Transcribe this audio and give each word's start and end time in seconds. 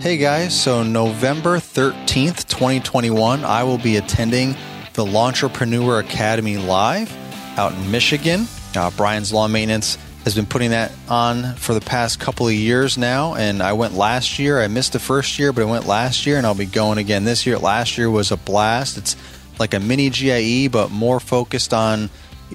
Hey 0.00 0.18
guys, 0.18 0.58
so 0.58 0.82
November 0.82 1.56
13th, 1.56 2.46
2021, 2.48 3.44
I 3.44 3.64
will 3.64 3.78
be 3.78 3.96
attending 3.96 4.54
the 4.92 5.04
Lawntrepreneur 5.04 6.00
Academy 6.00 6.58
Live 6.58 7.10
out 7.58 7.72
in 7.72 7.90
Michigan. 7.90 8.46
Uh, 8.76 8.90
Brian's 8.96 9.32
Lawn 9.32 9.52
Maintenance 9.52 9.96
has 10.24 10.34
been 10.34 10.46
putting 10.46 10.70
that 10.70 10.92
on 11.08 11.54
for 11.54 11.74
the 11.74 11.80
past 11.80 12.20
couple 12.20 12.46
of 12.46 12.52
years 12.52 12.98
now, 12.98 13.34
and 13.34 13.62
I 13.62 13.72
went 13.74 13.94
last 13.94 14.38
year. 14.38 14.60
I 14.60 14.68
missed 14.68 14.92
the 14.92 14.98
first 14.98 15.38
year, 15.38 15.52
but 15.52 15.62
I 15.62 15.70
went 15.70 15.86
last 15.86 16.26
year, 16.26 16.36
and 16.36 16.46
I'll 16.46 16.54
be 16.54 16.66
going 16.66 16.98
again 16.98 17.24
this 17.24 17.46
year. 17.46 17.58
Last 17.58 17.96
year 17.96 18.10
was 18.10 18.30
a 18.30 18.36
blast. 18.36 18.98
It's 18.98 19.16
like 19.58 19.74
a 19.74 19.80
mini 19.80 20.10
GIE, 20.10 20.68
but 20.68 20.90
more 20.90 21.20
focused 21.20 21.72
on 21.72 22.10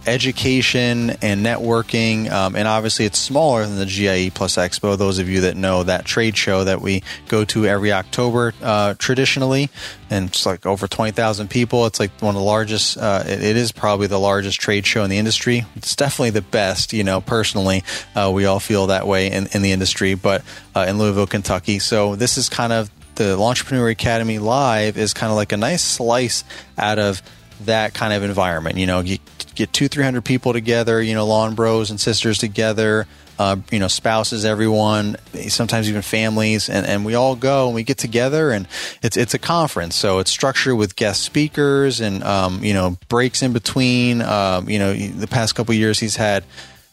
education 0.05 1.11
and 1.21 1.45
networking. 1.45 2.29
Um, 2.31 2.55
and 2.55 2.67
obviously, 2.67 3.05
it's 3.05 3.19
smaller 3.19 3.65
than 3.65 3.77
the 3.77 3.85
GIE 3.85 4.31
Plus 4.33 4.55
Expo. 4.55 4.97
Those 4.97 5.19
of 5.19 5.29
you 5.29 5.41
that 5.41 5.57
know 5.57 5.83
that 5.83 6.05
trade 6.05 6.37
show 6.37 6.63
that 6.63 6.81
we 6.81 7.03
go 7.27 7.45
to 7.45 7.65
every 7.65 7.91
October 7.91 8.53
uh, 8.61 8.95
traditionally, 8.97 9.69
and 10.09 10.29
it's 10.29 10.45
like 10.45 10.65
over 10.65 10.87
20,000 10.87 11.49
people. 11.49 11.85
It's 11.85 11.99
like 11.99 12.11
one 12.21 12.35
of 12.35 12.39
the 12.39 12.45
largest, 12.45 12.97
uh, 12.97 13.23
it, 13.25 13.41
it 13.41 13.57
is 13.57 13.71
probably 13.71 14.07
the 14.07 14.19
largest 14.19 14.59
trade 14.59 14.85
show 14.85 15.03
in 15.03 15.09
the 15.09 15.17
industry. 15.17 15.65
It's 15.75 15.95
definitely 15.95 16.31
the 16.31 16.41
best, 16.41 16.93
you 16.93 17.03
know, 17.03 17.21
personally. 17.21 17.83
Uh, 18.15 18.31
we 18.33 18.45
all 18.45 18.59
feel 18.59 18.87
that 18.87 19.07
way 19.07 19.31
in, 19.31 19.47
in 19.53 19.61
the 19.61 19.71
industry, 19.71 20.13
but 20.13 20.43
uh, 20.75 20.85
in 20.87 20.97
Louisville, 20.97 21.27
Kentucky. 21.27 21.79
So 21.79 22.15
this 22.15 22.37
is 22.37 22.49
kind 22.49 22.73
of 22.73 22.89
the 23.15 23.35
Lawntrepreneur 23.35 23.91
Academy 23.91 24.39
Live 24.39 24.97
is 24.97 25.13
kind 25.13 25.29
of 25.29 25.35
like 25.35 25.51
a 25.51 25.57
nice 25.57 25.83
slice 25.83 26.45
out 26.77 26.99
of 26.99 27.21
that 27.65 27.93
kind 27.93 28.13
of 28.13 28.23
environment. 28.23 28.77
You 28.77 28.87
know, 28.87 29.01
you 29.01 29.17
get 29.59 29.73
two, 29.73 29.87
three 29.87 30.03
hundred 30.03 30.25
people 30.25 30.53
together. 30.53 31.01
You 31.01 31.13
know, 31.13 31.25
lawn 31.25 31.53
bros 31.53 31.91
and 31.91 31.99
sisters 31.99 32.39
together. 32.39 33.05
Uh, 33.37 33.55
you 33.71 33.79
know, 33.79 33.87
spouses, 33.87 34.43
everyone, 34.43 35.15
sometimes 35.47 35.89
even 35.89 36.01
families, 36.01 36.67
and, 36.67 36.85
and 36.85 37.05
we 37.05 37.15
all 37.15 37.37
go 37.37 37.67
and 37.67 37.75
we 37.75 37.83
get 37.83 37.97
together, 37.97 38.51
and 38.51 38.67
it's 39.01 39.15
it's 39.15 39.33
a 39.33 39.39
conference. 39.39 39.95
So 39.95 40.19
it's 40.19 40.29
structured 40.29 40.75
with 40.75 40.97
guest 40.97 41.21
speakers 41.21 42.01
and 42.01 42.21
um, 42.23 42.63
you 42.63 42.73
know 42.73 42.97
breaks 43.07 43.41
in 43.41 43.53
between. 43.53 44.21
Um, 44.21 44.69
you 44.69 44.79
know, 44.79 44.93
the 44.93 45.27
past 45.27 45.55
couple 45.55 45.73
years 45.73 45.99
he's 45.99 46.17
had 46.17 46.43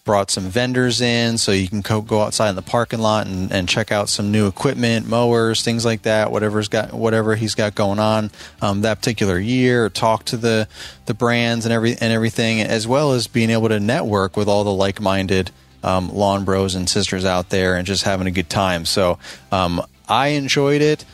brought 0.07 0.31
some 0.31 0.45
vendors 0.45 1.01
in 1.03 1.37
so 1.37 1.53
you 1.53 1.69
can 1.69 1.83
go, 1.83 2.01
go 2.01 2.23
outside 2.23 2.49
in 2.49 2.57
the 2.57 2.63
parking 2.63 3.01
lot 3.01 3.27
and, 3.27 3.53
and 3.53 3.69
check 3.69 3.93
out 3.93 4.09
some 4.09 4.31
new 4.31 4.47
equipment 4.47 5.07
mowers 5.07 5.63
things 5.63 5.85
like 5.85 6.03
that 6.03 6.31
whatever's 6.31 6.69
got 6.69 6.95
whatever 6.95 7.35
he's 7.35 7.55
got 7.55 7.75
going 7.75 7.99
on 7.99 8.31
um, 8.63 8.81
that 8.81 8.99
particular 8.99 9.39
year 9.39 9.91
talk 9.91 10.25
to 10.25 10.37
the 10.37 10.67
the 11.07 11.13
brands 11.13 11.67
and 11.67 11.73
every 11.73 11.91
and 11.93 12.13
everything 12.13 12.63
as 12.63 12.87
well 12.87 13.13
as 13.13 13.27
being 13.27 13.51
able 13.51 13.69
to 13.69 13.81
network 13.81 14.37
with 14.37 14.49
all 14.49 14.65
the 14.65 14.73
like-minded 14.73 15.51
um, 15.83 16.09
lawn 16.09 16.45
bros 16.45 16.75
and 16.75 16.89
sisters 16.89 17.25
out 17.25 17.51
there 17.51 17.75
and 17.75 17.87
just 17.87 18.05
having 18.05 18.29
a 18.29 18.31
good 18.31 18.49
time 18.49 18.87
so 18.87 19.19
um, 19.51 19.83
i 20.09 20.29
enjoyed 20.29 20.81
it 20.81 21.05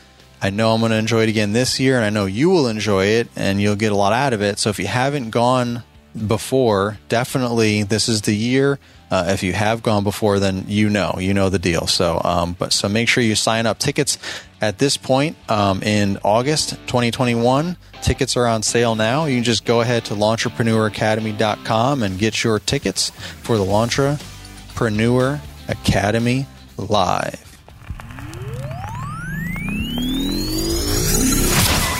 I 0.45 0.51
know 0.51 0.75
I'm 0.75 0.81
going 0.81 0.91
to 0.91 0.99
enjoy 0.99 1.23
it 1.23 1.29
again 1.29 1.53
this 1.53 1.79
year, 1.79 1.95
and 1.95 2.05
I 2.05 2.11
know 2.11 2.27
you 2.27 2.51
will 2.51 2.67
enjoy 2.67 3.05
it, 3.05 3.29
and 3.37 3.63
you'll 3.63 3.77
get 3.77 3.93
a 3.93 3.95
lot 3.95 4.13
out 4.13 4.33
of 4.33 4.43
it. 4.43 4.59
So 4.59 4.71
if 4.71 4.81
you 4.81 4.89
haven't 4.89 5.31
gone 5.31 5.85
before, 6.27 6.99
definitely 7.09 7.83
this 7.83 8.09
is 8.09 8.23
the 8.23 8.35
year. 8.35 8.79
Uh, 9.11 9.27
if 9.29 9.43
you 9.43 9.53
have 9.53 9.83
gone 9.83 10.05
before, 10.05 10.39
then 10.39 10.65
you 10.69 10.89
know 10.89 11.17
you 11.19 11.35
know 11.35 11.49
the 11.51 11.59
deal. 11.59 11.87
So, 11.87 12.21
um, 12.25 12.57
but 12.59 12.73
so 12.73 12.89
make 12.89 13.09
sure 13.09 13.23
you 13.23 13.35
sign 13.35 13.67
up. 13.67 13.79
Tickets 13.79 14.17
at 14.63 14.79
this 14.79 14.97
point 14.97 15.37
um, 15.51 15.83
in 15.83 16.19
August 16.25 16.71
2021. 16.87 17.77
Tickets 18.01 18.37
are 18.37 18.47
on 18.47 18.63
sale 18.63 18.95
now. 18.95 19.27
You 19.27 19.37
can 19.37 19.45
just 19.45 19.65
go 19.65 19.81
ahead 19.81 20.05
to 20.07 20.15
lawntrepreneur.academy.com 20.15 22.03
and 22.03 22.19
get 22.19 22.43
your 22.43 22.59
tickets 22.59 23.11
for 23.43 23.59
the 23.59 23.65
Lawntrepreneur 23.65 25.41
Academy 25.69 26.47
Live. 26.79 27.49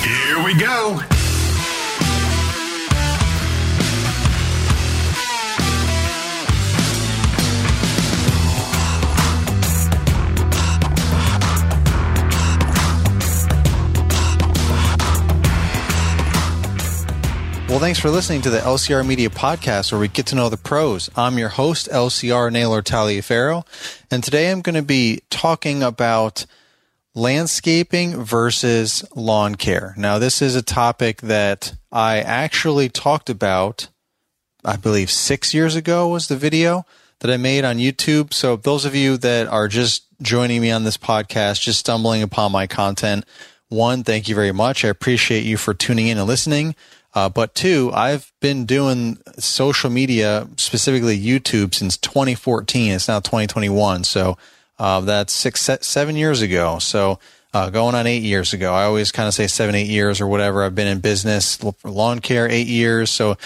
Here 0.03 0.45
we 0.45 0.55
go. 0.55 1.12
Thanks 17.83 17.99
for 17.99 18.11
listening 18.11 18.41
to 18.41 18.49
the 18.49 18.61
LCR 18.61 19.05
Media 19.05 19.29
Podcast, 19.29 19.91
where 19.91 20.01
we 20.01 20.07
get 20.07 20.25
to 20.27 20.37
know 20.37 20.49
the 20.49 20.57
pros. 20.57 21.11
I'm 21.17 21.37
your 21.37 21.49
host, 21.49 21.89
LCR 21.89 22.53
Naylor 22.53 22.81
Taliaferro, 22.81 23.67
and 24.09 24.23
today 24.23 24.53
I'm 24.53 24.61
going 24.61 24.77
to 24.77 24.83
be 24.83 25.23
talking 25.31 25.83
about 25.83 26.47
landscaping 27.13 28.23
versus 28.23 29.05
lawn 29.17 29.57
care. 29.57 29.97
Now, 29.97 30.21
this 30.21 30.41
is 30.41 30.55
a 30.55 30.63
topic 30.63 31.23
that 31.23 31.75
I 31.91 32.21
actually 32.21 32.89
talked 32.89 33.29
about, 33.29 33.89
I 34.65 34.77
believe 34.77 35.11
six 35.11 35.53
years 35.53 35.75
ago 35.75 36.07
was 36.07 36.29
the 36.29 36.37
video 36.37 36.87
that 37.19 37.33
I 37.33 37.37
made 37.37 37.65
on 37.65 37.79
YouTube. 37.79 38.33
So, 38.33 38.55
those 38.55 38.85
of 38.85 38.95
you 38.95 39.17
that 39.17 39.49
are 39.49 39.67
just 39.67 40.07
joining 40.23 40.61
me 40.61 40.71
on 40.71 40.85
this 40.85 40.97
podcast, 40.97 41.63
just 41.63 41.81
stumbling 41.81 42.23
upon 42.23 42.53
my 42.53 42.69
content, 42.69 43.25
one, 43.71 44.05
thank 44.05 44.29
you 44.29 44.37
very 44.37 44.53
much. 44.53 44.85
I 44.85 44.89
appreciate 44.89 45.43
you 45.43 45.57
for 45.57 45.75
tuning 45.75 46.07
in 46.07 46.19
and 46.19 46.29
listening. 46.29 46.77
Uh, 47.15 47.29
but 47.29 47.55
two, 47.55 47.91
I've 47.93 48.33
been 48.41 48.65
doing 48.65 49.19
social 49.39 49.91
media, 49.91 50.49
specifically 50.57 51.19
YouTube, 51.19 51.75
since 51.75 51.97
2014. 51.99 52.93
It's 52.93 53.09
now 53.09 53.21
2021. 53.21 54.05
So 54.05 54.39
uh, 54.79 55.01
that's 55.01 55.33
six, 55.33 55.61
seven 55.61 56.17
years 56.17 56.41
ago. 56.41 56.79
So 56.79 57.19
uh, 57.55 57.71
going 57.71 57.95
on 57.95 58.07
eight 58.07 58.23
years 58.23 58.53
ago. 58.53 58.73
I 58.73 58.85
always 58.85 59.13
kind 59.13 59.29
of 59.29 59.35
say 59.35 59.47
seven, 59.47 59.75
eight 59.75 59.89
years 59.89 60.21
or 60.21 60.27
whatever. 60.27 60.63
I've 60.63 60.75
been 60.75 60.87
in 60.87 61.01
business 61.01 61.57
for 61.57 61.75
lawn 61.85 62.21
care 62.21 62.49
eight 62.49 62.67
years. 62.67 63.11
So 63.11 63.37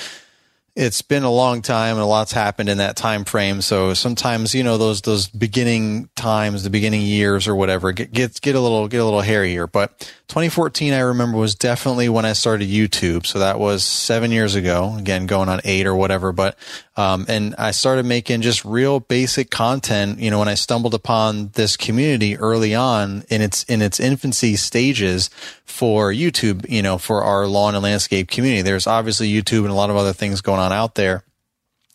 it's 0.77 1.03
been 1.03 1.22
a 1.22 1.31
long 1.31 1.62
time 1.62 1.94
and 1.97 2.03
a 2.03 2.06
lot's 2.06 2.33
happened 2.33 2.69
in 2.69 2.78
that 2.78 2.97
time 2.97 3.25
frame. 3.25 3.62
So 3.62 3.94
sometimes, 3.94 4.54
you 4.54 4.62
know, 4.62 4.77
those 4.77 5.00
those 5.00 5.27
beginning 5.27 6.09
times, 6.15 6.62
the 6.62 6.71
beginning 6.71 7.03
years 7.03 7.48
or 7.48 7.56
whatever, 7.56 7.93
get 7.93 8.12
get, 8.12 8.41
get 8.41 8.54
a 8.54 8.60
little 8.60 8.87
get 8.87 9.00
a 9.00 9.04
little 9.04 9.22
hairy 9.22 9.50
here. 9.50 9.66
But 9.66 10.12
2014, 10.28 10.92
I 10.92 10.98
remember 11.00 11.38
was 11.38 11.54
definitely 11.54 12.09
when 12.09 12.25
I 12.25 12.32
started 12.32 12.69
YouTube. 12.69 13.26
So 13.26 13.38
that 13.38 13.60
was 13.60 13.84
seven 13.84 14.32
years 14.32 14.56
ago. 14.56 14.97
Again, 14.98 15.26
going 15.26 15.48
on 15.48 15.60
eight 15.64 15.87
or 15.87 15.94
whatever. 15.94 16.32
But 16.32 16.59
um, 16.97 17.26
and 17.28 17.54
I 17.56 17.70
started 17.70 18.06
making 18.06 18.41
just 18.41 18.65
real 18.65 18.98
basic 18.98 19.50
content. 19.50 20.19
You 20.19 20.31
know, 20.31 20.41
when 20.41 20.48
I 20.48 20.54
stumbled 20.54 20.94
upon 20.94 21.50
this 21.54 21.76
community 21.76 22.36
early 22.36 22.75
on 22.75 23.25
in 23.28 23.41
its 23.41 23.62
in 23.65 23.81
its 23.82 24.00
infancy 24.00 24.56
stages 24.56 25.31
for 25.65 26.12
YouTube, 26.12 26.69
you 26.69 26.82
know, 26.82 26.98
for 26.98 27.22
our 27.22 27.47
lawn 27.47 27.75
and 27.75 27.84
landscape 27.84 28.28
community. 28.28 28.62
There's 28.62 28.86
obviously 28.86 29.32
YouTube 29.32 29.60
and 29.60 29.70
a 29.70 29.75
lot 29.75 29.91
of 29.91 29.97
other 29.97 30.12
things 30.12 30.41
going 30.41 30.60
on 30.60 30.72
out 30.72 30.97
there 30.97 31.22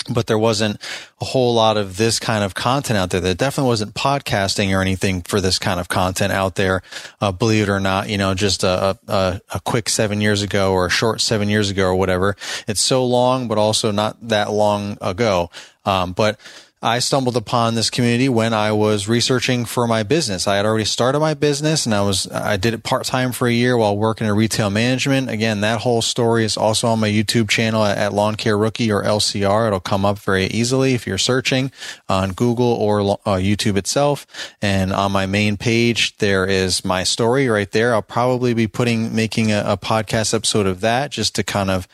but 0.10 0.28
there 0.28 0.38
wasn't 0.38 0.80
a 1.20 1.26
whole 1.26 1.54
lot 1.54 1.78
of 1.78 1.98
this 1.98 2.20
kind 2.20 2.44
of 2.44 2.54
content 2.54 2.98
out 2.98 3.10
there. 3.10 3.22
There 3.22 3.34
definitely 3.34 3.70
wasn't 3.70 3.94
podcasting 3.94 4.76
or 4.76 4.82
anything 4.82 5.22
for 5.22 5.42
this 5.42 5.60
kind 5.60 5.80
of 5.80 5.90
content 5.90 6.34
out 6.34 6.56
there. 6.56 6.82
Uh, 7.20 7.32
believe 7.32 7.64
it 7.64 7.70
or 7.70 7.80
not, 7.80 8.10
you 8.10 8.18
know, 8.18 8.34
just 8.34 8.64
a, 8.64 8.98
a, 9.08 9.42
a 9.54 9.60
quick 9.62 9.90
seven 9.90 10.22
years 10.22 10.42
ago 10.42 10.74
or 10.74 10.86
a 10.86 10.90
short 10.90 11.22
seven 11.22 11.50
years 11.50 11.70
ago 11.70 11.86
or 11.86 11.96
whatever. 11.96 12.36
It's 12.68 12.82
so 12.82 13.06
long, 13.06 13.48
but 13.48 13.58
also 13.58 13.92
not 13.92 14.18
that 14.30 14.52
long 14.52 14.98
ago. 15.02 15.50
Um, 15.86 16.14
but 16.14 16.40
I 16.84 16.98
stumbled 16.98 17.38
upon 17.38 17.76
this 17.76 17.92
community 17.92 18.28
when 18.28 18.56
I 18.56 18.72
was 18.72 19.08
researching 19.08 19.66
for 19.66 19.86
my 19.86 20.02
business. 20.02 20.48
I 20.48 20.56
had 20.56 20.66
already 20.66 20.86
started 20.86 21.20
my 21.20 21.36
business 21.36 21.86
and 21.86 21.94
I 21.94 22.02
was, 22.02 22.28
I 22.32 22.58
did 22.58 22.74
it 22.74 22.82
part 22.82 23.06
time 23.06 23.34
for 23.34 23.48
a 23.48 23.52
year 23.52 23.78
while 23.78 23.96
working 23.96 24.26
in 24.26 24.36
retail 24.36 24.72
management. 24.72 25.30
Again, 25.30 25.62
that 25.62 25.82
whole 25.82 26.02
story 26.02 26.44
is 26.44 26.58
also 26.58 26.88
on 26.88 27.00
my 27.00 27.08
YouTube 27.08 27.50
channel 27.50 27.86
at, 27.86 28.00
at 28.00 28.14
Lawn 28.14 28.34
Care 28.34 28.58
Rookie 28.58 28.92
or 28.92 29.04
LCR. 29.04 29.68
It'll 29.68 29.80
come 29.80 30.06
up 30.06 30.18
very 30.18 30.46
easily 30.46 30.96
if 30.96 31.06
you're 31.06 31.20
searching 31.20 31.72
on 32.10 32.32
Google 32.32 32.74
or 32.74 33.02
uh, 33.02 33.38
YouTube 33.38 33.78
itself. 33.78 34.26
And 34.60 34.92
on 34.92 35.12
my 35.12 35.28
main 35.28 35.58
page, 35.58 36.18
there 36.18 36.48
is 36.48 36.84
my 36.84 37.04
story 37.04 37.48
right 37.48 37.72
there. 37.72 37.94
I'll 37.94 38.02
probably 38.02 38.56
be 38.56 38.68
putting, 38.68 39.14
making 39.14 39.52
a, 39.52 39.64
a 39.68 39.78
podcast 39.78 40.34
episode 40.34 40.66
of 40.66 40.82
that 40.82 41.12
just 41.12 41.36
to 41.36 41.44
kind 41.44 41.70
of 41.70 41.88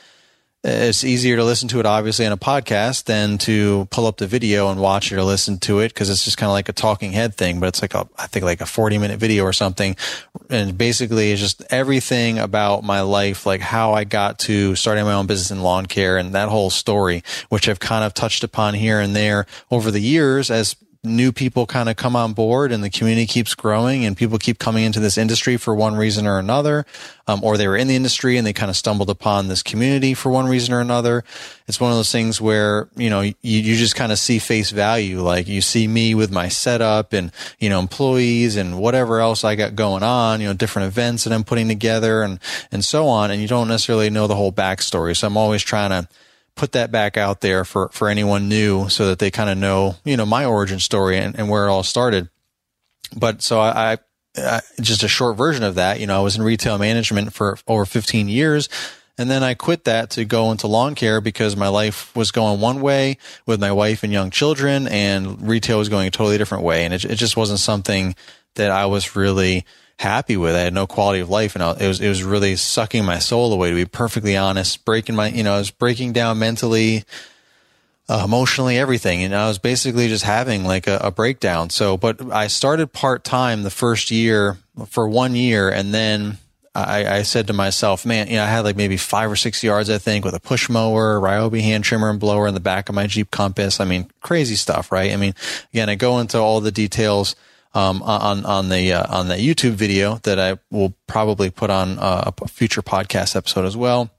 it's 0.67 1.03
easier 1.03 1.37
to 1.37 1.43
listen 1.43 1.67
to 1.69 1.79
it 1.79 1.85
obviously 1.85 2.25
on 2.25 2.31
a 2.31 2.37
podcast 2.37 3.05
than 3.05 3.37
to 3.37 3.87
pull 3.91 4.05
up 4.05 4.17
the 4.17 4.27
video 4.27 4.69
and 4.69 4.79
watch 4.79 5.11
it 5.11 5.15
or 5.15 5.23
listen 5.23 5.57
to 5.59 5.79
it 5.79 5.89
because 5.89 6.09
it's 6.09 6.25
just 6.25 6.37
kind 6.37 6.49
of 6.49 6.53
like 6.53 6.69
a 6.69 6.73
talking 6.73 7.13
head 7.13 7.35
thing 7.35 7.59
but 7.59 7.67
it's 7.67 7.81
like 7.81 7.93
a 7.93 8.07
i 8.17 8.27
think 8.27 8.43
like 8.43 8.61
a 8.61 8.65
40 8.65 8.97
minute 8.97 9.19
video 9.19 9.43
or 9.43 9.53
something. 9.53 9.95
And 10.49 10.77
basically 10.77 11.31
it's 11.31 11.41
just 11.41 11.63
everything 11.69 12.39
about 12.39 12.83
my 12.83 13.01
life 13.01 13.45
like 13.45 13.61
how 13.61 13.93
i 13.93 14.03
got 14.03 14.39
to 14.39 14.75
starting 14.75 15.03
my 15.05 15.13
own 15.13 15.27
business 15.27 15.51
in 15.51 15.61
lawn 15.61 15.85
care 15.85 16.17
and 16.17 16.33
that 16.35 16.49
whole 16.49 16.69
story 16.69 17.23
which 17.49 17.67
i've 17.67 17.79
kind 17.79 18.03
of 18.03 18.13
touched 18.13 18.43
upon 18.43 18.73
here 18.73 18.99
and 18.99 19.15
there 19.15 19.45
over 19.71 19.91
the 19.91 19.99
years 19.99 20.51
as 20.51 20.75
new 21.03 21.31
people 21.31 21.65
kind 21.65 21.89
of 21.89 21.95
come 21.95 22.15
on 22.15 22.33
board 22.33 22.71
and 22.71 22.83
the 22.83 22.89
community 22.89 23.25
keeps 23.25 23.55
growing 23.55 24.05
and 24.05 24.17
people 24.17 24.37
keep 24.37 24.59
coming 24.59 24.83
into 24.83 24.99
this 24.99 25.17
industry 25.17 25.57
for 25.57 25.73
one 25.73 25.95
reason 25.95 26.27
or 26.27 26.39
another. 26.39 26.85
Um, 27.27 27.43
or 27.43 27.57
they 27.57 27.67
were 27.67 27.75
in 27.75 27.87
the 27.87 27.95
industry 27.95 28.37
and 28.37 28.47
they 28.47 28.53
kind 28.53 28.69
of 28.69 28.77
stumbled 28.77 29.09
upon 29.09 29.47
this 29.47 29.61
community 29.61 30.13
for 30.13 30.29
one 30.31 30.47
reason 30.47 30.73
or 30.73 30.79
another. 30.79 31.23
It's 31.67 31.79
one 31.79 31.91
of 31.91 31.97
those 31.97 32.11
things 32.11 32.39
where, 32.39 32.87
you 32.95 33.09
know, 33.09 33.21
you, 33.21 33.33
you 33.41 33.75
just 33.75 33.95
kind 33.95 34.11
of 34.11 34.19
see 34.19 34.39
face 34.39 34.71
value. 34.71 35.21
Like 35.21 35.47
you 35.47 35.61
see 35.61 35.87
me 35.87 36.15
with 36.15 36.31
my 36.31 36.47
setup 36.47 37.11
and, 37.13 37.31
you 37.59 37.69
know, 37.69 37.79
employees 37.79 38.55
and 38.55 38.79
whatever 38.79 39.19
else 39.19 39.43
I 39.43 39.55
got 39.55 39.75
going 39.75 40.03
on, 40.03 40.39
you 40.39 40.47
know, 40.47 40.53
different 40.53 40.87
events 40.87 41.25
that 41.25 41.33
I'm 41.33 41.43
putting 41.43 41.67
together 41.67 42.21
and, 42.21 42.39
and 42.71 42.83
so 42.83 43.07
on. 43.07 43.31
And 43.31 43.41
you 43.41 43.47
don't 43.47 43.67
necessarily 43.67 44.09
know 44.09 44.27
the 44.27 44.35
whole 44.35 44.53
backstory. 44.53 45.15
So 45.15 45.27
I'm 45.27 45.37
always 45.37 45.61
trying 45.61 45.89
to, 45.89 46.07
put 46.57 46.73
that 46.73 46.91
back 46.91 47.15
out 47.15 47.41
there 47.41 47.63
for, 47.63 47.89
for 47.89 48.09
anyone 48.09 48.49
new 48.49 48.89
so 48.89 49.07
that 49.07 49.19
they 49.19 49.31
kind 49.31 49.49
of 49.49 49.57
know, 49.57 49.95
you 50.03 50.17
know, 50.17 50.25
my 50.25 50.43
origin 50.43 50.79
story 50.79 51.17
and, 51.17 51.37
and 51.37 51.49
where 51.49 51.67
it 51.67 51.69
all 51.69 51.83
started. 51.83 52.29
But 53.15 53.41
so 53.41 53.59
I, 53.59 53.97
I, 54.35 54.61
just 54.81 55.03
a 55.03 55.07
short 55.07 55.37
version 55.37 55.63
of 55.63 55.75
that, 55.75 55.99
you 55.99 56.07
know, 56.07 56.17
I 56.19 56.23
was 56.23 56.35
in 56.35 56.43
retail 56.43 56.77
management 56.77 57.33
for 57.33 57.57
over 57.67 57.85
15 57.85 58.27
years. 58.27 58.69
And 59.19 59.31
then 59.31 59.43
I 59.43 59.55
quit 59.55 59.85
that 59.85 60.11
to 60.11 60.25
go 60.25 60.51
into 60.51 60.67
lawn 60.67 60.93
care 60.93 61.21
because 61.21 61.55
my 61.55 61.69
life 61.69 62.15
was 62.15 62.29
going 62.31 62.59
one 62.59 62.81
way 62.81 63.17
with 63.47 63.59
my 63.59 63.71
wife 63.71 64.03
and 64.03 64.13
young 64.13 64.29
children 64.29 64.87
and 64.87 65.47
retail 65.47 65.79
was 65.79 65.89
going 65.89 66.07
a 66.07 66.11
totally 66.11 66.37
different 66.37 66.63
way. 66.63 66.85
And 66.85 66.93
it, 66.93 67.03
it 67.03 67.15
just 67.15 67.35
wasn't 67.35 67.59
something 67.59 68.15
that 68.55 68.69
I 68.69 68.85
was 68.85 69.15
really 69.15 69.65
happy 69.99 70.37
with. 70.37 70.55
I 70.55 70.59
had 70.59 70.73
no 70.73 70.87
quality 70.87 71.19
of 71.19 71.29
life, 71.29 71.55
and 71.55 71.63
I, 71.63 71.71
it 71.71 71.87
was 71.87 71.99
it 71.99 72.07
was 72.07 72.23
really 72.23 72.55
sucking 72.55 73.05
my 73.05 73.19
soul 73.19 73.51
away. 73.53 73.69
To 73.69 73.75
be 73.75 73.85
perfectly 73.85 74.37
honest, 74.37 74.85
breaking 74.85 75.15
my 75.15 75.29
you 75.29 75.43
know 75.43 75.55
I 75.55 75.59
was 75.59 75.71
breaking 75.71 76.13
down 76.13 76.39
mentally, 76.39 77.03
uh, 78.09 78.21
emotionally, 78.23 78.77
everything, 78.77 79.23
and 79.23 79.35
I 79.35 79.47
was 79.47 79.57
basically 79.57 80.07
just 80.07 80.23
having 80.23 80.63
like 80.63 80.87
a, 80.87 80.97
a 80.97 81.11
breakdown. 81.11 81.69
So, 81.69 81.97
but 81.97 82.31
I 82.31 82.47
started 82.47 82.93
part 82.93 83.23
time 83.23 83.63
the 83.63 83.69
first 83.69 84.11
year 84.11 84.57
for 84.87 85.07
one 85.07 85.35
year, 85.35 85.69
and 85.69 85.93
then. 85.93 86.37
I, 86.75 87.17
I, 87.17 87.21
said 87.23 87.47
to 87.47 87.53
myself, 87.53 88.05
man, 88.05 88.27
you 88.27 88.35
know, 88.35 88.43
I 88.43 88.45
had 88.45 88.59
like 88.59 88.75
maybe 88.75 88.97
five 88.97 89.31
or 89.31 89.35
six 89.35 89.63
yards, 89.63 89.89
I 89.89 89.97
think, 89.97 90.23
with 90.23 90.35
a 90.35 90.39
push 90.39 90.69
mower, 90.69 91.19
Ryobi 91.19 91.61
hand 91.61 91.83
trimmer 91.83 92.07
and 92.07 92.19
blower 92.19 92.47
in 92.47 92.53
the 92.53 92.59
back 92.59 92.87
of 92.87 92.93
my 92.93 93.07
Jeep 93.07 93.31
Compass. 93.31 93.79
I 93.79 93.85
mean, 93.85 94.11
crazy 94.21 94.53
stuff, 94.53 94.91
right? 94.91 95.11
I 95.11 95.15
mean, 95.15 95.33
again, 95.73 95.89
I 95.89 95.95
go 95.95 96.19
into 96.19 96.37
all 96.37 96.61
the 96.61 96.71
details 96.71 97.35
um, 97.73 98.01
on 98.03 98.45
on 98.45 98.69
the 98.69 98.93
uh, 98.93 99.17
on 99.17 99.27
the 99.27 99.35
YouTube 99.35 99.73
video 99.73 100.15
that 100.23 100.39
I 100.39 100.57
will 100.71 100.93
probably 101.07 101.49
put 101.49 101.69
on 101.69 101.99
uh, 101.99 102.31
a 102.41 102.47
future 102.47 102.81
podcast 102.81 103.35
episode 103.35 103.65
as 103.65 103.77
well. 103.77 104.09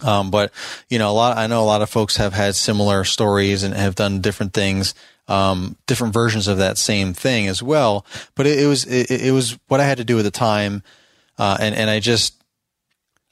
Um, 0.00 0.30
but 0.30 0.52
you 0.88 0.98
know, 0.98 1.10
a 1.10 1.12
lot 1.12 1.36
I 1.36 1.46
know 1.46 1.62
a 1.62 1.64
lot 1.64 1.82
of 1.82 1.90
folks 1.90 2.16
have 2.16 2.32
had 2.32 2.54
similar 2.54 3.04
stories 3.04 3.62
and 3.62 3.74
have 3.74 3.94
done 3.94 4.20
different 4.20 4.52
things, 4.52 4.94
um, 5.28 5.76
different 5.86 6.12
versions 6.12 6.48
of 6.48 6.58
that 6.58 6.78
same 6.78 7.14
thing 7.14 7.46
as 7.46 7.62
well. 7.62 8.04
But 8.34 8.46
it, 8.46 8.60
it 8.60 8.66
was 8.66 8.84
it, 8.86 9.10
it, 9.10 9.32
was 9.32 9.58
what 9.68 9.80
I 9.80 9.84
had 9.84 9.98
to 9.98 10.04
do 10.04 10.18
at 10.18 10.22
the 10.22 10.30
time, 10.30 10.82
uh, 11.38 11.56
and 11.60 11.74
and 11.74 11.88
I 11.88 12.00
just 12.00 12.42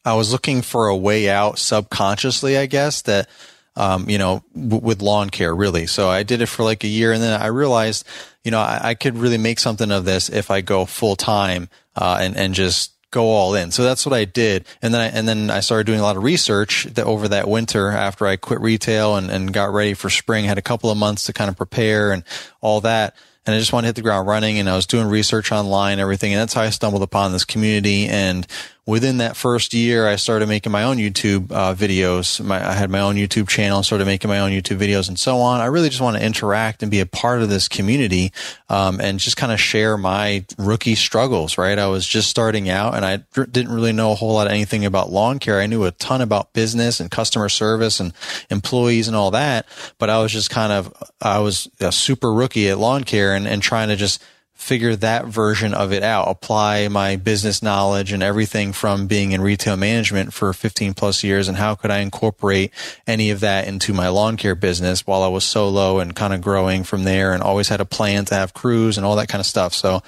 I 0.05 0.15
was 0.15 0.33
looking 0.33 0.63
for 0.63 0.89
a 0.89 0.97
way 0.97 1.29
out 1.29 1.59
subconsciously, 1.59 2.57
I 2.57 2.67
guess 2.67 3.03
that 3.03 3.29
um, 3.77 4.09
you 4.09 4.19
know, 4.19 4.43
w- 4.55 4.83
with 4.83 5.03
lawn 5.03 5.31
care 5.31 5.55
really. 5.55 5.87
So 5.87 6.09
I 6.09 6.23
did 6.23 6.41
it 6.41 6.47
for 6.47 6.63
like 6.63 6.85
a 6.85 6.89
year 6.89 7.13
and 7.13 7.23
then 7.23 7.41
I 7.41 7.47
realized, 7.47 8.07
you 8.45 8.51
know, 8.51 8.61
I, 8.61 8.81
I 8.83 8.95
could 8.95 9.17
really 9.17 9.39
make 9.39 9.59
something 9.59 9.91
of 9.91 10.05
this 10.05 10.29
if 10.29 10.51
I 10.51 10.61
go 10.61 10.85
full 10.85 11.17
time, 11.17 11.69
uh, 11.97 12.19
and, 12.21 12.37
and 12.37 12.55
just 12.55 12.93
go 13.11 13.25
all 13.25 13.55
in. 13.55 13.71
So 13.71 13.85
that's 13.85 14.07
what 14.07 14.15
I 14.15 14.25
did. 14.25 14.67
And 14.81 14.95
then 14.95 15.01
I, 15.01 15.07
and 15.17 15.29
then 15.29 15.51
I 15.51 15.61
started 15.61 15.87
doing 15.87 16.01
a 16.01 16.03
lot 16.03 16.17
of 16.17 16.23
research 16.23 16.85
that 16.85 17.05
over 17.05 17.29
that 17.29 17.49
winter 17.49 17.91
after 17.91 18.27
I 18.27 18.37
quit 18.37 18.61
retail 18.61 19.17
and, 19.17 19.31
and 19.31 19.53
got 19.53 19.73
ready 19.73 19.95
for 19.95 20.09
spring, 20.09 20.47
had 20.47 20.59
a 20.59 20.63
couple 20.63 20.91
of 20.91 20.97
months 20.97 21.25
to 21.25 21.33
kind 21.33 21.51
of 21.51 21.57
prepare 21.57 22.13
and 22.13 22.25
all 22.61 22.81
that 22.83 23.15
and 23.45 23.57
I 23.57 23.59
just 23.59 23.73
wanted 23.73 23.87
to 23.87 23.89
hit 23.89 23.97
the 23.97 24.03
ground 24.03 24.29
running 24.29 24.59
and 24.59 24.69
I 24.69 24.77
was 24.77 24.87
doing 24.87 25.09
research 25.09 25.51
online, 25.51 25.99
everything. 25.99 26.33
And 26.33 26.41
that's 26.41 26.55
how 26.55 26.63
I 26.63 26.71
stumbled 26.71 27.03
upon 27.03 27.33
this 27.33 27.45
community. 27.45 28.07
And 28.07 28.47
within 28.85 29.19
that 29.19 29.37
first 29.37 29.75
year, 29.75 30.09
I 30.09 30.17
started 30.17 30.49
making 30.49 30.73
my 30.73 30.83
own 30.83 30.97
YouTube 30.97 31.53
uh, 31.53 31.75
videos. 31.75 32.45
My, 32.45 32.57
I 32.57 32.73
had 32.73 32.91
my 32.91 33.01
own 33.01 33.15
YouTube 33.15 33.49
channel, 33.49 33.83
started 33.83 34.07
making 34.07 34.29
my 34.29 34.41
own 34.41 34.51
YouTube 34.51 34.79
videos 34.79 35.09
and 35.09 35.19
so 35.19 35.39
on. 35.39 35.61
I 35.61 35.67
really 35.67 35.89
just 35.89 36.01
want 36.01 36.17
to 36.17 36.25
interact 36.25 36.83
and 36.83 36.91
be 36.91 36.99
a 36.99 37.07
part 37.07 37.43
of 37.43 37.49
this 37.49 37.69
community 37.69 38.33
um, 38.69 39.01
and 39.01 39.21
just 39.21 39.37
kind 39.37 39.53
of 39.53 39.61
share 39.61 39.97
my 39.97 40.45
rookie 40.59 40.97
struggles, 40.97 41.57
right? 41.59 41.79
I 41.79 41.87
was 41.87 42.07
just 42.07 42.29
starting 42.29 42.69
out 42.69 42.95
and 42.95 43.05
I 43.05 43.19
didn't 43.35 43.73
really 43.73 43.93
know 43.93 44.13
a 44.13 44.17
whole 44.17 44.35
lot 44.35 44.49
of 44.49 44.53
anything 44.53 44.85
about 44.85 45.13
lawn 45.13 45.39
care. 45.39 45.61
I 45.61 45.67
knew 45.67 45.85
a 45.85 45.93
ton 45.93 46.21
about 46.21 46.53
business 46.53 46.99
and 46.99 47.11
customer 47.11 47.49
service 47.49 48.01
and 48.01 48.13
employees 48.51 49.07
and 49.07 49.17
all 49.17 49.31
that, 49.31 49.67
but 49.99 50.11
I 50.11 50.21
was 50.21 50.33
just 50.33 50.51
kind 50.51 50.73
of, 50.73 50.93
I 51.21 51.39
was 51.39 51.71
a 51.79 51.93
super 51.93 52.33
rookie 52.33 52.69
at 52.69 52.79
lawn 52.79 53.05
care 53.05 53.35
and, 53.35 53.47
and 53.47 53.63
trying 53.63 53.89
to 53.89 53.97
just 53.97 54.21
figure 54.63 54.95
that 54.95 55.27
version 55.27 55.75
of 55.75 55.93
it 55.93 56.05
out, 56.05 56.29
apply 56.29 56.87
my 56.87 57.17
business 57.17 57.63
knowledge 57.63 58.13
and 58.13 58.23
everything 58.23 58.73
from 58.73 59.09
being 59.09 59.33
in 59.33 59.41
retail 59.41 59.77
management 59.77 60.33
for 60.33 60.53
15 60.53 60.95
plus 60.95 61.25
years. 61.25 61.49
And 61.49 61.57
how 61.57 61.75
could 61.75 61.91
I 61.91 61.99
incorporate 61.99 62.71
any 63.05 63.31
of 63.31 63.41
that 63.41 63.67
into 63.67 63.93
my 63.93 64.07
lawn 64.09 64.37
care 64.37 64.55
business 64.55 65.05
while 65.05 65.25
I 65.25 65.29
was 65.29 65.43
solo 65.43 65.99
and 65.99 66.15
kind 66.15 66.33
of 66.33 66.41
growing 66.41 66.85
from 66.85 67.03
there 67.03 67.33
and 67.33 67.43
always 67.43 67.69
had 67.69 67.81
a 67.81 67.85
plan 67.85 68.25
to 68.27 68.37
have 68.37 68.55
crews 68.55 68.97
and 68.97 69.05
all 69.05 69.17
that 69.17 69.29
kind 69.29 69.41
of 69.41 69.47
stuff. 69.47 69.75
So, 69.75 70.01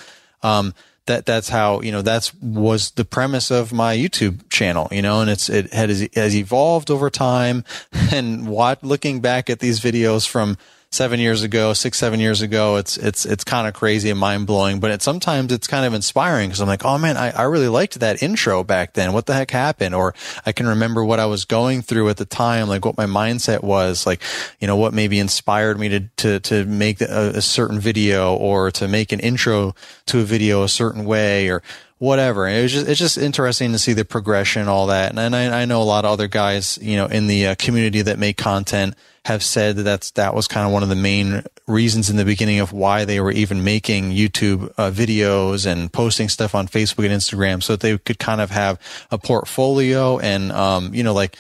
um, 0.45 0.73
that 1.07 1.27
that's 1.27 1.51
how 1.51 1.83
you 1.83 1.93
know 1.93 2.01
that's 2.01 2.33
was 2.35 2.93
the 2.93 3.05
premise 3.05 3.51
of 3.51 3.75
my 3.75 3.95
YouTube 3.95 4.49
channel, 4.49 4.89
you 4.91 5.03
know, 5.03 5.21
and 5.21 5.29
it's 5.29 5.51
it 5.51 5.71
has 5.75 6.09
has 6.15 6.35
evolved 6.35 6.91
over 6.91 7.11
time. 7.11 7.65
And 8.15 8.47
what 8.47 8.85
looking 8.85 9.21
back 9.21 9.51
at 9.51 9.59
these 9.59 9.81
videos 9.81 10.27
from 10.27 10.57
seven 10.95 11.19
years 11.19 11.43
ago, 11.43 11.73
six, 11.73 11.99
seven 11.99 12.21
years 12.21 12.41
ago. 12.41 12.77
It's, 12.77 12.97
it's, 12.97 13.27
it's 13.27 13.43
kind 13.43 13.67
of 13.67 13.75
crazy 13.75 14.11
and 14.11 14.19
mind 14.19 14.47
blowing, 14.47 14.81
but 14.81 14.91
it, 14.91 15.03
sometimes 15.03 15.53
it's 15.53 15.67
kind 15.67 15.85
of 15.85 15.93
inspiring 15.93 16.49
because 16.49 16.61
I'm 16.61 16.69
like, 16.69 16.85
oh 16.85 16.97
man, 16.99 17.17
I, 17.17 17.31
I 17.31 17.43
really 17.43 17.69
liked 17.69 17.99
that 18.01 18.23
intro 18.23 18.63
back 18.63 18.95
then. 18.95 19.13
What 19.13 19.27
the 19.27 19.35
heck 19.35 19.51
happened? 19.51 19.95
Or 19.95 20.15
I 20.47 20.53
can 20.53 20.69
remember 20.69 21.05
what 21.05 21.19
I 21.19 21.27
was 21.27 21.45
going 21.45 21.83
through 21.83 22.09
at 22.11 22.17
the 22.17 22.25
time, 22.25 22.69
like 22.69 22.85
what 22.85 22.97
my 22.97 23.07
mindset 23.07 23.63
was, 23.63 24.07
like, 24.07 24.23
you 24.61 24.67
know, 24.67 24.77
what 24.77 24.95
maybe 24.95 25.19
inspired 25.19 25.79
me 25.79 25.89
to, 25.89 26.01
to, 26.01 26.41
to 26.41 26.65
make 26.65 27.01
a, 27.01 27.33
a 27.35 27.43
certain 27.43 27.81
video 27.81 28.35
or 28.37 28.71
to 28.71 28.87
make 28.87 29.11
an 29.11 29.21
intro 29.21 29.75
to 30.07 30.21
a 30.21 30.25
video 30.25 30.63
a 30.63 30.69
certain 30.69 31.05
way 31.05 31.51
or, 31.51 31.63
whatever. 31.99 32.45
And 32.45 32.59
It 32.59 32.63
was 32.63 32.73
just 32.73 32.89
it's 32.89 32.99
just 32.99 33.17
interesting 33.17 33.73
to 33.73 33.79
see 33.79 33.95
the 33.95 34.05
progression, 34.05 34.69
all 34.69 34.89
that. 34.89 35.17
And 35.17 35.35
I, 35.35 35.63
I 35.63 35.65
know 35.65 35.81
a 35.81 35.85
lot 35.85 36.05
of 36.05 36.11
other 36.11 36.29
guys, 36.29 36.79
you 36.83 36.97
know, 36.97 37.07
in 37.07 37.29
the 37.29 37.47
uh, 37.47 37.55
community 37.55 38.03
that 38.03 38.19
make 38.19 38.37
content 38.37 38.95
have 39.25 39.43
said 39.43 39.77
that 39.77 39.83
that's 39.83 40.11
that 40.13 40.35
was 40.35 40.47
kind 40.47 40.67
of 40.67 40.73
one 40.73 40.83
of 40.83 40.89
the 40.89 40.97
main 40.97 41.45
reasons 41.67 42.11
in 42.11 42.17
the 42.17 42.25
beginning 42.25 42.61
of 42.61 42.73
why 42.73 43.05
they 43.05 43.21
were 43.21 43.33
even 43.33 43.65
making 43.65 44.11
YouTube 44.11 44.73
uh, 44.77 44.91
videos 44.91 45.65
and 45.65 45.93
posting 45.93 46.29
stuff 46.29 46.55
on 46.55 46.69
Facebook 46.69 47.07
and 47.07 47.15
Instagram, 47.15 47.63
so 47.63 47.73
that 47.75 47.81
they 47.81 47.97
could 47.99 48.19
kind 48.19 48.41
of 48.41 48.51
have 48.51 48.79
a 49.11 49.19
portfolio 49.19 50.19
and 50.19 50.53
um, 50.53 50.95
you 50.95 51.03
know 51.03 51.15
like 51.15 51.37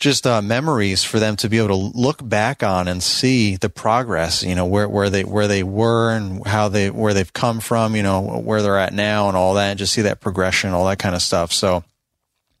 just 0.00 0.26
uh, 0.26 0.42
memories 0.42 1.04
for 1.04 1.18
them 1.18 1.36
to 1.36 1.48
be 1.48 1.56
able 1.56 1.68
to 1.68 1.98
look 1.98 2.26
back 2.28 2.62
on 2.62 2.88
and 2.88 3.02
see 3.02 3.56
the 3.56 3.70
progress, 3.70 4.42
you 4.42 4.54
know, 4.54 4.66
where, 4.66 4.88
where 4.88 5.08
they, 5.08 5.24
where 5.24 5.48
they 5.48 5.62
were 5.62 6.10
and 6.10 6.46
how 6.46 6.68
they, 6.68 6.90
where 6.90 7.14
they've 7.14 7.32
come 7.32 7.60
from, 7.60 7.96
you 7.96 8.02
know, 8.02 8.20
where 8.20 8.60
they're 8.60 8.78
at 8.78 8.92
now 8.92 9.28
and 9.28 9.36
all 9.36 9.54
that, 9.54 9.70
and 9.70 9.78
just 9.78 9.94
see 9.94 10.02
that 10.02 10.20
progression, 10.20 10.72
all 10.72 10.84
that 10.86 10.98
kind 10.98 11.14
of 11.14 11.22
stuff. 11.22 11.52
So 11.52 11.84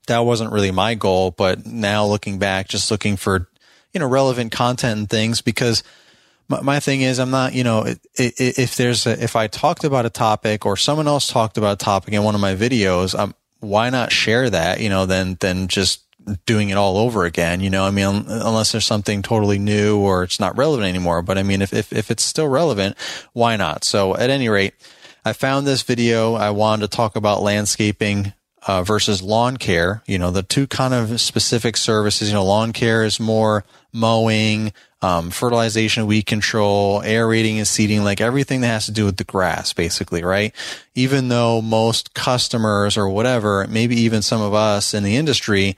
that 0.06 0.20
wasn't 0.20 0.52
really 0.52 0.70
my 0.70 0.94
goal, 0.94 1.32
but 1.32 1.66
now 1.66 2.06
looking 2.06 2.38
back, 2.38 2.68
just 2.68 2.90
looking 2.90 3.16
for, 3.16 3.48
you 3.94 4.00
know, 4.00 4.06
relevant 4.08 4.52
content 4.52 4.98
and 4.98 5.08
things 5.08 5.40
because 5.40 5.82
my, 6.48 6.60
my 6.60 6.80
thing 6.80 7.00
is 7.00 7.18
I'm 7.18 7.30
not, 7.30 7.54
you 7.54 7.64
know, 7.64 7.86
if 8.16 8.76
there's 8.76 9.06
a, 9.06 9.22
if 9.22 9.36
I 9.36 9.46
talked 9.46 9.84
about 9.84 10.04
a 10.04 10.10
topic 10.10 10.66
or 10.66 10.76
someone 10.76 11.08
else 11.08 11.28
talked 11.28 11.56
about 11.56 11.80
a 11.80 11.84
topic 11.84 12.12
in 12.12 12.22
one 12.22 12.34
of 12.34 12.40
my 12.40 12.54
videos, 12.54 13.18
um, 13.18 13.34
why 13.60 13.88
not 13.88 14.12
share 14.12 14.50
that, 14.50 14.80
you 14.80 14.90
know, 14.90 15.06
then, 15.06 15.38
then 15.40 15.68
just 15.68 16.02
doing 16.46 16.70
it 16.70 16.76
all 16.76 16.98
over 16.98 17.24
again. 17.24 17.60
You 17.60 17.70
know, 17.70 17.84
I 17.84 17.90
mean, 17.90 18.06
unless 18.06 18.72
there's 18.72 18.84
something 18.84 19.22
totally 19.22 19.58
new 19.58 19.98
or 19.98 20.24
it's 20.24 20.40
not 20.40 20.56
relevant 20.56 20.88
anymore. 20.88 21.22
But 21.22 21.38
I 21.38 21.42
mean, 21.42 21.62
if, 21.62 21.72
if, 21.72 21.92
if 21.92 22.10
it's 22.10 22.22
still 22.22 22.48
relevant, 22.48 22.96
why 23.32 23.56
not? 23.56 23.84
So 23.84 24.16
at 24.16 24.30
any 24.30 24.48
rate, 24.48 24.74
I 25.24 25.32
found 25.32 25.66
this 25.66 25.82
video. 25.82 26.34
I 26.34 26.50
wanted 26.50 26.90
to 26.90 26.96
talk 26.96 27.16
about 27.16 27.42
landscaping 27.42 28.34
uh, 28.66 28.82
versus 28.82 29.22
lawn 29.22 29.56
care. 29.56 30.02
You 30.06 30.18
know, 30.18 30.30
the 30.30 30.42
two 30.42 30.66
kind 30.66 30.94
of 30.94 31.20
specific 31.20 31.76
services. 31.76 32.28
You 32.28 32.34
know, 32.34 32.44
lawn 32.44 32.72
care 32.72 33.04
is 33.04 33.20
more 33.20 33.64
mowing, 33.92 34.72
um, 35.02 35.30
fertilization, 35.30 36.06
weed 36.06 36.26
control, 36.26 37.02
aerating 37.02 37.58
and 37.58 37.68
seeding, 37.68 38.02
like 38.02 38.20
everything 38.20 38.62
that 38.62 38.68
has 38.68 38.86
to 38.86 38.92
do 38.92 39.04
with 39.04 39.18
the 39.18 39.24
grass, 39.24 39.72
basically, 39.72 40.24
right? 40.24 40.54
Even 40.94 41.28
though 41.28 41.60
most 41.60 42.14
customers 42.14 42.96
or 42.96 43.08
whatever, 43.08 43.66
maybe 43.68 43.96
even 44.00 44.22
some 44.22 44.40
of 44.40 44.54
us 44.54 44.94
in 44.94 45.02
the 45.04 45.16
industry 45.16 45.76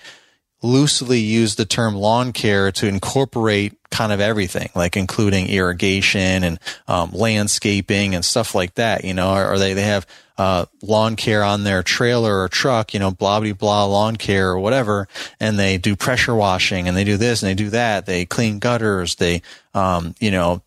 loosely 0.62 1.19
use 1.19 1.57
the 1.57 1.64
term 1.64 1.95
lawn 1.95 2.33
care 2.33 2.73
to 2.73 2.87
incorporate 2.87 3.75
kind 3.90 4.12
of 4.12 4.21
everything, 4.21 4.71
like 4.75 4.97
including 4.97 5.49
irrigation 5.49 6.45
and 6.45 6.59
um, 6.88 7.11
landscaping 7.12 8.14
and 8.14 8.25
stuff 8.25 8.55
like 8.55 8.75
that. 8.75 9.05
You 9.05 9.14
know, 9.14 9.35
or, 9.35 9.52
or 9.52 9.59
they 9.59 9.75
they 9.75 9.83
have 9.83 10.07
uh, 10.38 10.66
lawn 10.83 11.16
care 11.16 11.43
on 11.43 11.64
their 11.64 11.83
trailer 11.83 12.43
or 12.43 12.49
truck, 12.49 12.93
you 12.95 13.00
know, 13.00 13.11
blah 13.11 13.40
blah 13.40 13.52
blah 13.52 13.85
lawn 13.87 14.16
care 14.16 14.50
or 14.50 14.59
whatever, 14.59 15.09
and 15.40 15.59
they 15.59 15.78
do 15.78 15.97
pressure 15.97 16.35
washing 16.35 16.88
and 16.88 16.97
they 16.97 17.05
do 17.05 17.16
this 17.16 17.43
and 17.43 17.50
they 17.50 17.55
do 17.55 17.71
that. 17.71 18.07
They 18.07 18.25
clean 18.26 18.59
gutters. 18.59 19.14
They, 19.16 19.43
um, 19.75 20.14
you 20.21 20.31
know. 20.31 20.62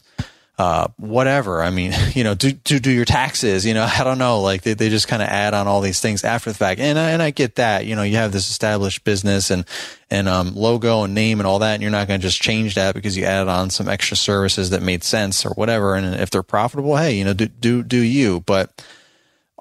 uh, 0.59 0.89
whatever. 0.97 1.63
I 1.63 1.69
mean, 1.69 1.93
you 2.13 2.25
know, 2.25 2.35
do, 2.35 2.51
do, 2.51 2.79
do 2.79 2.91
your 2.91 3.05
taxes, 3.05 3.65
you 3.65 3.73
know, 3.73 3.83
I 3.97 4.03
don't 4.03 4.17
know. 4.17 4.41
Like 4.41 4.63
they, 4.63 4.73
they 4.73 4.89
just 4.89 5.07
kind 5.07 5.21
of 5.21 5.29
add 5.29 5.53
on 5.53 5.67
all 5.67 5.79
these 5.79 6.01
things 6.01 6.25
after 6.25 6.49
the 6.51 6.57
fact. 6.57 6.81
And 6.81 6.99
I, 6.99 7.11
and 7.11 7.21
I 7.21 7.31
get 7.31 7.55
that, 7.55 7.85
you 7.85 7.95
know, 7.95 8.03
you 8.03 8.17
have 8.17 8.33
this 8.33 8.49
established 8.49 9.05
business 9.05 9.51
and, 9.51 9.63
and, 10.11 10.27
um, 10.27 10.53
logo 10.55 11.03
and 11.05 11.15
name 11.15 11.39
and 11.39 11.47
all 11.47 11.59
that. 11.59 11.75
And 11.75 11.81
you're 11.81 11.91
not 11.91 12.09
going 12.09 12.19
to 12.19 12.27
just 12.27 12.41
change 12.41 12.75
that 12.75 12.93
because 12.93 13.15
you 13.15 13.23
added 13.23 13.49
on 13.49 13.69
some 13.69 13.87
extra 13.87 14.17
services 14.17 14.71
that 14.71 14.81
made 14.81 15.05
sense 15.05 15.45
or 15.45 15.51
whatever. 15.51 15.95
And 15.95 16.15
if 16.15 16.29
they're 16.29 16.43
profitable, 16.43 16.97
hey, 16.97 17.13
you 17.17 17.23
know, 17.23 17.33
do, 17.33 17.45
do, 17.47 17.81
do 17.81 17.97
you, 18.01 18.41
but 18.41 18.83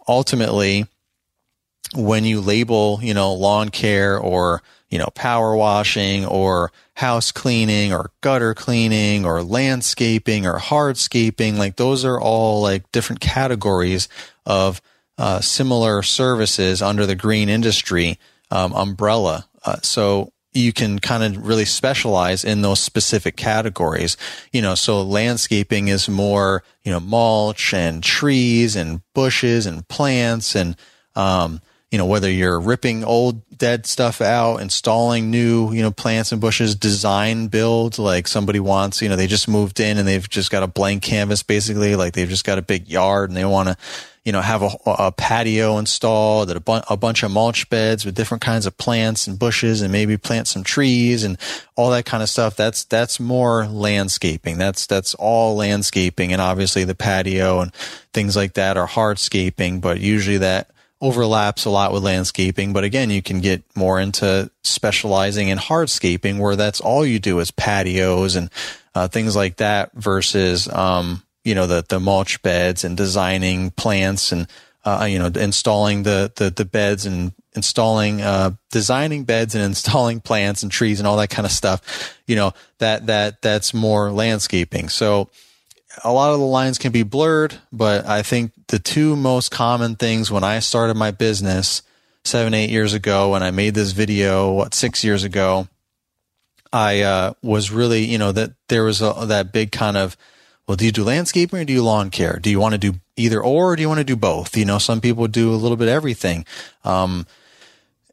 ultimately 0.09 0.87
when 1.95 2.25
you 2.25 2.41
label, 2.41 2.99
you 3.03 3.15
know, 3.15 3.33
lawn 3.33 3.69
care 3.69 4.19
or, 4.19 4.62
you 4.91 4.99
know, 4.99 5.09
power 5.15 5.55
washing 5.55 6.27
or 6.27 6.73
house 6.95 7.31
cleaning 7.31 7.93
or 7.93 8.11
gutter 8.21 8.55
cleaning 8.55 9.25
or 9.25 9.43
landscaping 9.43 10.47
or 10.47 10.59
hardscaping. 10.59 11.57
Like 11.57 11.77
those 11.77 12.05
are 12.05 12.21
all 12.21 12.62
like 12.62 12.91
different 12.93 13.21
categories 13.21 14.09
of 14.45 14.81
uh, 15.17 15.41
similar 15.41 16.03
services 16.03 16.83
under 16.83 17.07
the 17.07 17.15
green 17.15 17.49
industry 17.49 18.19
um, 18.50 18.73
umbrella. 18.73 19.47
Uh, 19.65 19.77
so 19.83 20.33
you 20.52 20.73
can 20.73 20.99
kind 20.99 21.23
of 21.23 21.47
really 21.47 21.64
specialize 21.64 22.45
in 22.45 22.62
those 22.62 22.81
specific 22.81 23.37
categories. 23.37 24.17
You 24.52 24.62
know, 24.62 24.75
so 24.75 25.02
landscaping 25.02 25.88
is 25.88 26.09
more, 26.09 26.62
you 26.83 26.93
know, 26.93 27.00
mulch 27.00 27.75
and 27.75 28.02
trees 28.02 28.76
and 28.76 29.02
bushes 29.14 29.67
and 29.67 29.87
plants 29.88 30.55
and, 30.55 30.76
um, 31.14 31.61
you 31.90 31.97
know, 31.97 32.07
whether 32.07 32.31
you're 32.31 32.61
ripping 32.61 33.02
old 33.02 33.49
dead 33.57 33.87
stuff 33.87 34.21
out, 34.21 34.59
installing 34.59 35.31
new, 35.31 35.73
you 35.73 35.81
know, 35.81 35.90
plants 35.90 36.33
and 36.33 36.40
bushes, 36.40 36.75
design 36.75 37.49
build, 37.49 37.99
like 37.99 38.28
somebody 38.28 38.61
wants, 38.61 39.00
you 39.00 39.09
know, 39.09 39.17
they 39.17 39.26
just 39.26 39.49
moved 39.49 39.81
in 39.81 39.97
and 39.97 40.07
they've 40.07 40.28
just 40.28 40.50
got 40.50 40.62
a 40.62 40.67
blank 40.67 41.02
canvas 41.02 41.43
basically, 41.43 41.97
like 41.97 42.12
they've 42.12 42.28
just 42.28 42.45
got 42.45 42.59
a 42.59 42.62
big 42.62 42.88
yard 42.88 43.31
and 43.31 43.37
they 43.37 43.45
want 43.45 43.69
to, 43.69 43.76
you 44.28 44.32
know, 44.32 44.42
have 44.42 44.61
a, 44.61 44.70
a 44.85 45.11
patio 45.11 45.78
installed, 45.78 46.50
a, 46.50 46.61
bu- 46.61 46.82
a 46.90 46.99
bunch 46.99 47.23
of 47.23 47.30
mulch 47.30 47.70
beds 47.70 48.04
with 48.04 48.14
different 48.14 48.42
kinds 48.42 48.66
of 48.66 48.76
plants 48.76 49.26
and 49.26 49.38
bushes 49.38 49.80
and 49.80 49.90
maybe 49.90 50.18
plant 50.18 50.47
some 50.47 50.62
trees 50.62 51.25
and 51.25 51.38
all 51.76 51.88
that 51.88 52.04
kind 52.04 52.23
of 52.23 52.28
stuff. 52.28 52.54
That's, 52.54 52.85
that's 52.85 53.18
more 53.18 53.66
landscaping. 53.66 54.58
That's, 54.58 54.87
that's 54.87 55.14
all 55.14 55.56
landscaping. 55.56 56.30
And 56.30 56.42
obviously 56.42 56.85
the 56.85 56.94
patio 56.94 57.61
and 57.61 57.75
things 58.12 58.37
like 58.37 58.52
that 58.52 58.76
are 58.76 58.87
hardscaping, 58.87 59.80
but 59.80 59.99
usually 59.99 60.37
that, 60.38 60.70
overlaps 61.00 61.64
a 61.64 61.70
lot 61.70 61.92
with 61.92 62.02
landscaping, 62.02 62.73
but 62.73 62.82
again, 62.82 63.08
you 63.08 63.23
can 63.23 63.40
get 63.40 63.62
more 63.76 64.00
into 64.00 64.50
specializing 64.64 65.47
in 65.47 65.56
hardscaping 65.56 66.40
where 66.40 66.56
that's 66.56 66.80
all 66.80 67.06
you 67.06 67.20
do 67.20 67.38
is 67.38 67.52
patios 67.52 68.35
and 68.35 68.50
uh, 68.97 69.06
things 69.06 69.37
like 69.37 69.58
that 69.58 69.92
versus, 69.94 70.68
um, 70.68 71.23
you 71.49 71.55
know, 71.55 71.67
the, 71.67 71.83
the 71.88 71.99
mulch 71.99 72.43
beds 72.43 72.85
and 72.85 72.97
designing 72.97 73.71
plants 73.71 74.33
and, 74.33 74.47
uh, 74.85 75.07
you 75.09 75.19
know, 75.19 75.26
installing 75.26 76.02
the, 76.02 76.31
the, 76.37 76.50
the 76.50 76.67
beds 76.67 77.07
and 77.07 77.33
installing, 77.57 78.21
uh, 78.21 78.50
designing 78.71 79.25
beds 79.25 79.55
and 79.55 79.64
installing 79.73 80.21
plants 80.21 80.62
and 80.62 80.71
trees 80.71 81.00
and 81.00 81.07
all 81.07 81.17
that 81.17 81.31
kind 81.31 81.47
of 81.47 81.52
stuff. 81.52 82.14
You 82.26 82.37
know, 82.37 82.52
that, 82.78 83.07
that, 83.07 83.40
that's 83.40 83.73
more 83.73 84.12
landscaping. 84.12 84.90
So, 84.90 85.31
a 86.05 86.12
lot 86.12 86.33
of 86.33 86.38
the 86.38 86.47
lines 86.47 86.78
can 86.78 86.93
be 86.93 87.02
blurred, 87.02 87.57
but 87.73 88.07
I 88.07 88.23
think 88.23 88.52
the 88.69 88.78
two 88.78 89.17
most 89.17 89.50
common 89.50 89.97
things 89.97 90.31
when 90.31 90.45
I 90.45 90.61
started 90.61 90.97
my 90.97 91.11
business 91.11 91.83
seven, 92.25 92.55
eight 92.55 92.71
years 92.71 92.93
ago, 92.93 93.31
when 93.31 93.43
I 93.43 93.50
made 93.50 93.75
this 93.75 93.93
video, 93.93 94.52
what, 94.52 94.75
six 94.75 95.02
years 95.02 95.25
ago, 95.25 95.67
I 96.73 97.00
uh, 97.00 97.33
was 97.43 97.71
really, 97.71 98.05
you 98.05 98.19
know, 98.19 98.33
that 98.33 98.52
there 98.69 98.85
was 98.85 99.00
a, 99.00 99.25
that 99.26 99.52
big 99.52 99.73
kind 99.73 99.97
of, 99.97 100.17
well, 100.69 100.77
do 100.77 100.85
you 100.85 100.93
do 100.93 101.03
landscaping 101.03 101.61
or 101.61 101.65
do 101.65 101.73
you 101.73 101.83
lawn 101.83 102.11
care? 102.11 102.39
Do 102.41 102.51
you 102.51 102.61
want 102.61 102.75
to 102.75 102.79
do 102.79 103.01
either 103.17 103.43
or, 103.43 103.73
or 103.73 103.77
do 103.77 103.81
you 103.81 103.89
want 103.89 103.99
to 103.99 104.05
do 104.05 104.17
both? 104.17 104.55
You 104.55 104.67
know, 104.67 104.77
some 104.77 105.01
people 105.01 105.27
do 105.27 105.51
a 105.51 105.57
little 105.57 105.79
bit 105.79 105.89
of 105.89 105.95
everything. 105.95 106.45
Um, 106.85 107.27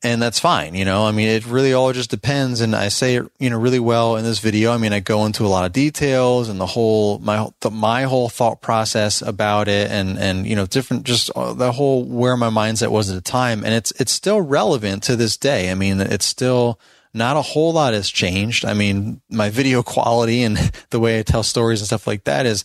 and 0.01 0.21
that's 0.21 0.39
fine. 0.39 0.73
You 0.73 0.85
know, 0.85 1.05
I 1.05 1.11
mean, 1.11 1.27
it 1.27 1.45
really 1.45 1.73
all 1.73 1.91
just 1.91 2.09
depends. 2.09 2.61
And 2.61 2.73
I 2.73 2.87
say 2.87 3.15
it, 3.15 3.29
you 3.39 3.49
know, 3.49 3.59
really 3.59 3.79
well 3.79 4.15
in 4.15 4.23
this 4.23 4.39
video. 4.39 4.71
I 4.71 4.77
mean, 4.77 4.93
I 4.93 5.01
go 5.01 5.25
into 5.25 5.45
a 5.45 5.47
lot 5.47 5.65
of 5.65 5.73
details 5.73 6.47
and 6.47 6.57
the 6.57 6.65
whole, 6.65 7.19
my, 7.19 7.49
the, 7.59 7.71
my 7.71 8.03
whole 8.03 8.29
thought 8.29 8.61
process 8.61 9.21
about 9.21 9.67
it 9.67 9.91
and, 9.91 10.17
and, 10.17 10.47
you 10.47 10.55
know, 10.55 10.65
different, 10.65 11.03
just 11.03 11.31
uh, 11.35 11.53
the 11.53 11.73
whole 11.73 12.05
where 12.05 12.37
my 12.37 12.49
mindset 12.49 12.89
was 12.89 13.09
at 13.09 13.15
the 13.15 13.21
time. 13.21 13.65
And 13.65 13.73
it's, 13.73 13.91
it's 13.99 14.13
still 14.13 14.39
relevant 14.39 15.03
to 15.03 15.17
this 15.17 15.35
day. 15.35 15.71
I 15.71 15.73
mean, 15.73 15.99
it's 15.99 16.25
still, 16.25 16.79
not 17.15 17.37
a 17.37 17.41
whole 17.41 17.73
lot 17.73 17.93
has 17.93 18.09
changed. 18.09 18.65
I 18.65 18.73
mean, 18.73 19.21
my 19.29 19.49
video 19.49 19.81
quality 19.81 20.43
and 20.43 20.57
the 20.89 20.99
way 20.99 21.19
I 21.19 21.23
tell 21.23 21.43
stories 21.43 21.81
and 21.81 21.87
stuff 21.87 22.07
like 22.07 22.25
that 22.25 22.45
is 22.45 22.63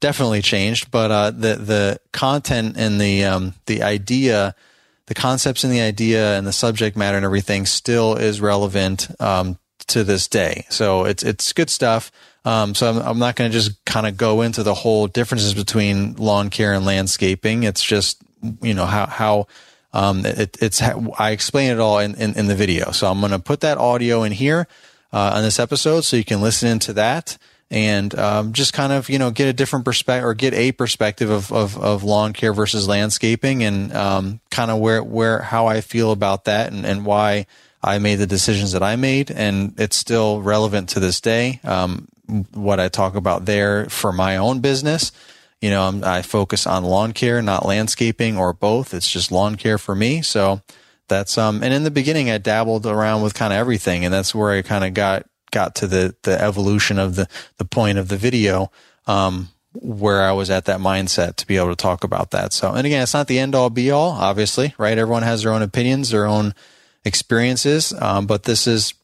definitely 0.00 0.42
changed, 0.42 0.90
but 0.90 1.10
uh, 1.10 1.30
the 1.30 1.56
the 1.56 2.00
content 2.12 2.76
and 2.76 3.00
the 3.00 3.24
um, 3.24 3.54
the 3.66 3.82
idea 3.82 4.54
the 5.06 5.14
concepts 5.14 5.64
and 5.64 5.72
the 5.72 5.80
idea 5.80 6.36
and 6.36 6.46
the 6.46 6.52
subject 6.52 6.96
matter 6.96 7.16
and 7.16 7.26
everything 7.26 7.66
still 7.66 8.16
is 8.16 8.40
relevant 8.40 9.08
um, 9.20 9.58
to 9.86 10.02
this 10.02 10.28
day. 10.28 10.64
So 10.70 11.04
it's 11.04 11.22
it's 11.22 11.52
good 11.52 11.70
stuff. 11.70 12.10
Um, 12.44 12.74
so 12.74 12.90
I'm, 12.90 12.98
I'm 12.98 13.18
not 13.18 13.36
going 13.36 13.50
to 13.50 13.56
just 13.56 13.82
kind 13.84 14.06
of 14.06 14.16
go 14.16 14.42
into 14.42 14.62
the 14.62 14.74
whole 14.74 15.06
differences 15.06 15.54
between 15.54 16.14
lawn 16.16 16.50
care 16.50 16.74
and 16.74 16.84
landscaping. 16.84 17.62
It's 17.62 17.82
just 17.82 18.22
you 18.62 18.74
know 18.74 18.86
how 18.86 19.06
how 19.06 19.46
um, 19.94 20.26
it, 20.26 20.58
it's 20.60 20.82
I 20.82 21.30
explain 21.30 21.70
it 21.70 21.78
all 21.78 22.00
in, 22.00 22.14
in, 22.16 22.34
in 22.34 22.46
the 22.46 22.54
video. 22.54 22.90
So 22.90 23.10
I'm 23.10 23.20
going 23.20 23.32
to 23.32 23.38
put 23.38 23.60
that 23.60 23.78
audio 23.78 24.24
in 24.24 24.32
here 24.32 24.66
uh, 25.12 25.32
on 25.36 25.42
this 25.42 25.60
episode 25.60 26.02
so 26.02 26.16
you 26.16 26.24
can 26.24 26.42
listen 26.42 26.68
into 26.68 26.92
that 26.94 27.38
and 27.70 28.14
um, 28.18 28.52
just 28.52 28.72
kind 28.72 28.92
of 28.92 29.08
you 29.08 29.18
know 29.18 29.30
get 29.30 29.48
a 29.48 29.52
different 29.52 29.84
perspective 29.84 30.24
or 30.26 30.34
get 30.34 30.52
a 30.52 30.72
perspective 30.72 31.30
of, 31.30 31.52
of, 31.52 31.78
of 31.78 32.02
lawn 32.02 32.32
care 32.32 32.52
versus 32.52 32.88
landscaping 32.88 33.62
and 33.62 33.92
um, 33.94 34.40
kind 34.50 34.70
of 34.70 34.80
where 34.80 35.02
where 35.02 35.40
how 35.40 35.68
I 35.68 35.80
feel 35.80 36.10
about 36.10 36.44
that 36.44 36.72
and, 36.72 36.84
and 36.84 37.06
why 37.06 37.46
I 37.82 37.98
made 37.98 38.16
the 38.16 38.26
decisions 38.26 38.72
that 38.72 38.82
I 38.82 38.96
made 38.96 39.30
and 39.30 39.74
it's 39.78 39.96
still 39.96 40.42
relevant 40.42 40.90
to 40.90 41.00
this 41.00 41.20
day. 41.20 41.60
Um, 41.62 42.08
what 42.52 42.80
I 42.80 42.88
talk 42.88 43.14
about 43.14 43.44
there 43.44 43.86
for 43.86 44.12
my 44.12 44.38
own 44.38 44.60
business, 44.60 45.12
you 45.64 45.70
know, 45.70 45.88
I'm, 45.88 46.04
I 46.04 46.20
focus 46.20 46.66
on 46.66 46.84
lawn 46.84 47.14
care, 47.14 47.40
not 47.40 47.64
landscaping 47.64 48.36
or 48.36 48.52
both. 48.52 48.92
It's 48.92 49.10
just 49.10 49.32
lawn 49.32 49.54
care 49.54 49.78
for 49.78 49.94
me. 49.94 50.20
So 50.20 50.60
that's 51.08 51.38
um 51.38 51.62
and 51.62 51.72
in 51.72 51.84
the 51.84 51.90
beginning 51.90 52.30
I 52.30 52.36
dabbled 52.36 52.84
around 52.86 53.22
with 53.22 53.32
kind 53.32 53.52
of 53.52 53.58
everything 53.58 54.04
and 54.04 54.12
that's 54.12 54.34
where 54.34 54.52
I 54.52 54.60
kind 54.60 54.84
of 54.84 54.92
got 54.92 55.26
got 55.52 55.74
to 55.76 55.86
the 55.86 56.14
the 56.24 56.38
evolution 56.38 56.98
of 56.98 57.14
the 57.14 57.28
the 57.56 57.64
point 57.64 57.96
of 57.96 58.08
the 58.08 58.18
video 58.18 58.70
um, 59.06 59.48
where 59.72 60.22
I 60.22 60.32
was 60.32 60.50
at 60.50 60.66
that 60.66 60.80
mindset 60.80 61.36
to 61.36 61.46
be 61.46 61.56
able 61.56 61.70
to 61.70 61.76
talk 61.76 62.04
about 62.04 62.30
that. 62.32 62.52
So, 62.52 62.72
and 62.72 62.86
again, 62.86 63.02
it's 63.02 63.14
not 63.14 63.26
the 63.26 63.38
end 63.38 63.54
all 63.54 63.70
be 63.70 63.90
all, 63.90 64.10
obviously, 64.10 64.74
right? 64.76 64.98
Everyone 64.98 65.22
has 65.22 65.42
their 65.42 65.52
own 65.52 65.62
opinions, 65.62 66.10
their 66.10 66.26
own 66.26 66.54
experiences, 67.04 67.94
um, 68.00 68.26
but 68.26 68.42
this 68.42 68.66
is 68.66 68.94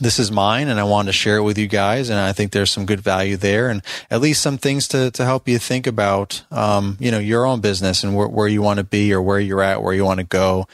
this 0.00 0.18
is 0.18 0.30
mine 0.32 0.68
and 0.68 0.80
I 0.80 0.84
wanted 0.84 1.08
to 1.08 1.12
share 1.12 1.36
it 1.36 1.42
with 1.42 1.58
you 1.58 1.68
guys. 1.68 2.10
And 2.10 2.18
I 2.18 2.32
think 2.32 2.52
there's 2.52 2.70
some 2.70 2.86
good 2.86 3.00
value 3.00 3.36
there 3.36 3.68
and 3.68 3.82
at 4.10 4.20
least 4.20 4.42
some 4.42 4.58
things 4.58 4.88
to, 4.88 5.10
to 5.12 5.24
help 5.24 5.48
you 5.48 5.58
think 5.58 5.86
about, 5.86 6.42
um, 6.50 6.96
you 7.00 7.10
know, 7.10 7.18
your 7.18 7.46
own 7.46 7.60
business 7.60 8.02
and 8.02 8.14
where, 8.14 8.28
where 8.28 8.48
you 8.48 8.62
want 8.62 8.78
to 8.78 8.84
be 8.84 9.12
or 9.12 9.22
where 9.22 9.40
you're 9.40 9.62
at, 9.62 9.82
where 9.82 9.94
you 9.94 10.04
want 10.04 10.20
to 10.20 10.26
go 10.26 10.66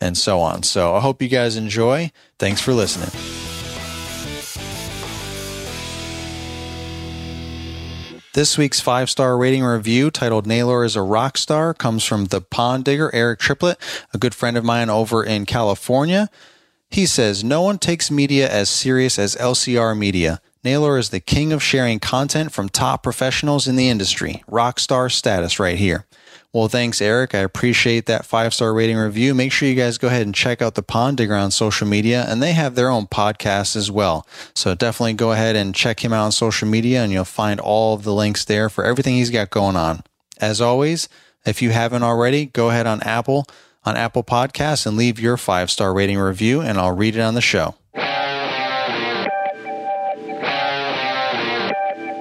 and 0.00 0.16
so 0.16 0.40
on. 0.40 0.62
So 0.62 0.94
I 0.94 1.00
hope 1.00 1.22
you 1.22 1.28
guys 1.28 1.56
enjoy. 1.56 2.10
Thanks 2.38 2.60
for 2.60 2.72
listening. 2.72 3.10
This 8.34 8.58
week's 8.58 8.80
five 8.80 9.08
star 9.08 9.38
rating 9.38 9.64
review 9.64 10.10
titled 10.10 10.46
Naylor 10.46 10.84
is 10.84 10.94
a 10.94 11.00
Rock 11.00 11.38
Star 11.38 11.72
comes 11.72 12.04
from 12.04 12.26
the 12.26 12.42
Pond 12.42 12.84
Digger, 12.84 13.10
Eric 13.14 13.38
Triplett, 13.38 13.78
a 14.12 14.18
good 14.18 14.34
friend 14.34 14.58
of 14.58 14.64
mine 14.64 14.90
over 14.90 15.24
in 15.24 15.46
California. 15.46 16.28
He 16.90 17.06
says, 17.06 17.44
No 17.44 17.62
one 17.62 17.78
takes 17.78 18.10
media 18.10 18.50
as 18.50 18.68
serious 18.68 19.18
as 19.18 19.36
LCR 19.36 19.96
Media. 19.96 20.40
Naylor 20.64 20.98
is 20.98 21.10
the 21.10 21.20
king 21.20 21.52
of 21.52 21.62
sharing 21.62 22.00
content 22.00 22.52
from 22.52 22.68
top 22.68 23.02
professionals 23.02 23.68
in 23.68 23.76
the 23.76 23.88
industry. 23.88 24.42
Rock 24.48 24.80
star 24.80 25.08
status 25.08 25.60
right 25.60 25.78
here. 25.78 26.06
Well, 26.52 26.68
thanks, 26.68 27.02
Eric. 27.02 27.34
I 27.34 27.40
appreciate 27.40 28.06
that 28.06 28.24
five 28.24 28.54
star 28.54 28.72
rating 28.72 28.96
review. 28.96 29.34
Make 29.34 29.52
sure 29.52 29.68
you 29.68 29.74
guys 29.74 29.98
go 29.98 30.08
ahead 30.08 30.26
and 30.26 30.34
check 30.34 30.62
out 30.62 30.74
the 30.74 30.82
Pond 30.82 31.20
on 31.20 31.50
social 31.50 31.86
media, 31.86 32.24
and 32.26 32.42
they 32.42 32.52
have 32.52 32.74
their 32.74 32.88
own 32.88 33.06
podcast 33.06 33.76
as 33.76 33.90
well. 33.90 34.26
So 34.54 34.74
definitely 34.74 35.12
go 35.12 35.32
ahead 35.32 35.54
and 35.54 35.74
check 35.74 36.02
him 36.02 36.12
out 36.12 36.24
on 36.24 36.32
social 36.32 36.66
media, 36.66 37.02
and 37.02 37.12
you'll 37.12 37.24
find 37.24 37.60
all 37.60 37.94
of 37.94 38.04
the 38.04 38.14
links 38.14 38.44
there 38.44 38.68
for 38.68 38.84
everything 38.84 39.16
he's 39.16 39.30
got 39.30 39.50
going 39.50 39.76
on. 39.76 40.02
As 40.40 40.60
always, 40.60 41.08
if 41.44 41.60
you 41.60 41.70
haven't 41.70 42.02
already, 42.02 42.46
go 42.46 42.70
ahead 42.70 42.86
on 42.86 43.02
Apple 43.02 43.46
on 43.86 43.96
Apple 43.96 44.24
Podcasts 44.24 44.86
and 44.86 44.96
leave 44.96 45.18
your 45.18 45.36
five 45.36 45.70
star 45.70 45.94
rating 45.94 46.18
review, 46.18 46.60
and 46.60 46.78
I'll 46.78 46.94
read 46.94 47.16
it 47.16 47.20
on 47.20 47.34
the 47.34 47.40
show. 47.40 47.76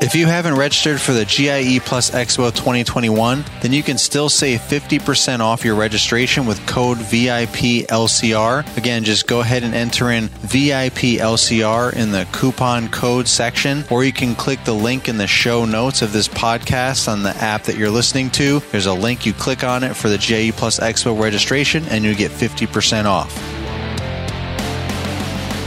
If 0.02 0.14
you 0.14 0.28
haven't 0.28 0.56
registered 0.56 1.00
for 1.00 1.14
the 1.14 1.24
GIE 1.24 1.80
Plus 1.80 2.12
Expo 2.12 2.54
2021, 2.54 3.46
then 3.62 3.72
you 3.72 3.82
can 3.82 3.98
still 3.98 4.28
save 4.28 4.60
50% 4.60 5.40
off 5.40 5.64
your 5.64 5.75
registration 5.75 6.46
with 6.46 6.64
code 6.68 6.98
VIPLCR. 6.98 8.78
Again, 8.78 9.06
just 9.06 9.25
go 9.25 9.40
ahead 9.40 9.64
and 9.64 9.74
enter 9.74 10.12
in 10.12 10.28
VIPLCR 10.28 11.94
in 11.94 12.12
the 12.12 12.28
coupon 12.34 12.90
code 12.90 13.25
section, 13.25 13.86
or 13.90 14.04
you 14.04 14.12
can 14.12 14.36
click 14.36 14.62
the 14.66 14.74
link 14.74 15.08
in 15.08 15.18
the 15.18 15.28
show 15.28 15.64
notes 15.64 16.02
of 16.02 16.12
this 16.12 16.28
podcast 16.28 17.08
on 17.08 17.24
the 17.24 17.36
app 17.38 17.64
that 17.64 17.78
you're 17.78 17.90
listening 17.90 18.30
to. 18.32 18.60
There's 18.72 18.88
a 18.88 18.94
link, 18.94 19.25
you 19.25 19.32
click 19.32 19.64
on 19.64 19.86
it 19.86 19.96
for 19.96 20.10
the 20.10 20.18
GIE 20.18 20.52
Plus 20.52 20.78
Expo 20.82 21.18
registration, 21.18 21.86
and 21.86 22.04
you 22.04 22.16
get 22.16 22.32
50% 22.32 23.06
off. 23.06 23.36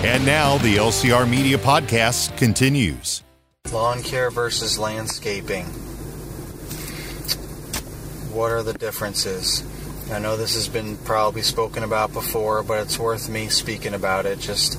And 0.04 0.24
now 0.26 0.58
the 0.58 0.76
LCR 0.76 1.28
Media 1.28 1.56
Podcast 1.56 2.36
continues. 2.36 3.22
Lawn 3.72 4.02
care 4.02 4.30
versus 4.30 4.78
landscaping. 4.78 5.64
What 8.32 8.50
are 8.50 8.62
the 8.62 8.72
differences? 8.72 9.62
I 10.10 10.18
know 10.18 10.36
this 10.36 10.54
has 10.54 10.68
been 10.68 10.96
probably 10.96 11.42
spoken 11.42 11.82
about 11.82 12.12
before, 12.12 12.62
but 12.62 12.80
it's 12.80 12.98
worth 12.98 13.28
me 13.28 13.48
speaking 13.48 13.92
about 13.92 14.24
it. 14.24 14.38
Just 14.38 14.78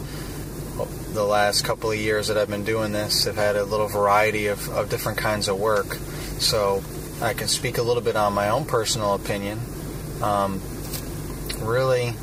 the 1.13 1.23
last 1.23 1.63
couple 1.65 1.91
of 1.91 1.97
years 1.97 2.29
that 2.29 2.37
I've 2.37 2.49
been 2.49 2.63
doing 2.63 2.91
this, 2.91 3.27
I've 3.27 3.35
had 3.35 3.55
a 3.55 3.63
little 3.63 3.87
variety 3.87 4.47
of, 4.47 4.67
of 4.69 4.89
different 4.89 5.19
kinds 5.19 5.47
of 5.47 5.59
work. 5.59 5.95
So 6.39 6.83
I 7.21 7.33
can 7.33 7.47
speak 7.47 7.77
a 7.77 7.83
little 7.83 8.01
bit 8.01 8.15
on 8.15 8.33
my 8.33 8.49
own 8.49 8.65
personal 8.65 9.13
opinion. 9.13 9.59
Um, 10.21 10.61
really, 11.59 12.13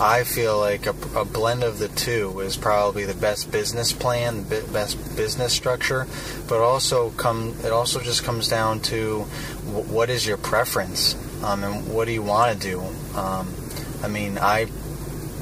I 0.00 0.24
feel 0.24 0.58
like 0.58 0.86
a, 0.86 0.94
a, 1.14 1.24
blend 1.24 1.62
of 1.62 1.78
the 1.78 1.88
two 1.88 2.40
is 2.40 2.56
probably 2.56 3.04
the 3.04 3.14
best 3.14 3.52
business 3.52 3.92
plan, 3.92 4.48
the 4.48 4.62
best 4.72 5.16
business 5.16 5.52
structure, 5.52 6.06
but 6.48 6.60
also 6.60 7.10
come 7.10 7.54
it 7.64 7.70
also 7.72 8.00
just 8.00 8.24
comes 8.24 8.48
down 8.48 8.80
to 8.80 9.20
what 9.20 10.10
is 10.10 10.26
your 10.26 10.38
preference 10.38 11.14
um, 11.44 11.62
and 11.62 11.92
what 11.92 12.06
do 12.06 12.12
you 12.12 12.22
want 12.22 12.60
to 12.60 12.68
do. 12.68 12.80
Um, 13.16 13.54
I 14.02 14.08
mean, 14.08 14.38
I 14.38 14.66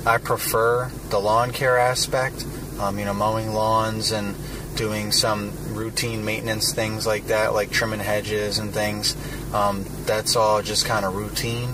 I 0.05 0.19
prefer 0.19 0.91
the 1.11 1.19
lawn 1.19 1.53
care 1.53 1.79
aspect, 1.79 2.45
um, 2.79 2.99
you 2.99 3.05
know, 3.05 3.15
mowing 3.15 3.53
lawns 3.53 4.13
and 4.13 4.35
doing 4.77 5.13
some 5.13 5.53
routine 5.75 6.25
maintenance 6.25 6.73
things 6.73 7.07
like 7.07 7.27
that, 7.27 7.55
like 7.55 7.71
trimming 7.71 8.01
hedges 8.01 8.59
and 8.59 8.73
things. 8.73 9.17
Um, 9.53 9.85
that's 10.07 10.37
all 10.37 10.63
just 10.63 10.87
kind 10.87 11.05
of 11.05 11.15
routine. 11.15 11.71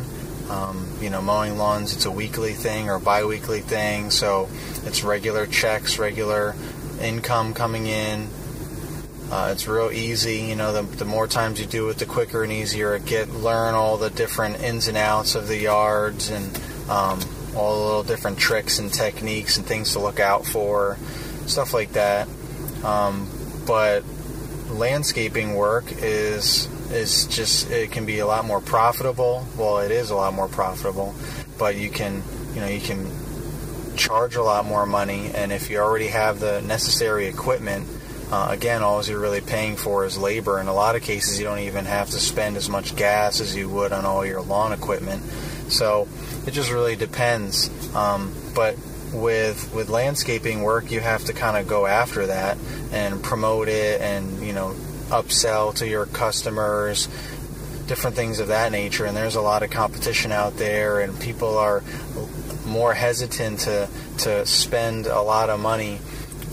Um, 0.50 0.85
you 1.00 1.10
know, 1.10 1.20
mowing 1.20 1.58
lawns, 1.58 1.94
it's 1.94 2.04
a 2.04 2.10
weekly 2.10 2.52
thing 2.52 2.88
or 2.88 2.98
bi-weekly 2.98 3.60
thing, 3.60 4.10
so 4.10 4.48
it's 4.84 5.04
regular 5.04 5.46
checks, 5.46 5.98
regular 5.98 6.54
income 7.00 7.54
coming 7.54 7.86
in. 7.86 8.28
Uh, 9.30 9.50
it's 9.52 9.66
real 9.66 9.90
easy. 9.90 10.36
You 10.36 10.54
know, 10.54 10.72
the, 10.72 10.82
the 10.82 11.04
more 11.04 11.26
times 11.26 11.60
you 11.60 11.66
do 11.66 11.88
it, 11.88 11.98
the 11.98 12.06
quicker 12.06 12.44
and 12.44 12.52
easier 12.52 12.94
it 12.94 13.06
get. 13.06 13.28
Learn 13.30 13.74
all 13.74 13.96
the 13.96 14.10
different 14.10 14.60
ins 14.62 14.86
and 14.86 14.96
outs 14.96 15.34
of 15.34 15.48
the 15.48 15.58
yards 15.58 16.30
and 16.30 16.54
um, 16.88 17.20
all 17.56 17.76
the 17.76 17.84
little 17.84 18.02
different 18.04 18.38
tricks 18.38 18.78
and 18.78 18.92
techniques 18.92 19.56
and 19.56 19.66
things 19.66 19.92
to 19.92 19.98
look 19.98 20.20
out 20.20 20.46
for, 20.46 20.96
stuff 21.46 21.74
like 21.74 21.92
that. 21.92 22.28
Um, 22.84 23.28
but 23.66 24.04
landscaping 24.68 25.54
work 25.54 25.84
is 25.90 26.68
is 26.90 27.26
just 27.26 27.70
it 27.70 27.90
can 27.92 28.06
be 28.06 28.18
a 28.20 28.26
lot 28.26 28.44
more 28.44 28.60
profitable. 28.60 29.46
Well, 29.56 29.78
it 29.78 29.90
is 29.90 30.10
a 30.10 30.16
lot 30.16 30.34
more 30.34 30.48
profitable, 30.48 31.14
but 31.58 31.76
you 31.76 31.90
can 31.90 32.22
you 32.54 32.60
know 32.60 32.66
you 32.66 32.80
can 32.80 33.10
charge 33.96 34.36
a 34.36 34.42
lot 34.42 34.66
more 34.66 34.86
money, 34.86 35.30
and 35.34 35.52
if 35.52 35.70
you 35.70 35.78
already 35.78 36.08
have 36.08 36.40
the 36.40 36.60
necessary 36.62 37.26
equipment. 37.26 37.86
Uh, 38.28 38.48
again, 38.50 38.82
all 38.82 39.00
you're 39.04 39.20
really 39.20 39.40
paying 39.40 39.76
for 39.76 40.04
is 40.04 40.18
labor. 40.18 40.58
In 40.58 40.66
a 40.66 40.74
lot 40.74 40.96
of 40.96 41.02
cases, 41.02 41.38
you 41.38 41.44
don't 41.44 41.60
even 41.60 41.84
have 41.84 42.10
to 42.10 42.18
spend 42.18 42.56
as 42.56 42.68
much 42.68 42.96
gas 42.96 43.40
as 43.40 43.54
you 43.54 43.68
would 43.68 43.92
on 43.92 44.04
all 44.04 44.26
your 44.26 44.40
lawn 44.40 44.72
equipment. 44.72 45.22
So 45.68 46.08
it 46.44 46.50
just 46.50 46.72
really 46.72 46.96
depends. 46.96 47.70
Um, 47.94 48.34
but 48.52 48.76
with 49.12 49.72
with 49.74 49.88
landscaping 49.88 50.62
work, 50.62 50.90
you 50.90 51.00
have 51.00 51.24
to 51.24 51.32
kind 51.32 51.56
of 51.56 51.68
go 51.68 51.86
after 51.86 52.26
that 52.26 52.58
and 52.92 53.22
promote 53.22 53.68
it, 53.68 54.00
and 54.00 54.44
you 54.44 54.52
know 54.52 54.74
upsell 55.08 55.74
to 55.76 55.88
your 55.88 56.06
customers, 56.06 57.06
different 57.86 58.16
things 58.16 58.40
of 58.40 58.48
that 58.48 58.72
nature. 58.72 59.04
And 59.04 59.16
there's 59.16 59.36
a 59.36 59.40
lot 59.40 59.62
of 59.62 59.70
competition 59.70 60.32
out 60.32 60.56
there, 60.56 61.00
and 61.00 61.18
people 61.20 61.58
are 61.58 61.82
more 62.64 62.94
hesitant 62.94 63.60
to 63.60 63.88
to 64.18 64.46
spend 64.46 65.06
a 65.06 65.20
lot 65.20 65.50
of 65.50 65.60
money 65.60 65.98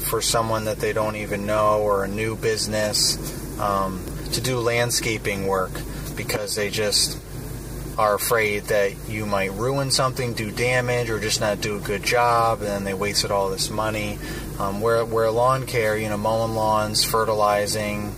for 0.09 0.21
someone 0.21 0.65
that 0.65 0.79
they 0.79 0.93
don't 0.93 1.15
even 1.15 1.45
know 1.45 1.81
or 1.81 2.03
a 2.03 2.07
new 2.07 2.35
business 2.35 3.17
um, 3.59 4.03
to 4.33 4.41
do 4.41 4.59
landscaping 4.59 5.47
work 5.47 5.71
because 6.15 6.55
they 6.55 6.69
just 6.69 7.17
are 7.97 8.15
afraid 8.15 8.63
that 8.63 8.91
you 9.07 9.25
might 9.25 9.51
ruin 9.53 9.91
something, 9.91 10.33
do 10.33 10.51
damage, 10.51 11.09
or 11.09 11.19
just 11.19 11.39
not 11.39 11.61
do 11.61 11.77
a 11.77 11.79
good 11.79 12.03
job, 12.03 12.59
and 12.59 12.67
then 12.67 12.83
they 12.83 12.93
wasted 12.93 13.31
all 13.31 13.49
this 13.49 13.69
money. 13.69 14.17
Um, 14.59 14.81
where, 14.81 15.03
where 15.03 15.29
lawn 15.31 15.65
care, 15.65 15.97
you 15.97 16.09
know, 16.09 16.17
mowing 16.17 16.53
lawns, 16.53 17.03
fertilizing, 17.03 18.13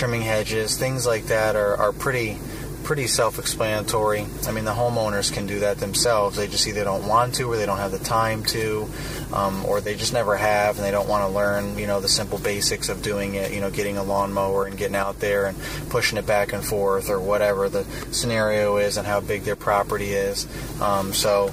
trimming 0.00 0.22
hedges, 0.22 0.78
things 0.78 1.06
like 1.06 1.26
that 1.26 1.54
are, 1.56 1.76
are 1.76 1.92
pretty 1.92 2.38
pretty 2.84 3.06
self-explanatory. 3.06 4.26
I 4.48 4.50
mean, 4.50 4.64
the 4.64 4.72
homeowners 4.72 5.30
can 5.30 5.46
do 5.46 5.60
that 5.60 5.76
themselves. 5.76 6.38
They 6.38 6.48
just 6.48 6.66
either 6.66 6.84
don't 6.84 7.06
want 7.06 7.34
to, 7.34 7.44
or 7.44 7.58
they 7.58 7.66
don't 7.66 7.76
have 7.76 7.92
the 7.92 7.98
time 7.98 8.42
to, 8.44 8.88
um, 9.34 9.66
or 9.66 9.82
they 9.82 9.94
just 9.94 10.14
never 10.14 10.38
have, 10.38 10.76
and 10.76 10.84
they 10.86 10.90
don't 10.90 11.06
want 11.06 11.28
to 11.28 11.28
learn, 11.28 11.76
you 11.76 11.86
know, 11.86 12.00
the 12.00 12.08
simple 12.08 12.38
basics 12.38 12.88
of 12.88 13.02
doing 13.02 13.34
it. 13.34 13.52
You 13.52 13.60
know, 13.60 13.70
getting 13.70 13.98
a 13.98 14.02
lawnmower 14.02 14.64
and 14.64 14.78
getting 14.78 14.96
out 14.96 15.20
there 15.20 15.44
and 15.44 15.58
pushing 15.90 16.16
it 16.16 16.26
back 16.26 16.54
and 16.54 16.64
forth, 16.64 17.10
or 17.10 17.20
whatever 17.20 17.68
the 17.68 17.84
scenario 18.10 18.78
is, 18.78 18.96
and 18.96 19.06
how 19.06 19.20
big 19.20 19.42
their 19.42 19.54
property 19.54 20.12
is. 20.12 20.48
Um, 20.80 21.12
so 21.12 21.48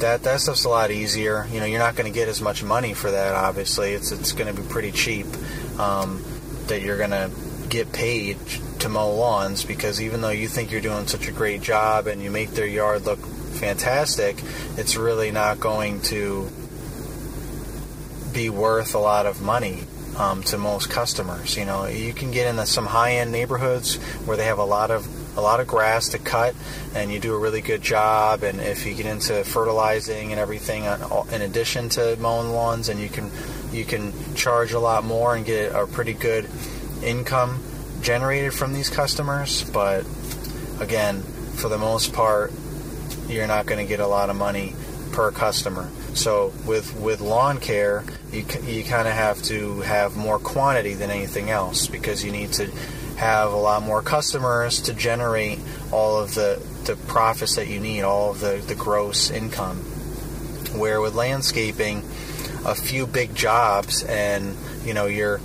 that 0.00 0.24
that 0.24 0.40
stuff's 0.40 0.64
a 0.64 0.68
lot 0.68 0.90
easier. 0.90 1.46
You 1.52 1.60
know, 1.60 1.66
you're 1.66 1.78
not 1.78 1.94
going 1.94 2.12
to 2.12 2.18
get 2.18 2.26
as 2.26 2.40
much 2.40 2.64
money 2.64 2.94
for 2.94 3.12
that. 3.12 3.36
Obviously, 3.36 3.92
it's 3.92 4.10
it's 4.10 4.32
going 4.32 4.52
to 4.52 4.60
be 4.60 4.68
pretty 4.68 4.90
cheap. 4.90 5.26
Um, 5.78 6.24
that 6.66 6.82
you're 6.82 6.98
going 6.98 7.10
to 7.10 7.30
get 7.70 7.92
paid 7.92 8.36
to 8.80 8.88
mow 8.88 9.12
lawns 9.14 9.64
because 9.64 10.02
even 10.02 10.20
though 10.20 10.30
you 10.30 10.48
think 10.48 10.70
you're 10.70 10.80
doing 10.80 11.06
such 11.06 11.28
a 11.28 11.32
great 11.32 11.62
job 11.62 12.06
and 12.06 12.22
you 12.22 12.30
make 12.30 12.50
their 12.50 12.66
yard 12.66 13.06
look 13.06 13.20
fantastic, 13.20 14.36
it's 14.76 14.96
really 14.96 15.30
not 15.30 15.60
going 15.60 16.00
to 16.02 16.50
be 18.32 18.50
worth 18.50 18.94
a 18.94 18.98
lot 18.98 19.26
of 19.26 19.40
money 19.40 19.84
um, 20.16 20.42
to 20.44 20.58
most 20.58 20.90
customers. 20.90 21.56
You 21.56 21.64
know, 21.64 21.86
you 21.86 22.12
can 22.12 22.30
get 22.30 22.46
into 22.46 22.66
some 22.66 22.86
high-end 22.86 23.32
neighborhoods 23.32 23.96
where 24.26 24.36
they 24.36 24.44
have 24.44 24.58
a 24.58 24.64
lot 24.64 24.90
of 24.90 25.06
a 25.36 25.40
lot 25.40 25.60
of 25.60 25.68
grass 25.68 26.08
to 26.08 26.18
cut, 26.18 26.56
and 26.94 27.10
you 27.12 27.20
do 27.20 27.32
a 27.34 27.38
really 27.38 27.60
good 27.60 27.82
job. 27.82 28.42
And 28.42 28.60
if 28.60 28.84
you 28.84 28.94
get 28.94 29.06
into 29.06 29.44
fertilizing 29.44 30.32
and 30.32 30.40
everything, 30.40 30.84
in 31.32 31.42
addition 31.42 31.88
to 31.90 32.16
mowing 32.16 32.50
lawns, 32.50 32.88
and 32.88 33.00
you 33.00 33.08
can 33.08 33.30
you 33.72 33.84
can 33.84 34.12
charge 34.34 34.72
a 34.72 34.80
lot 34.80 35.04
more 35.04 35.36
and 35.36 35.46
get 35.46 35.72
a 35.72 35.86
pretty 35.86 36.14
good 36.14 36.48
income 37.02 37.62
generated 38.02 38.54
from 38.54 38.72
these 38.72 38.88
customers, 38.88 39.64
but 39.70 40.04
again, 40.80 41.22
for 41.56 41.68
the 41.68 41.78
most 41.78 42.12
part, 42.12 42.52
you're 43.28 43.46
not 43.46 43.66
going 43.66 43.84
to 43.84 43.88
get 43.88 44.00
a 44.00 44.06
lot 44.06 44.30
of 44.30 44.36
money 44.36 44.74
per 45.12 45.30
customer. 45.30 45.88
So 46.14 46.52
with 46.66 46.96
with 46.96 47.20
lawn 47.20 47.58
care, 47.58 48.04
you 48.32 48.44
you 48.64 48.84
kind 48.84 49.06
of 49.06 49.14
have 49.14 49.42
to 49.44 49.80
have 49.80 50.16
more 50.16 50.38
quantity 50.38 50.94
than 50.94 51.10
anything 51.10 51.50
else 51.50 51.86
because 51.86 52.24
you 52.24 52.32
need 52.32 52.52
to 52.54 52.70
have 53.16 53.52
a 53.52 53.56
lot 53.56 53.82
more 53.82 54.02
customers 54.02 54.80
to 54.82 54.94
generate 54.94 55.58
all 55.92 56.18
of 56.18 56.34
the 56.34 56.62
the 56.84 56.96
profits 56.96 57.56
that 57.56 57.68
you 57.68 57.78
need, 57.78 58.02
all 58.02 58.30
of 58.30 58.40
the 58.40 58.62
the 58.66 58.74
gross 58.74 59.30
income. 59.30 59.78
Where 60.76 61.00
with 61.00 61.14
landscaping, 61.14 61.98
a 62.64 62.74
few 62.74 63.06
big 63.06 63.34
jobs 63.34 64.02
and 64.04 64.56
you 64.84 64.94
know 64.94 65.06
you're 65.06 65.40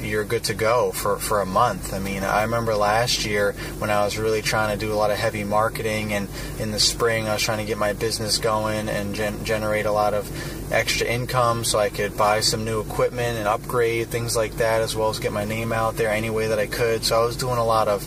you're 0.00 0.24
good 0.24 0.44
to 0.44 0.54
go 0.54 0.92
for, 0.92 1.16
for 1.16 1.40
a 1.40 1.46
month. 1.46 1.94
I 1.94 1.98
mean, 1.98 2.22
I 2.22 2.42
remember 2.42 2.74
last 2.74 3.24
year 3.24 3.52
when 3.78 3.90
I 3.90 4.04
was 4.04 4.18
really 4.18 4.42
trying 4.42 4.76
to 4.76 4.84
do 4.86 4.92
a 4.92 4.96
lot 4.96 5.10
of 5.10 5.16
heavy 5.16 5.44
marketing, 5.44 6.12
and 6.12 6.28
in 6.58 6.70
the 6.70 6.80
spring 6.80 7.28
I 7.28 7.34
was 7.34 7.42
trying 7.42 7.58
to 7.58 7.64
get 7.64 7.78
my 7.78 7.92
business 7.92 8.38
going 8.38 8.88
and 8.88 9.14
gen- 9.14 9.44
generate 9.44 9.86
a 9.86 9.92
lot 9.92 10.14
of 10.14 10.30
extra 10.72 11.06
income 11.06 11.64
so 11.64 11.78
I 11.78 11.88
could 11.88 12.16
buy 12.16 12.40
some 12.40 12.64
new 12.64 12.80
equipment 12.80 13.38
and 13.38 13.46
upgrade 13.46 14.08
things 14.08 14.36
like 14.36 14.56
that, 14.56 14.82
as 14.82 14.94
well 14.94 15.10
as 15.10 15.18
get 15.18 15.32
my 15.32 15.44
name 15.44 15.72
out 15.72 15.96
there 15.96 16.10
any 16.10 16.30
way 16.30 16.48
that 16.48 16.58
I 16.58 16.66
could. 16.66 17.04
So 17.04 17.20
I 17.20 17.24
was 17.24 17.36
doing 17.36 17.58
a 17.58 17.64
lot 17.64 17.88
of 17.88 18.06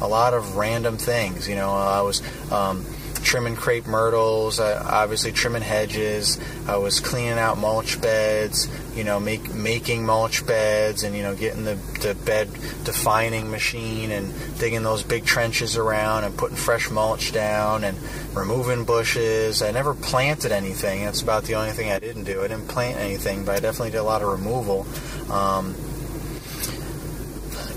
a 0.00 0.08
lot 0.08 0.32
of 0.34 0.56
random 0.56 0.96
things. 0.96 1.48
You 1.48 1.56
know, 1.56 1.72
I 1.72 2.02
was 2.02 2.22
um, 2.52 2.84
trimming 3.28 3.56
crepe 3.56 3.86
myrtles, 3.86 4.58
uh, 4.58 4.82
obviously 4.88 5.30
trimming 5.30 5.60
hedges. 5.60 6.38
I 6.66 6.78
was 6.78 6.98
cleaning 6.98 7.38
out 7.38 7.58
mulch 7.58 8.00
beds, 8.00 8.70
you 8.96 9.04
know, 9.04 9.20
make, 9.20 9.54
making 9.54 10.06
mulch 10.06 10.46
beds, 10.46 11.02
and 11.02 11.14
you 11.14 11.22
know, 11.22 11.34
getting 11.34 11.64
the, 11.64 11.74
the 12.00 12.14
bed 12.24 12.50
defining 12.84 13.50
machine 13.50 14.10
and 14.12 14.32
digging 14.58 14.82
those 14.82 15.02
big 15.02 15.26
trenches 15.26 15.76
around 15.76 16.24
and 16.24 16.38
putting 16.38 16.56
fresh 16.56 16.90
mulch 16.90 17.30
down 17.30 17.84
and 17.84 17.98
removing 18.34 18.84
bushes. 18.84 19.60
I 19.60 19.72
never 19.72 19.92
planted 19.92 20.50
anything. 20.50 21.04
That's 21.04 21.20
about 21.20 21.44
the 21.44 21.56
only 21.56 21.72
thing 21.72 21.92
I 21.92 21.98
didn't 21.98 22.24
do. 22.24 22.42
I 22.42 22.48
didn't 22.48 22.68
plant 22.68 22.96
anything, 22.96 23.44
but 23.44 23.56
I 23.56 23.60
definitely 23.60 23.90
did 23.90 23.98
a 23.98 24.04
lot 24.04 24.22
of 24.22 24.28
removal. 24.28 24.86
Um, 25.30 25.74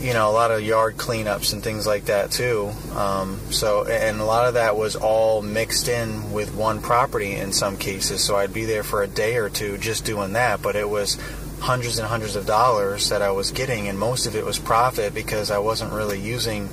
you 0.02 0.14
know, 0.14 0.30
a 0.30 0.34
lot 0.34 0.50
of 0.52 0.62
yard 0.64 0.98
cleanups 0.98 1.54
and 1.54 1.64
things 1.64 1.86
like 1.86 2.06
that 2.06 2.32
too. 2.32 2.72
Um, 2.96 3.40
so, 3.52 3.86
and 3.86 4.20
a 4.20 4.26
lot 4.26 4.48
of 4.48 4.56
that 4.56 4.76
was 4.76 4.96
all 4.96 5.42
mixed 5.42 5.88
in 5.88 6.32
with 6.32 6.56
one 6.56 6.82
property 6.82 7.34
in 7.34 7.54
some 7.54 7.78
cases. 7.78 8.24
So 8.24 8.36
I'd 8.36 8.54
be 8.54 8.66
there 8.66 8.84
for 8.84 9.04
a 9.04 9.08
day 9.08 9.38
or 9.38 9.50
two 9.50 9.78
just 9.78 10.04
doing 10.04 10.34
that, 10.34 10.62
but 10.62 10.76
it 10.76 10.90
was 10.90 11.20
hundreds 11.60 12.00
and 12.00 12.08
hundreds 12.08 12.36
of 12.36 12.48
dollars 12.48 13.10
that 13.10 13.22
I 13.22 13.32
was 13.32 13.52
getting, 13.52 13.88
and 13.88 13.98
most 13.98 14.26
of 14.26 14.36
it 14.36 14.44
was 14.44 14.58
profit 14.58 15.14
because 15.14 15.52
I 15.52 15.60
wasn't 15.60 15.94
really 15.94 16.20
using 16.20 16.68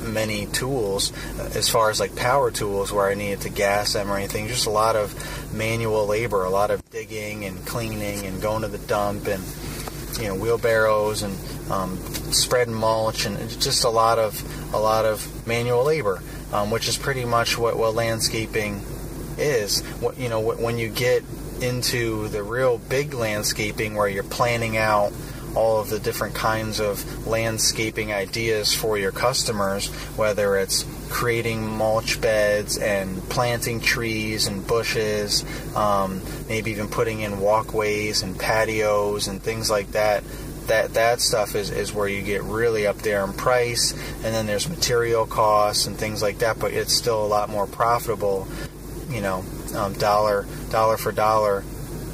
many 0.00 0.46
tools 0.46 1.12
as 1.54 1.68
far 1.68 1.90
as 1.90 2.00
like 2.00 2.16
power 2.16 2.50
tools 2.50 2.90
where 2.90 3.10
I 3.10 3.14
needed 3.14 3.42
to 3.42 3.50
gas 3.50 3.92
them 3.92 4.10
or 4.10 4.16
anything. 4.16 4.48
Just 4.48 4.66
a 4.66 4.70
lot 4.70 4.96
of 4.96 5.14
manual 5.52 6.06
labor, 6.06 6.44
a 6.44 6.50
lot 6.50 6.70
of 6.70 6.82
digging 6.90 7.44
and 7.44 7.64
cleaning 7.66 8.24
and 8.24 8.40
going 8.40 8.62
to 8.62 8.68
the 8.68 8.78
dump 8.78 9.26
and 9.26 9.44
you 10.18 10.28
know 10.28 10.34
wheelbarrows 10.34 11.22
and 11.22 11.36
um, 11.70 11.96
spreading 12.32 12.74
mulch 12.74 13.24
and 13.26 13.38
just 13.60 13.84
a 13.84 13.88
lot 13.88 14.18
of 14.18 14.74
a 14.74 14.78
lot 14.78 15.04
of 15.04 15.46
manual 15.46 15.84
labor, 15.84 16.20
um, 16.52 16.70
which 16.70 16.88
is 16.88 16.96
pretty 16.96 17.24
much 17.24 17.56
what, 17.56 17.76
what 17.76 17.94
landscaping 17.94 18.80
is. 19.38 19.82
What, 20.00 20.18
you 20.18 20.28
know 20.28 20.40
when 20.40 20.78
you 20.78 20.88
get 20.88 21.24
into 21.60 22.28
the 22.28 22.42
real 22.42 22.78
big 22.78 23.14
landscaping 23.14 23.94
where 23.94 24.08
you're 24.08 24.22
planning 24.22 24.76
out 24.76 25.12
all 25.54 25.80
of 25.80 25.90
the 25.90 25.98
different 25.98 26.34
kinds 26.34 26.80
of 26.80 27.26
landscaping 27.26 28.12
ideas 28.12 28.74
for 28.74 28.96
your 28.96 29.12
customers, 29.12 29.88
whether 30.16 30.56
it's 30.56 30.84
creating 31.08 31.66
mulch 31.66 32.20
beds 32.20 32.78
and 32.78 33.20
planting 33.28 33.80
trees 33.80 34.46
and 34.46 34.66
bushes, 34.66 35.44
um, 35.74 36.20
maybe 36.48 36.70
even 36.70 36.88
putting 36.88 37.20
in 37.20 37.40
walkways 37.40 38.22
and 38.22 38.38
patios 38.38 39.26
and 39.26 39.42
things 39.42 39.68
like 39.68 39.90
that. 39.92 40.22
That, 40.70 40.94
that 40.94 41.20
stuff 41.20 41.56
is, 41.56 41.70
is 41.70 41.92
where 41.92 42.06
you 42.06 42.22
get 42.22 42.44
really 42.44 42.86
up 42.86 42.98
there 42.98 43.24
in 43.24 43.32
price, 43.32 43.92
and 44.22 44.32
then 44.32 44.46
there's 44.46 44.68
material 44.68 45.26
costs 45.26 45.86
and 45.86 45.96
things 45.96 46.22
like 46.22 46.38
that, 46.38 46.60
but 46.60 46.72
it's 46.72 46.94
still 46.94 47.24
a 47.24 47.26
lot 47.26 47.50
more 47.50 47.66
profitable, 47.66 48.46
you 49.08 49.20
know, 49.20 49.44
um, 49.74 49.94
dollar 49.94 50.46
dollar 50.70 50.96
for 50.96 51.10
dollar 51.10 51.64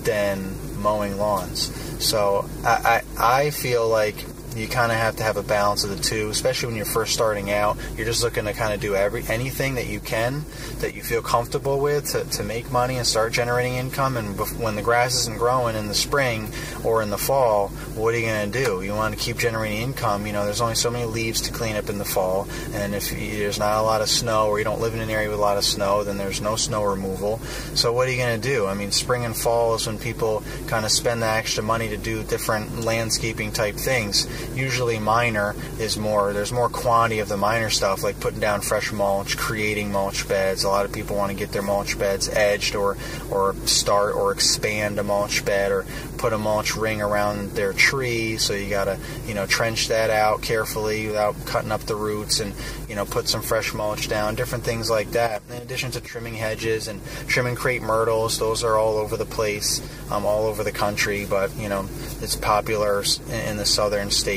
than 0.04 0.56
mowing 0.80 1.18
lawns. 1.18 1.70
So 2.02 2.48
I, 2.64 3.02
I, 3.18 3.42
I 3.44 3.50
feel 3.50 3.86
like 3.86 4.16
you 4.56 4.68
kind 4.68 4.92
of 4.92 4.98
have 4.98 5.16
to 5.16 5.22
have 5.22 5.36
a 5.36 5.42
balance 5.42 5.84
of 5.84 5.90
the 5.90 6.02
two, 6.02 6.30
especially 6.30 6.68
when 6.68 6.76
you're 6.76 6.86
first 6.86 7.12
starting 7.12 7.50
out. 7.50 7.76
You're 7.96 8.06
just 8.06 8.22
looking 8.22 8.44
to 8.44 8.52
kind 8.52 8.72
of 8.72 8.80
do 8.80 8.94
every 8.94 9.24
anything 9.28 9.74
that 9.74 9.86
you 9.86 10.00
can 10.00 10.44
that 10.78 10.94
you 10.94 11.02
feel 11.02 11.22
comfortable 11.22 11.80
with 11.80 12.06
to, 12.12 12.24
to 12.24 12.42
make 12.42 12.70
money 12.70 12.96
and 12.96 13.06
start 13.06 13.32
generating 13.32 13.74
income. 13.74 14.16
And 14.16 14.38
when 14.60 14.76
the 14.76 14.82
grass 14.82 15.14
isn't 15.14 15.38
growing 15.38 15.76
in 15.76 15.88
the 15.88 15.94
spring 15.94 16.48
or 16.84 17.02
in 17.02 17.10
the 17.10 17.18
fall, 17.18 17.68
what 17.94 18.14
are 18.14 18.18
you 18.18 18.26
going 18.26 18.50
to 18.50 18.64
do? 18.64 18.82
You 18.82 18.94
want 18.94 19.16
to 19.16 19.20
keep 19.20 19.38
generating 19.38 19.82
income. 19.82 20.26
You 20.26 20.32
know, 20.32 20.44
there's 20.44 20.60
only 20.60 20.74
so 20.74 20.90
many 20.90 21.04
leaves 21.04 21.40
to 21.42 21.52
clean 21.52 21.76
up 21.76 21.88
in 21.88 21.98
the 21.98 22.04
fall, 22.04 22.46
and 22.72 22.94
if 22.94 23.10
there's 23.10 23.58
not 23.58 23.78
a 23.78 23.82
lot 23.82 24.00
of 24.00 24.08
snow 24.08 24.48
or 24.48 24.58
you 24.58 24.64
don't 24.64 24.80
live 24.80 24.94
in 24.94 25.00
an 25.00 25.10
area 25.10 25.28
with 25.28 25.38
a 25.38 25.42
lot 25.42 25.56
of 25.56 25.64
snow, 25.64 26.04
then 26.04 26.18
there's 26.18 26.40
no 26.40 26.56
snow 26.56 26.82
removal. 26.82 27.38
So 27.74 27.92
what 27.92 28.08
are 28.08 28.10
you 28.10 28.18
going 28.18 28.40
to 28.40 28.48
do? 28.48 28.66
I 28.66 28.74
mean, 28.74 28.92
spring 28.92 29.24
and 29.24 29.36
fall 29.36 29.74
is 29.74 29.86
when 29.86 29.98
people 29.98 30.42
kind 30.66 30.84
of 30.84 30.90
spend 30.90 31.22
the 31.22 31.26
extra 31.26 31.62
money 31.62 31.88
to 31.88 31.96
do 31.96 32.22
different 32.24 32.80
landscaping 32.80 33.52
type 33.52 33.76
things 33.76 34.26
usually 34.54 34.98
minor 34.98 35.54
is 35.78 35.96
more 35.96 36.32
there's 36.32 36.52
more 36.52 36.68
quantity 36.68 37.20
of 37.20 37.28
the 37.28 37.36
minor 37.36 37.70
stuff 37.70 38.02
like 38.02 38.18
putting 38.20 38.40
down 38.40 38.60
fresh 38.60 38.92
mulch 38.92 39.36
creating 39.36 39.92
mulch 39.92 40.28
beds. 40.28 40.64
A 40.64 40.68
lot 40.68 40.84
of 40.84 40.92
people 40.92 41.16
want 41.16 41.30
to 41.30 41.36
get 41.36 41.52
their 41.52 41.62
mulch 41.62 41.98
beds 41.98 42.28
edged 42.28 42.74
or 42.74 42.96
or 43.30 43.54
start 43.66 44.14
or 44.14 44.32
expand 44.32 44.98
a 44.98 45.02
mulch 45.02 45.44
bed 45.44 45.72
or 45.72 45.84
put 46.18 46.32
a 46.32 46.38
mulch 46.38 46.76
ring 46.76 47.02
around 47.02 47.50
their 47.52 47.72
tree. 47.72 48.36
So 48.36 48.54
you 48.54 48.70
got 48.70 48.84
to 48.84 48.98
you 49.26 49.34
know 49.34 49.46
trench 49.46 49.88
that 49.88 50.10
out 50.10 50.42
carefully 50.42 51.06
without 51.06 51.36
cutting 51.46 51.72
up 51.72 51.82
the 51.82 51.96
roots 51.96 52.40
and 52.40 52.54
you 52.88 52.94
know 52.94 53.04
put 53.04 53.28
some 53.28 53.42
fresh 53.42 53.74
mulch 53.74 54.08
down 54.08 54.34
different 54.34 54.64
things 54.64 54.90
like 54.90 55.10
that. 55.12 55.42
In 55.50 55.62
addition 55.62 55.90
to 55.92 56.00
trimming 56.00 56.34
hedges 56.34 56.88
and 56.88 57.04
trimming 57.26 57.54
crepe 57.54 57.82
myrtles 57.82 58.38
those 58.38 58.64
are 58.64 58.76
all 58.76 58.96
over 58.96 59.16
the 59.16 59.26
place 59.26 59.80
um, 60.10 60.24
all 60.24 60.46
over 60.46 60.64
the 60.64 60.72
country. 60.72 61.24
But 61.24 61.54
you 61.56 61.68
know 61.68 61.88
it's 62.20 62.36
popular 62.36 63.02
in 63.30 63.56
the 63.56 63.66
southern 63.66 64.10
states 64.10 64.35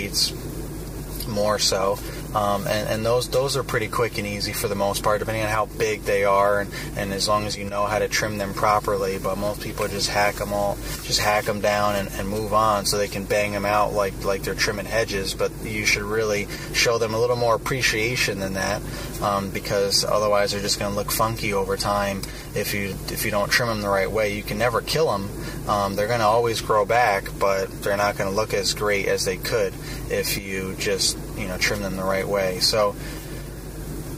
more 1.28 1.60
so 1.60 1.98
um, 2.36 2.68
and, 2.68 2.88
and, 2.90 3.06
those 3.06 3.28
those 3.30 3.58
are 3.58 3.64
pretty 3.64 3.88
quick 3.88 4.20
and 4.20 4.28
easy 4.28 4.54
for 4.54 4.68
the 4.68 4.76
most 4.76 5.04
part, 5.04 5.20
depending 5.20 5.44
on 5.44 5.50
how 5.50 5.66
big 5.66 6.04
they 6.04 6.26
are, 6.26 6.60
and, 6.60 6.72
and 6.96 7.12
as 7.12 7.28
long 7.28 7.46
as 7.48 7.58
you 7.58 7.66
know 7.66 7.86
how 7.86 7.98
to 7.98 8.08
trim 8.08 8.38
them 8.38 8.54
properly. 8.54 9.18
But 9.18 9.38
most 9.38 9.62
people 9.62 9.88
just 9.88 10.10
hack 10.10 10.36
them 10.36 10.54
all, 10.54 10.76
just 11.04 11.20
hack 11.20 11.46
them 11.46 11.60
down 11.60 11.96
and, 11.96 12.08
and 12.14 12.30
move 12.30 12.54
on, 12.54 12.86
so 12.86 12.98
they 12.98 13.08
can 13.08 13.24
bang 13.24 13.52
them 13.52 13.66
out 13.66 13.94
like 13.94 14.24
like 14.24 14.44
they're 14.44 14.54
trimming 14.54 14.86
hedges. 14.86 15.34
But 15.34 15.52
you 15.64 15.86
should 15.88 16.04
really 16.04 16.48
show 16.74 17.00
them 17.00 17.16
a 17.16 17.20
little 17.20 17.36
more 17.36 17.56
appreciation 17.56 18.40
than 18.40 18.54
that, 18.54 18.84
um, 19.22 19.50
because 19.50 20.06
otherwise 20.06 20.52
they're 20.52 20.62
just 20.62 20.80
going 20.80 20.92
to 20.92 20.96
look 20.96 21.12
funky 21.12 21.54
over 21.54 21.78
time 21.78 22.22
if 22.54 22.76
you 22.76 22.96
if 23.10 23.26
you 23.26 23.32
don't 23.32 23.50
trim 23.50 23.70
them 23.70 23.82
the 23.82 23.90
right 23.90 24.12
way. 24.12 24.36
You 24.36 24.44
can 24.44 24.60
never 24.60 24.82
kill 24.82 25.12
them. 25.12 25.30
Um, 25.68 25.96
they're 25.96 26.08
going 26.08 26.20
to 26.20 26.26
always 26.26 26.62
grow 26.62 26.86
back, 26.86 27.26
but 27.40 27.72
they're 27.82 27.98
not 27.98 28.18
going 28.18 28.30
to 28.30 28.36
look 28.36 28.54
as 28.54 28.76
great 28.76 29.08
as 29.08 29.26
they 29.26 29.38
could 29.38 29.74
if 30.10 30.38
you 30.38 30.76
just 30.78 31.18
you 31.40 31.48
know 31.48 31.58
trim 31.58 31.82
them 31.82 31.96
the 31.96 32.04
right 32.04 32.28
way. 32.28 32.60
So 32.60 32.96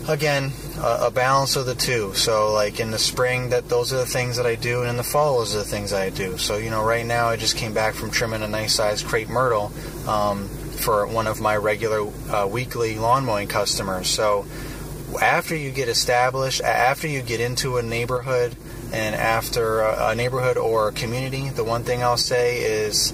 again, 0.07 0.51
a, 0.77 1.07
a, 1.07 1.11
balance 1.11 1.55
of 1.55 1.65
the 1.65 1.75
two. 1.75 2.13
So 2.13 2.51
like 2.53 2.79
in 2.79 2.91
the 2.91 2.99
spring, 2.99 3.49
that 3.49 3.69
those 3.69 3.93
are 3.93 3.97
the 3.97 4.05
things 4.05 4.37
that 4.37 4.45
I 4.45 4.55
do, 4.55 4.81
and 4.81 4.89
in 4.89 4.97
the 4.97 5.03
fall, 5.03 5.39
those 5.39 5.55
are 5.55 5.59
the 5.59 5.63
things 5.63 5.93
I 5.93 6.09
do. 6.09 6.37
So 6.37 6.57
you 6.57 6.69
know, 6.69 6.83
right 6.83 7.05
now 7.05 7.27
I 7.27 7.37
just 7.37 7.57
came 7.57 7.73
back 7.73 7.93
from 7.93 8.11
trimming 8.11 8.41
a 8.41 8.47
nice 8.47 8.73
sized 8.73 9.05
crepe 9.05 9.29
myrtle 9.29 9.71
um, 10.07 10.47
for 10.47 11.05
one 11.07 11.27
of 11.27 11.41
my 11.41 11.55
regular 11.55 12.11
uh, 12.31 12.47
weekly 12.47 12.97
lawn 12.97 13.25
mowing 13.25 13.47
customers. 13.47 14.07
So 14.07 14.45
after 15.21 15.55
you 15.55 15.71
get 15.71 15.89
established, 15.89 16.61
after 16.61 17.07
you 17.07 17.21
get 17.21 17.39
into 17.39 17.77
a 17.77 17.83
neighborhood, 17.83 18.55
and 18.93 19.15
after 19.15 19.81
a, 19.81 20.09
a 20.09 20.15
neighborhood 20.15 20.57
or 20.57 20.89
a 20.89 20.91
community, 20.91 21.49
the 21.49 21.63
one 21.63 21.83
thing 21.83 22.03
I'll 22.03 22.17
say 22.17 22.59
is 22.59 23.13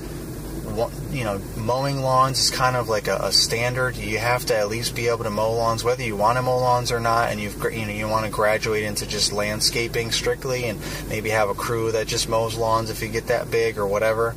you 1.11 1.23
know, 1.23 1.41
mowing 1.55 2.01
lawns 2.01 2.39
is 2.39 2.51
kind 2.51 2.75
of 2.75 2.89
like 2.89 3.07
a, 3.07 3.17
a, 3.23 3.31
standard. 3.31 3.95
You 3.95 4.19
have 4.19 4.45
to 4.45 4.57
at 4.57 4.69
least 4.69 4.95
be 4.95 5.07
able 5.07 5.23
to 5.23 5.29
mow 5.29 5.53
lawns, 5.53 5.83
whether 5.83 6.03
you 6.03 6.15
want 6.15 6.37
to 6.37 6.41
mow 6.41 6.57
lawns 6.57 6.91
or 6.91 6.99
not, 6.99 7.29
and 7.29 7.39
you've 7.39 7.61
you 7.63 7.85
know 7.85 7.91
you 7.91 8.07
want 8.07 8.25
to 8.25 8.31
graduate 8.31 8.83
into 8.83 9.07
just 9.07 9.33
landscaping 9.33 10.11
strictly, 10.11 10.65
and 10.65 10.79
maybe 11.09 11.29
have 11.29 11.49
a 11.49 11.53
crew 11.53 11.91
that 11.91 12.07
just 12.07 12.29
mows 12.29 12.55
lawns 12.55 12.89
if 12.89 13.01
you 13.01 13.07
get 13.07 13.27
that 13.27 13.49
big 13.49 13.77
or 13.77 13.87
whatever. 13.87 14.35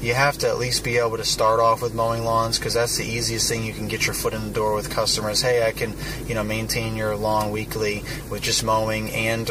You 0.00 0.12
have 0.12 0.36
to 0.38 0.48
at 0.48 0.58
least 0.58 0.84
be 0.84 0.98
able 0.98 1.16
to 1.16 1.24
start 1.24 1.60
off 1.60 1.80
with 1.80 1.94
mowing 1.94 2.24
lawns 2.24 2.58
because 2.58 2.74
that's 2.74 2.98
the 2.98 3.06
easiest 3.06 3.48
thing 3.48 3.64
you 3.64 3.72
can 3.72 3.88
get 3.88 4.06
your 4.06 4.14
foot 4.14 4.34
in 4.34 4.44
the 4.44 4.52
door 4.52 4.74
with 4.74 4.90
customers. 4.90 5.40
Hey, 5.40 5.66
I 5.66 5.72
can 5.72 5.94
you 6.26 6.34
know 6.34 6.44
maintain 6.44 6.94
your 6.94 7.16
lawn 7.16 7.50
weekly 7.50 8.04
with 8.30 8.42
just 8.42 8.62
mowing 8.62 9.10
and 9.10 9.50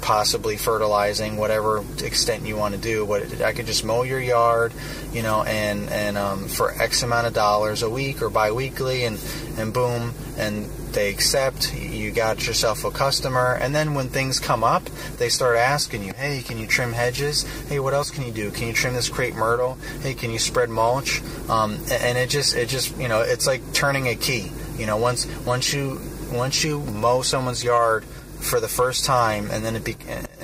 possibly 0.00 0.56
fertilizing, 0.56 1.36
whatever 1.36 1.84
extent 2.02 2.46
you 2.46 2.56
want 2.56 2.74
to 2.74 2.80
do. 2.80 3.06
But 3.06 3.42
I 3.42 3.52
could 3.52 3.66
just 3.66 3.84
mow 3.84 4.02
your 4.02 4.20
yard, 4.20 4.72
you 5.12 5.22
know, 5.22 5.42
and 5.42 5.88
and 5.90 6.16
um, 6.16 6.48
for 6.48 6.70
X 6.72 7.02
amount 7.02 7.26
of 7.26 7.34
dollars 7.34 7.82
a 7.82 7.90
week 7.90 8.22
or 8.22 8.30
biweekly, 8.30 9.04
and 9.04 9.18
and 9.56 9.72
boom, 9.72 10.14
and 10.36 10.66
they 10.92 11.10
accept. 11.10 11.74
You 11.74 12.10
got 12.10 12.46
yourself 12.46 12.84
a 12.84 12.90
customer, 12.90 13.58
and 13.60 13.74
then 13.74 13.94
when 13.94 14.08
things 14.08 14.40
come 14.40 14.64
up, 14.64 14.84
they 15.18 15.28
start 15.28 15.56
asking 15.56 16.04
you, 16.04 16.12
"Hey, 16.12 16.42
can 16.42 16.58
you 16.58 16.66
trim 16.66 16.92
hedges? 16.92 17.44
Hey, 17.68 17.78
what 17.78 17.94
else 17.94 18.10
can 18.10 18.24
you 18.24 18.32
do? 18.32 18.50
Can 18.50 18.66
you 18.66 18.72
trim 18.72 18.94
this 18.94 19.08
crepe 19.08 19.34
myrtle? 19.34 19.78
Hey, 20.02 20.14
can 20.14 20.30
you 20.30 20.38
spread 20.38 20.70
mulch?" 20.70 21.22
Um, 21.48 21.78
and 21.90 22.18
it 22.18 22.30
just 22.30 22.56
it 22.56 22.68
just 22.68 22.96
you 22.98 23.08
know 23.08 23.20
it's 23.20 23.46
like 23.46 23.72
turning 23.72 24.08
a 24.08 24.14
key. 24.14 24.50
You 24.76 24.86
know, 24.86 24.96
once 24.96 25.26
once 25.44 25.72
you 25.72 26.00
once 26.32 26.62
you 26.62 26.80
mow 26.80 27.22
someone's 27.22 27.64
yard 27.64 28.04
for 28.40 28.60
the 28.60 28.68
first 28.68 29.04
time, 29.04 29.50
and 29.50 29.64
then 29.64 29.76
it 29.76 29.84
be, 29.84 29.96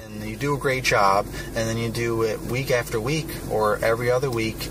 and 0.04 0.22
you 0.22 0.36
do 0.36 0.54
a 0.54 0.58
great 0.58 0.84
job, 0.84 1.26
and 1.46 1.68
then 1.68 1.78
you 1.78 1.90
do 1.90 2.22
it 2.22 2.40
week 2.40 2.70
after 2.70 3.00
week 3.00 3.28
or 3.50 3.78
every 3.84 4.10
other 4.10 4.30
week, 4.30 4.68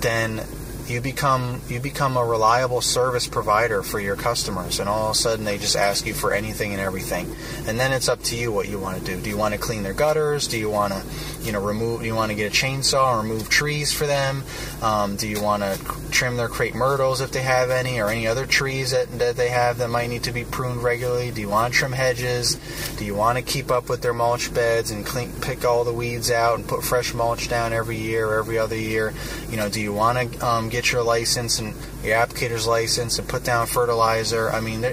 then 0.00 0.44
you 0.88 1.00
become 1.00 1.60
you 1.68 1.80
become 1.80 2.16
a 2.16 2.24
reliable 2.24 2.80
service 2.80 3.26
provider 3.26 3.82
for 3.82 3.98
your 3.98 4.16
customers 4.16 4.78
and 4.78 4.88
all 4.88 5.06
of 5.06 5.12
a 5.12 5.14
sudden 5.14 5.44
they 5.44 5.58
just 5.58 5.76
ask 5.76 6.06
you 6.06 6.14
for 6.14 6.32
anything 6.32 6.72
and 6.72 6.80
everything. 6.80 7.34
And 7.66 7.78
then 7.78 7.92
it's 7.92 8.08
up 8.08 8.22
to 8.24 8.36
you 8.36 8.52
what 8.52 8.68
you 8.68 8.78
want 8.78 8.98
to 8.98 9.04
do. 9.04 9.20
Do 9.20 9.28
you 9.28 9.36
want 9.36 9.54
to 9.54 9.60
clean 9.60 9.82
their 9.82 9.94
gutters? 9.94 10.46
Do 10.46 10.58
you 10.58 10.70
want 10.70 10.92
to 10.92 11.02
you 11.42 11.52
know 11.52 11.60
remove 11.60 12.00
do 12.00 12.06
you 12.06 12.14
want 12.14 12.30
to 12.30 12.36
get 12.36 12.52
a 12.52 12.54
chainsaw 12.54 13.18
and 13.18 13.28
remove 13.28 13.48
trees 13.48 13.92
for 13.92 14.06
them? 14.06 14.44
Um, 14.82 15.16
do 15.16 15.28
you 15.28 15.42
want 15.42 15.62
to 15.62 16.10
trim 16.10 16.36
their 16.36 16.48
crepe 16.48 16.74
myrtles 16.74 17.20
if 17.20 17.32
they 17.32 17.42
have 17.42 17.70
any 17.70 18.00
or 18.00 18.08
any 18.08 18.26
other 18.26 18.46
trees 18.46 18.92
that, 18.92 19.18
that 19.18 19.36
they 19.36 19.48
have 19.48 19.78
that 19.78 19.88
might 19.88 20.08
need 20.08 20.24
to 20.24 20.32
be 20.32 20.44
pruned 20.44 20.82
regularly? 20.82 21.30
Do 21.30 21.40
you 21.40 21.48
want 21.48 21.72
to 21.72 21.78
trim 21.78 21.92
hedges? 21.92 22.56
Do 22.96 23.04
you 23.04 23.14
want 23.14 23.38
to 23.38 23.42
keep 23.42 23.70
up 23.70 23.88
with 23.88 24.02
their 24.02 24.14
mulch 24.14 24.52
beds 24.52 24.90
and 24.90 25.04
clean 25.04 25.32
pick 25.40 25.64
all 25.64 25.84
the 25.84 25.92
weeds 25.92 26.30
out 26.30 26.58
and 26.58 26.68
put 26.68 26.84
fresh 26.84 27.12
mulch 27.14 27.48
down 27.48 27.72
every 27.72 27.96
year 27.96 28.38
every 28.38 28.58
other 28.58 28.76
year? 28.76 29.12
You 29.50 29.56
know 29.56 29.68
do 29.68 29.80
you 29.80 29.92
want 29.92 30.32
to 30.32 30.46
um, 30.46 30.68
get 30.76 30.92
your 30.92 31.02
license 31.02 31.58
and 31.58 31.74
your 32.04 32.16
applicator's 32.16 32.66
license 32.66 33.18
and 33.18 33.26
put 33.26 33.42
down 33.42 33.66
fertilizer. 33.66 34.50
I 34.50 34.60
mean, 34.60 34.84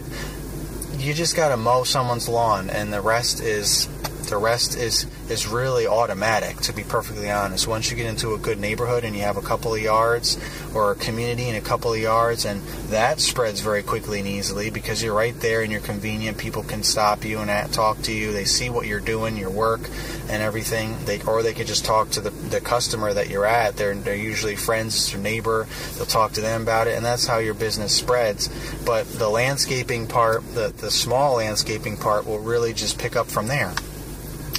you 0.97 1.13
just 1.13 1.35
got 1.35 1.49
to 1.49 1.57
mow 1.57 1.83
someone's 1.83 2.29
lawn, 2.29 2.69
and 2.69 2.93
the 2.93 3.01
rest 3.01 3.41
is 3.41 3.89
The 4.33 4.39
rest 4.39 4.75
is 4.75 5.05
is 5.29 5.45
really 5.45 5.85
automatic, 5.85 6.57
to 6.61 6.73
be 6.73 6.83
perfectly 6.83 7.29
honest. 7.29 7.67
Once 7.67 7.91
you 7.91 7.95
get 7.95 8.07
into 8.07 8.33
a 8.33 8.39
good 8.39 8.59
neighborhood 8.59 9.03
and 9.03 9.15
you 9.15 9.21
have 9.21 9.37
a 9.37 9.43
couple 9.43 9.75
of 9.75 9.79
yards, 9.79 10.39
or 10.73 10.91
a 10.91 10.95
community 10.95 11.49
and 11.49 11.55
a 11.55 11.61
couple 11.61 11.93
of 11.93 11.99
yards, 11.99 12.43
and 12.43 12.63
that 12.89 13.19
spreads 13.19 13.59
very 13.59 13.83
quickly 13.83 14.17
and 14.17 14.27
easily 14.27 14.71
because 14.71 15.03
you're 15.03 15.13
right 15.13 15.39
there 15.39 15.61
and 15.61 15.71
you're 15.71 15.81
convenient. 15.81 16.39
People 16.39 16.63
can 16.63 16.81
stop 16.81 17.23
you 17.23 17.37
and 17.37 17.71
talk 17.71 18.01
to 18.01 18.11
you. 18.11 18.33
They 18.33 18.43
see 18.43 18.71
what 18.71 18.87
you're 18.87 18.99
doing, 18.99 19.37
your 19.37 19.51
work, 19.51 19.81
and 20.27 20.41
everything. 20.41 20.97
They 21.05 21.21
or 21.21 21.43
they 21.43 21.53
could 21.53 21.67
just 21.67 21.85
talk 21.85 22.09
to 22.11 22.19
the, 22.19 22.31
the 22.31 22.59
customer 22.59 23.13
that 23.13 23.29
you're 23.29 23.45
at. 23.45 23.77
They're 23.77 23.93
they're 23.93 24.15
usually 24.15 24.55
friends, 24.55 24.95
it's 24.95 25.13
your 25.13 25.21
neighbor. 25.21 25.67
They'll 25.95 26.07
talk 26.07 26.31
to 26.31 26.41
them 26.41 26.63
about 26.63 26.87
it, 26.87 26.95
and 26.95 27.05
that's 27.05 27.27
how 27.27 27.37
your 27.37 27.53
business 27.53 27.93
spreads. 27.93 28.49
But 28.83 29.07
the 29.13 29.29
landscaping 29.29 30.07
part, 30.07 30.41
the 30.55 30.73
the 30.75 30.89
small 30.89 31.35
landscaping 31.35 31.97
part, 31.97 32.25
will 32.25 32.39
really 32.39 32.73
just 32.73 32.97
pick 32.97 33.15
up 33.15 33.27
from 33.27 33.47
there 33.47 33.75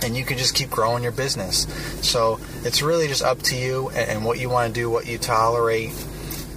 and 0.04 0.16
you 0.16 0.24
can 0.24 0.38
just 0.38 0.54
keep 0.54 0.70
growing 0.70 1.02
your 1.02 1.12
business. 1.12 1.66
So 2.06 2.38
it's 2.62 2.82
really 2.82 3.08
just 3.08 3.22
up 3.22 3.40
to 3.42 3.56
you 3.56 3.88
and, 3.90 4.10
and 4.10 4.24
what 4.24 4.38
you 4.38 4.48
want 4.50 4.72
to 4.72 4.80
do, 4.80 4.90
what 4.90 5.06
you 5.06 5.18
tolerate. 5.18 5.92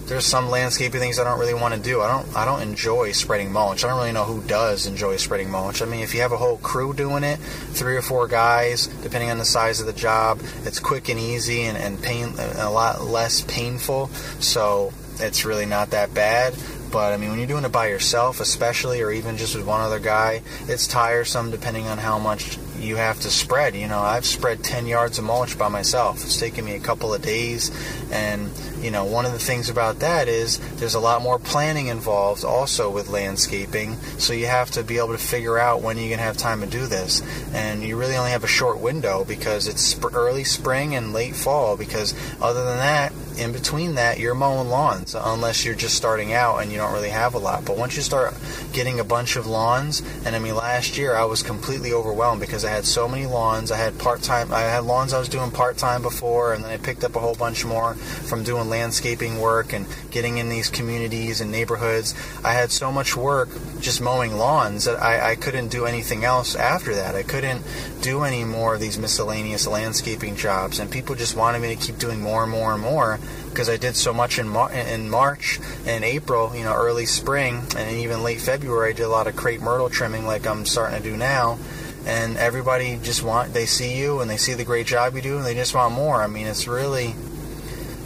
There's 0.06 0.26
some 0.26 0.50
landscaping 0.50 1.02
things 1.02 1.20
I 1.20 1.26
don't 1.26 1.40
really 1.40 1.54
want 1.54 1.74
to 1.74 1.80
do. 1.82 2.02
I 2.02 2.08
don't 2.08 2.34
I 2.36 2.46
don't 2.46 2.62
enjoy 2.62 3.12
spreading 3.12 3.52
mulch. 3.52 3.84
I 3.84 3.90
don't 3.90 3.98
really 3.98 4.14
know 4.14 4.24
who 4.24 4.42
does 4.48 4.86
enjoy 4.88 5.18
spreading 5.18 5.50
mulch. 5.50 5.82
I 5.82 5.86
mean, 5.86 6.00
if 6.00 6.14
you 6.14 6.22
have 6.22 6.32
a 6.32 6.38
whole 6.38 6.58
crew 6.58 6.94
doing 6.94 7.26
it, 7.26 7.40
three 7.40 7.98
or 7.98 8.02
four 8.02 8.28
guys, 8.28 8.88
depending 8.88 9.32
on 9.32 9.38
the 9.38 9.46
size 9.46 9.82
of 9.82 9.86
the 9.86 9.92
job, 9.92 10.40
it's 10.64 10.80
quick 10.80 11.10
and 11.10 11.20
easy 11.20 11.64
and, 11.64 11.78
and 11.78 12.02
pain 12.02 12.34
a 12.56 12.70
lot 12.72 13.02
less 13.02 13.42
painful. 13.42 14.08
So 14.40 14.94
it's 15.20 15.44
really 15.44 15.66
not 15.66 15.90
that 15.90 16.14
bad. 16.14 16.54
But 16.90 17.14
I 17.14 17.18
mean, 17.18 17.32
when 17.32 17.40
you're 17.40 17.48
doing 17.48 17.66
it 17.66 17.72
by 17.72 17.88
yourself, 17.88 18.40
especially, 18.40 19.02
or 19.02 19.12
even 19.12 19.38
just 19.38 19.56
with 19.56 19.66
one 19.66 19.82
other 19.82 20.00
guy, 20.00 20.42
it's 20.68 20.88
tiresome 20.88 21.52
depending 21.52 21.88
on 21.88 21.98
how 21.98 22.18
much 22.18 22.58
you 22.78 22.96
have 22.96 23.20
to 23.22 23.30
spread. 23.30 23.76
You 23.76 23.88
know, 23.88 24.00
I've 24.00 24.26
spread 24.26 24.64
10 24.64 24.88
yards 24.88 25.18
of 25.18 25.26
mulch 25.26 25.58
by 25.58 25.68
myself. 25.68 26.24
It's 26.24 26.40
taken 26.40 26.66
me 26.66 26.76
a 26.76 26.80
couple 26.80 27.14
of 27.14 27.22
days. 27.22 27.72
And, 28.12 28.52
you 28.80 28.92
know, 28.92 29.06
one 29.06 29.26
of 29.26 29.32
the 29.32 29.40
things 29.40 29.70
about 29.70 30.00
that 30.00 30.28
is 30.28 30.60
there's 30.76 30.96
a 30.96 31.00
lot 31.00 31.22
more 31.22 31.40
planning 31.40 31.88
involved 31.88 32.44
also 32.44 32.90
with 32.90 33.10
landscaping. 33.10 33.96
So 34.18 34.34
you 34.34 34.48
have 34.48 34.72
to 34.72 34.84
be 34.84 34.98
able 34.98 35.14
to 35.14 35.18
figure 35.18 35.58
out 35.58 35.82
when 35.82 35.98
you're 35.98 36.08
going 36.08 36.20
to 36.20 36.24
have 36.24 36.38
time 36.38 36.62
to 36.62 36.68
do 36.68 36.88
this. 36.88 37.22
And 37.54 37.84
you 37.84 37.98
really 37.98 38.16
only 38.16 38.32
have 38.32 38.44
a 38.44 38.48
short 38.48 38.80
window 38.80 39.26
because 39.26 39.68
it's 39.68 39.98
early 40.14 40.44
spring 40.44 40.96
and 40.96 41.14
late 41.14 41.36
fall. 41.36 41.78
Because 41.78 42.14
other 42.42 42.64
than 42.64 42.78
that, 42.78 43.14
in 43.38 43.52
between 43.52 43.96
that, 43.96 44.20
you're 44.20 44.36
mowing 44.36 44.70
lawns 44.70 45.16
unless 45.16 45.64
you're 45.64 45.76
just 45.76 45.96
starting 45.96 46.34
out 46.34 46.58
and 46.58 46.72
you 46.72 46.78
don't 46.78 46.94
really 46.94 47.10
have 47.10 47.34
a 47.34 47.38
lot. 47.38 47.66
But 47.66 47.78
once 47.78 47.96
you 47.96 48.02
start 48.02 48.34
getting 48.74 49.00
a 49.00 49.04
bunch 49.04 49.36
of 49.36 49.48
lawns, 49.48 50.02
and 50.26 50.36
I 50.36 50.40
mean, 50.40 50.56
last 50.56 50.98
year 50.98 51.16
I 51.16 51.26
was 51.26 51.44
completely 51.44 51.94
overwhelmed 51.94 52.42
because 52.42 52.66
I 52.66 52.72
had 52.72 52.86
so 52.86 53.08
many 53.08 53.26
lawns. 53.26 53.72
I 53.72 53.78
had 53.78 53.98
part 54.00 54.22
time, 54.22 54.52
I 54.52 54.62
had 54.62 54.84
lawns 54.84 55.14
I 55.14 55.20
was 55.20 55.30
doing 55.30 55.52
part 55.52 55.78
time 55.78 56.02
before, 56.02 56.54
and 56.54 56.64
then 56.64 56.72
I 56.72 56.78
picked 56.78 57.04
up 57.04 57.16
a 57.16 57.20
whole 57.20 57.36
bunch 57.36 57.66
more 57.66 57.94
from 57.94 58.44
doing 58.44 58.70
landscaping 58.70 59.40
work 59.40 59.74
and 59.74 59.86
getting 60.12 60.38
in 60.38 60.50
these 60.50 60.70
communities 60.70 61.42
and 61.42 61.52
neighborhoods. 61.52 62.16
I 62.44 62.54
had 62.54 62.72
so 62.72 62.92
much 62.92 63.16
work 63.16 63.50
just 63.80 64.02
mowing 64.02 64.38
lawns 64.38 64.86
that 64.86 65.02
I, 65.02 65.32
I 65.32 65.36
couldn't 65.36 65.70
do 65.70 65.86
anything 65.86 66.24
else 66.24 66.56
after 66.56 66.96
that. 66.96 67.16
I 67.16 67.24
couldn't 67.24 67.62
do 68.02 68.24
any 68.24 68.44
more 68.44 68.76
of 68.76 68.82
these 68.82 68.98
miscellaneous 68.98 69.68
landscaping 69.68 70.36
jobs, 70.36 70.80
and 70.80 70.90
people 70.90 71.16
just 71.16 71.36
wanted 71.36 71.62
me 71.62 71.76
to 71.76 71.82
keep 71.82 71.98
doing 71.98 72.22
more 72.22 72.44
and 72.44 72.52
more 72.52 72.74
and 72.74 72.82
more 72.82 73.20
because 73.50 73.70
I 73.70 73.78
did 73.78 73.96
so 73.96 74.14
much 74.14 74.40
in, 74.40 74.48
Mar- 74.48 74.72
in 74.72 75.10
March 75.10 75.60
and 75.86 76.04
April, 76.04 76.56
you 76.56 76.64
know, 76.64 76.74
early 76.74 77.06
spring, 77.06 77.64
and 77.76 77.98
even 77.98 78.24
late 78.24 78.42
February. 78.42 78.92
I 78.92 78.94
did 78.94 79.04
a 79.04 79.10
lot 79.10 79.28
of 79.28 79.36
crepe 79.36 79.62
myrtle 79.62 79.90
trimming, 79.90 80.26
like 80.26 80.46
I'm 80.46 80.66
starting 80.66 81.02
to 81.02 81.04
do 81.04 81.18
now. 81.18 81.58
And 82.06 82.38
everybody 82.38 82.98
just 83.04 83.22
want 83.22 83.54
they 83.54 83.66
see 83.66 83.98
you 83.98 84.22
and 84.22 84.30
they 84.30 84.38
see 84.38 84.54
the 84.54 84.64
great 84.64 84.88
job 84.88 85.16
you 85.16 85.22
do, 85.22 85.38
and 85.38 85.46
they 85.46 85.56
just 85.56 85.76
want 85.76 85.94
more. 85.94 86.22
I 86.24 86.28
mean, 86.28 86.48
it's 86.48 86.68
really 86.68 87.16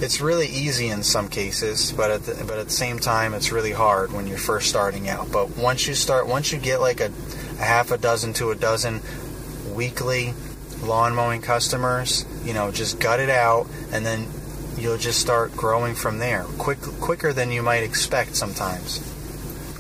it's 0.02 0.20
really 0.20 0.48
easy 0.48 0.88
in 0.88 1.04
some 1.04 1.30
cases, 1.30 1.92
but 1.92 2.10
at 2.10 2.24
the, 2.24 2.44
but 2.46 2.58
at 2.58 2.66
the 2.66 2.74
same 2.74 2.98
time, 2.98 3.36
it's 3.36 3.52
really 3.52 3.72
hard 3.72 4.12
when 4.12 4.26
you're 4.26 4.40
first 4.40 4.68
starting 4.68 5.08
out. 5.08 5.32
But 5.32 5.56
once 5.56 5.88
you 5.88 5.94
start, 5.94 6.28
once 6.28 6.52
you 6.52 6.58
get 6.58 6.82
like 6.82 7.00
a, 7.00 7.12
a 7.60 7.64
half 7.64 7.92
a 7.92 7.98
dozen 7.98 8.34
to 8.34 8.50
a 8.50 8.56
dozen 8.56 9.02
weekly 9.76 10.34
lawn 10.82 11.14
mowing 11.14 11.42
customers, 11.42 12.26
you 12.44 12.54
know, 12.54 12.72
just 12.72 13.00
gut 13.00 13.20
it 13.20 13.30
out, 13.30 13.68
and 13.92 14.04
then 14.04 14.28
you'll 14.78 14.98
just 14.98 15.20
start 15.20 15.52
growing 15.56 15.96
from 15.96 16.20
there, 16.20 16.44
quick 16.58 16.82
quicker 16.82 17.34
than 17.34 17.52
you 17.52 17.62
might 17.62 17.84
expect 17.84 18.36
sometimes. 18.36 19.00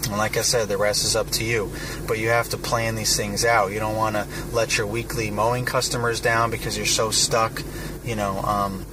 And 0.07 0.17
like 0.17 0.35
I 0.35 0.41
said, 0.41 0.67
the 0.67 0.77
rest 0.77 1.05
is 1.05 1.15
up 1.15 1.29
to 1.31 1.45
you. 1.45 1.71
But 2.07 2.19
you 2.19 2.29
have 2.29 2.49
to 2.49 2.57
plan 2.57 2.95
these 2.95 3.15
things 3.15 3.45
out. 3.45 3.71
You 3.71 3.79
don't 3.79 3.95
want 3.95 4.15
to 4.15 4.27
let 4.51 4.77
your 4.77 4.87
weekly 4.87 5.31
mowing 5.31 5.63
customers 5.63 6.19
down 6.19 6.51
because 6.51 6.75
you're 6.75 6.85
so 6.85 7.11
stuck, 7.11 7.61
you 8.03 8.15
know, 8.15 8.39
um, 8.39 8.85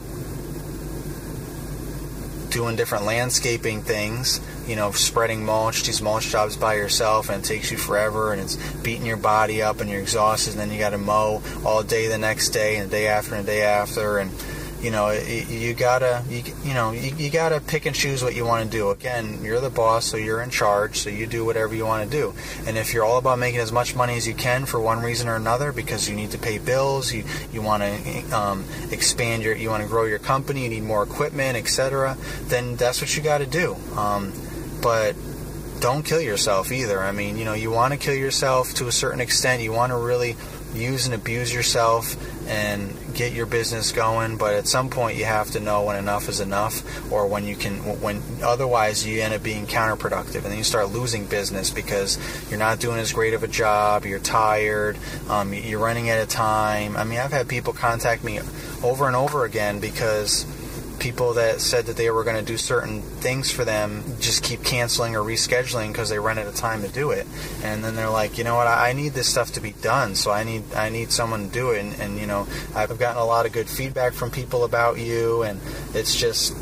doing 2.50 2.76
different 2.76 3.04
landscaping 3.04 3.82
things, 3.82 4.40
you 4.66 4.76
know, 4.76 4.90
spreading 4.92 5.44
mulch, 5.44 5.82
these 5.84 6.00
mulch 6.00 6.28
jobs 6.28 6.56
by 6.56 6.74
yourself, 6.74 7.28
and 7.30 7.44
it 7.44 7.46
takes 7.46 7.70
you 7.70 7.76
forever, 7.76 8.32
and 8.32 8.40
it's 8.40 8.56
beating 8.76 9.06
your 9.06 9.16
body 9.16 9.60
up, 9.62 9.80
and 9.80 9.90
you're 9.90 10.00
exhausted, 10.00 10.52
and 10.52 10.60
then 10.60 10.70
you 10.70 10.78
got 10.78 10.90
to 10.90 10.98
mow 10.98 11.42
all 11.64 11.82
day 11.82 12.06
the 12.06 12.18
next 12.18 12.50
day, 12.50 12.76
and 12.76 12.88
the 12.88 12.90
day 12.90 13.06
after, 13.06 13.34
and 13.34 13.44
the 13.44 13.52
day 13.52 13.62
after, 13.62 14.18
and 14.18 14.30
you 14.80 14.90
know, 14.90 15.10
you 15.10 15.74
gotta, 15.74 16.22
you, 16.28 16.42
you 16.62 16.74
know, 16.74 16.92
you, 16.92 17.14
you, 17.16 17.30
gotta 17.30 17.60
pick 17.60 17.86
and 17.86 17.94
choose 17.94 18.22
what 18.22 18.34
you 18.34 18.44
want 18.44 18.64
to 18.64 18.70
do. 18.70 18.90
Again, 18.90 19.42
you're 19.42 19.60
the 19.60 19.70
boss, 19.70 20.06
so 20.06 20.16
you're 20.16 20.40
in 20.40 20.50
charge, 20.50 20.98
so 20.98 21.10
you 21.10 21.26
do 21.26 21.44
whatever 21.44 21.74
you 21.74 21.84
want 21.84 22.08
to 22.08 22.16
do. 22.16 22.32
And 22.66 22.78
if 22.78 22.94
you're 22.94 23.04
all 23.04 23.18
about 23.18 23.38
making 23.38 23.60
as 23.60 23.72
much 23.72 23.96
money 23.96 24.16
as 24.16 24.26
you 24.26 24.34
can 24.34 24.66
for 24.66 24.80
one 24.80 25.00
reason 25.00 25.28
or 25.28 25.34
another, 25.34 25.72
because 25.72 26.08
you 26.08 26.14
need 26.14 26.30
to 26.30 26.38
pay 26.38 26.58
bills, 26.58 27.12
you 27.12 27.24
you 27.52 27.60
want 27.60 27.82
to 27.82 28.36
um, 28.36 28.64
expand 28.90 29.42
your, 29.42 29.56
you 29.56 29.68
want 29.68 29.82
to 29.82 29.88
grow 29.88 30.04
your 30.04 30.20
company, 30.20 30.62
you 30.62 30.68
need 30.68 30.84
more 30.84 31.02
equipment, 31.02 31.56
etc., 31.56 32.16
then 32.44 32.76
that's 32.76 33.00
what 33.00 33.16
you 33.16 33.22
got 33.22 33.38
to 33.38 33.46
do. 33.46 33.74
Um, 33.96 34.32
but 34.80 35.16
don't 35.80 36.04
kill 36.04 36.20
yourself 36.20 36.72
either. 36.72 37.00
I 37.00 37.12
mean, 37.12 37.38
you 37.38 37.44
know, 37.44 37.54
you 37.54 37.70
want 37.70 37.92
to 37.92 37.98
kill 37.98 38.14
yourself 38.14 38.74
to 38.74 38.88
a 38.88 38.92
certain 38.92 39.20
extent. 39.20 39.62
You 39.62 39.72
want 39.72 39.90
to 39.90 39.96
really 39.96 40.36
use 40.74 41.06
and 41.06 41.14
abuse 41.14 41.52
yourself 41.52 42.16
and 42.48 42.94
get 43.14 43.32
your 43.32 43.46
business 43.46 43.92
going 43.92 44.36
but 44.36 44.54
at 44.54 44.66
some 44.66 44.88
point 44.88 45.16
you 45.16 45.24
have 45.24 45.50
to 45.50 45.60
know 45.60 45.84
when 45.84 45.96
enough 45.96 46.28
is 46.28 46.40
enough 46.40 47.12
or 47.12 47.26
when 47.26 47.44
you 47.44 47.54
can 47.54 47.76
when 48.00 48.22
otherwise 48.42 49.06
you 49.06 49.20
end 49.20 49.34
up 49.34 49.42
being 49.42 49.66
counterproductive 49.66 50.36
and 50.36 50.46
then 50.46 50.56
you 50.56 50.64
start 50.64 50.88
losing 50.88 51.26
business 51.26 51.70
because 51.70 52.18
you're 52.48 52.58
not 52.58 52.78
doing 52.80 52.98
as 52.98 53.12
great 53.12 53.34
of 53.34 53.42
a 53.42 53.48
job 53.48 54.06
you're 54.06 54.18
tired 54.18 54.96
um, 55.28 55.52
you're 55.52 55.78
running 55.78 56.10
out 56.10 56.20
of 56.20 56.28
time. 56.28 56.96
I 56.96 57.04
mean 57.04 57.18
i've 57.18 57.32
had 57.32 57.48
people 57.48 57.72
contact 57.72 58.24
me 58.24 58.40
over 58.82 59.06
and 59.06 59.16
over 59.16 59.44
again 59.44 59.80
because 59.80 60.46
people 60.98 61.34
that 61.34 61.60
said 61.60 61.86
that 61.86 61.96
they 61.96 62.10
were 62.10 62.24
going 62.24 62.36
to 62.36 62.42
do 62.42 62.56
certain 62.56 63.02
things 63.02 63.50
for 63.50 63.64
them 63.64 64.02
just 64.20 64.42
keep 64.42 64.62
canceling 64.64 65.16
or 65.16 65.20
rescheduling 65.20 65.88
because 65.88 66.08
they 66.08 66.18
run 66.18 66.38
out 66.38 66.46
of 66.46 66.54
time 66.54 66.82
to 66.82 66.88
do 66.88 67.10
it. 67.10 67.26
And 67.62 67.82
then 67.82 67.96
they're 67.96 68.10
like 68.10 68.38
you 68.38 68.44
know 68.44 68.54
what? 68.54 68.66
I, 68.66 68.92
need 68.98 69.12
this 69.12 69.28
stuff 69.28 69.52
to 69.52 69.60
be 69.60 69.72
done 69.72 70.16
so 70.16 70.32
i 70.32 70.42
need 70.42 70.64
i 70.74 70.88
need 70.88 71.12
someone 71.12 71.46
to 71.46 71.52
do 71.52 71.70
it. 71.70 71.80
And, 71.80 71.94
and 72.00 72.18
you 72.18 72.26
know 72.26 72.48
i've 72.74 72.98
gotten 72.98 73.20
a 73.20 73.24
lot 73.24 73.46
of 73.46 73.52
good 73.52 73.68
feedback 73.68 74.12
from 74.12 74.30
people 74.30 74.64
about 74.64 74.98
you 74.98 75.42
and 75.42 75.60
it's 75.94 76.16
just 76.16 76.56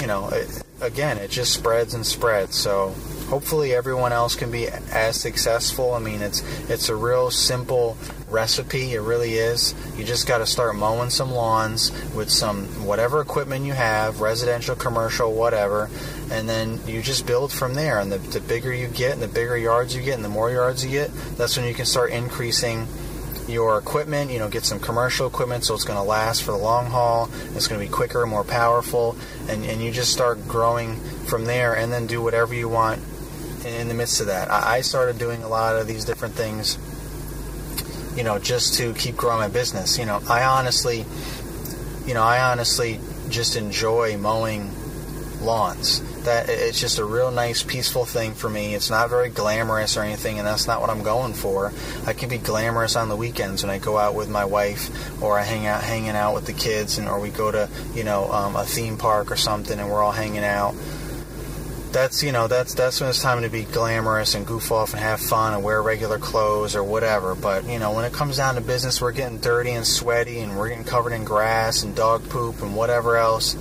you 0.00 0.06
know 0.06 0.28
it, 0.28 0.62
again 0.80 1.18
it 1.18 1.30
just 1.30 1.52
spreads 1.52 1.94
and 1.94 2.06
spreads. 2.06 2.56
So 2.56 2.94
hopefully 3.28 3.74
everyone 3.74 4.12
else 4.12 4.36
can 4.36 4.50
be 4.50 4.68
as 4.68 5.20
successful. 5.20 5.94
I 5.94 5.98
mean, 5.98 6.22
it's 6.22 6.42
it's 6.68 6.88
a 6.88 6.94
real 6.94 7.30
simple 7.30 7.96
recipe. 8.34 8.92
It 8.92 9.00
really 9.00 9.34
is. 9.34 9.74
You 9.96 10.04
just 10.04 10.26
got 10.26 10.38
to 10.38 10.46
start 10.46 10.76
mowing 10.76 11.10
some 11.10 11.30
lawns 11.30 11.90
with 12.14 12.30
some 12.30 12.66
whatever 12.84 13.20
equipment 13.20 13.64
you 13.64 13.72
have, 13.72 14.20
residential, 14.20 14.76
commercial, 14.76 15.32
whatever, 15.32 15.88
and 16.30 16.48
then 16.48 16.80
you 16.86 17.00
just 17.00 17.26
build 17.26 17.52
from 17.52 17.74
there. 17.74 18.00
And 18.00 18.12
the, 18.12 18.18
the 18.18 18.40
bigger 18.40 18.72
you 18.72 18.88
get, 18.88 19.12
and 19.12 19.22
the 19.22 19.28
bigger 19.28 19.56
yards 19.56 19.94
you 19.94 20.02
get, 20.02 20.14
and 20.14 20.24
the 20.24 20.28
more 20.28 20.50
yards 20.50 20.84
you 20.84 20.90
get, 20.90 21.10
that's 21.38 21.56
when 21.56 21.66
you 21.66 21.74
can 21.74 21.86
start 21.86 22.10
increasing 22.10 22.86
your 23.48 23.78
equipment, 23.78 24.30
you 24.30 24.38
know, 24.38 24.48
get 24.48 24.64
some 24.64 24.80
commercial 24.80 25.26
equipment 25.26 25.64
so 25.64 25.74
it's 25.74 25.84
going 25.84 25.98
to 25.98 26.02
last 26.02 26.42
for 26.42 26.52
the 26.52 26.58
long 26.58 26.86
haul. 26.86 27.28
It's 27.54 27.68
going 27.68 27.80
to 27.80 27.86
be 27.86 27.92
quicker, 27.92 28.26
more 28.26 28.44
powerful, 28.44 29.16
and, 29.48 29.64
and 29.64 29.82
you 29.82 29.90
just 29.90 30.12
start 30.12 30.46
growing 30.48 30.96
from 31.26 31.44
there 31.44 31.76
and 31.76 31.92
then 31.92 32.06
do 32.06 32.22
whatever 32.22 32.54
you 32.54 32.68
want 32.68 33.02
in 33.64 33.88
the 33.88 33.94
midst 33.94 34.20
of 34.20 34.26
that. 34.26 34.50
I 34.50 34.80
started 34.82 35.18
doing 35.18 35.42
a 35.42 35.48
lot 35.48 35.76
of 35.76 35.86
these 35.86 36.04
different 36.04 36.34
things, 36.34 36.78
you 38.16 38.22
know, 38.22 38.38
just 38.38 38.74
to 38.74 38.94
keep 38.94 39.16
growing 39.16 39.40
my 39.40 39.48
business. 39.48 39.98
You 39.98 40.06
know, 40.06 40.20
I 40.28 40.44
honestly, 40.44 41.04
you 42.06 42.14
know, 42.14 42.22
I 42.22 42.50
honestly 42.50 43.00
just 43.28 43.56
enjoy 43.56 44.16
mowing 44.16 44.70
lawns. 45.40 46.00
That 46.24 46.48
it's 46.48 46.80
just 46.80 46.98
a 46.98 47.04
real 47.04 47.30
nice, 47.30 47.62
peaceful 47.62 48.06
thing 48.06 48.32
for 48.32 48.48
me. 48.48 48.74
It's 48.74 48.88
not 48.88 49.10
very 49.10 49.28
glamorous 49.28 49.96
or 49.96 50.02
anything, 50.02 50.38
and 50.38 50.46
that's 50.46 50.66
not 50.66 50.80
what 50.80 50.88
I'm 50.88 51.02
going 51.02 51.34
for. 51.34 51.72
I 52.06 52.14
can 52.14 52.30
be 52.30 52.38
glamorous 52.38 52.96
on 52.96 53.08
the 53.08 53.16
weekends 53.16 53.62
when 53.62 53.70
I 53.70 53.78
go 53.78 53.98
out 53.98 54.14
with 54.14 54.30
my 54.30 54.46
wife, 54.46 55.22
or 55.22 55.38
I 55.38 55.42
hang 55.42 55.66
out, 55.66 55.82
hanging 55.82 56.10
out 56.10 56.34
with 56.34 56.46
the 56.46 56.54
kids, 56.54 56.96
and 56.96 57.08
or 57.08 57.20
we 57.20 57.28
go 57.28 57.50
to, 57.50 57.68
you 57.94 58.04
know, 58.04 58.30
um, 58.32 58.56
a 58.56 58.64
theme 58.64 58.96
park 58.96 59.30
or 59.30 59.36
something, 59.36 59.78
and 59.78 59.90
we're 59.90 60.02
all 60.02 60.12
hanging 60.12 60.44
out 60.44 60.74
that's 61.94 62.24
you 62.24 62.32
know 62.32 62.48
that's 62.48 62.74
that's 62.74 63.00
when 63.00 63.08
it's 63.08 63.22
time 63.22 63.40
to 63.42 63.48
be 63.48 63.62
glamorous 63.62 64.34
and 64.34 64.44
goof 64.44 64.72
off 64.72 64.92
and 64.92 65.00
have 65.00 65.20
fun 65.20 65.54
and 65.54 65.62
wear 65.62 65.80
regular 65.80 66.18
clothes 66.18 66.74
or 66.74 66.82
whatever. 66.82 67.34
But 67.36 67.64
you 67.64 67.78
know 67.78 67.92
when 67.92 68.04
it 68.04 68.12
comes 68.12 68.36
down 68.36 68.56
to 68.56 68.60
business, 68.60 69.00
we're 69.00 69.12
getting 69.12 69.38
dirty 69.38 69.70
and 69.70 69.86
sweaty 69.86 70.40
and 70.40 70.58
we're 70.58 70.68
getting 70.68 70.84
covered 70.84 71.12
in 71.12 71.24
grass 71.24 71.84
and 71.84 71.94
dog 71.94 72.28
poop 72.28 72.60
and 72.60 72.74
whatever 72.76 73.16
else. 73.16 73.56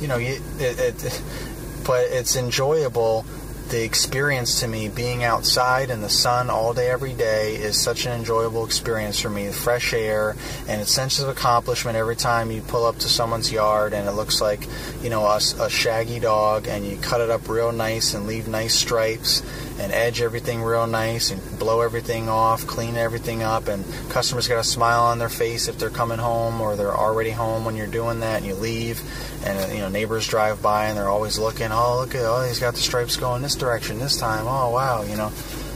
You 0.00 0.08
know, 0.08 0.16
you, 0.16 0.42
it, 0.58 1.04
it, 1.04 1.22
but 1.86 2.06
it's 2.06 2.36
enjoyable 2.36 3.26
the 3.68 3.82
experience 3.82 4.60
to 4.60 4.68
me 4.68 4.88
being 4.88 5.24
outside 5.24 5.90
in 5.90 6.00
the 6.02 6.08
sun 6.08 6.50
all 6.50 6.74
day 6.74 6.90
every 6.90 7.14
day 7.14 7.54
is 7.56 7.80
such 7.80 8.06
an 8.06 8.12
enjoyable 8.12 8.64
experience 8.64 9.20
for 9.20 9.30
me. 9.30 9.46
The 9.46 9.52
fresh 9.52 9.92
air 9.94 10.36
and 10.68 10.80
a 10.80 10.86
sense 10.86 11.18
of 11.18 11.28
accomplishment 11.28 11.96
every 11.96 12.16
time 12.16 12.50
you 12.50 12.60
pull 12.62 12.84
up 12.84 12.98
to 12.98 13.08
someone's 13.08 13.50
yard 13.50 13.92
and 13.92 14.08
it 14.08 14.12
looks 14.12 14.40
like 14.40 14.68
you 15.02 15.10
know 15.10 15.24
a, 15.24 15.40
a 15.60 15.70
shaggy 15.70 16.20
dog 16.20 16.68
and 16.68 16.86
you 16.86 16.96
cut 16.98 17.20
it 17.20 17.30
up 17.30 17.48
real 17.48 17.72
nice 17.72 18.14
and 18.14 18.26
leave 18.26 18.48
nice 18.48 18.74
stripes 18.74 19.42
and 19.78 19.92
edge 19.92 20.20
everything 20.20 20.62
real 20.62 20.86
nice 20.86 21.30
and 21.30 21.58
blow 21.58 21.80
everything 21.80 22.28
off, 22.28 22.66
clean 22.66 22.96
everything 22.96 23.42
up, 23.42 23.68
and 23.68 23.84
customers 24.08 24.46
got 24.46 24.58
a 24.60 24.64
smile 24.64 25.02
on 25.02 25.18
their 25.18 25.28
face 25.28 25.68
if 25.68 25.78
they're 25.78 25.90
coming 25.90 26.18
home 26.18 26.60
or 26.60 26.76
they're 26.76 26.94
already 26.94 27.30
home 27.30 27.64
when 27.64 27.74
you're 27.76 27.86
doing 27.86 28.20
that 28.20 28.38
and 28.38 28.46
you 28.46 28.54
leave, 28.54 29.02
and 29.44 29.72
you 29.72 29.80
know 29.80 29.88
neighbors 29.88 30.26
drive 30.28 30.62
by 30.62 30.86
and 30.86 30.96
they're 30.96 31.08
always 31.08 31.38
looking, 31.38 31.68
oh 31.72 31.98
look 32.00 32.14
at 32.14 32.22
oh 32.24 32.44
he's 32.46 32.60
got 32.60 32.74
the 32.74 32.80
stripes 32.80 33.16
going 33.16 33.42
this 33.42 33.56
direction 33.56 33.98
this 33.98 34.18
time, 34.18 34.46
oh 34.46 34.70
wow, 34.70 35.02
you 35.02 35.16
know, 35.16 35.32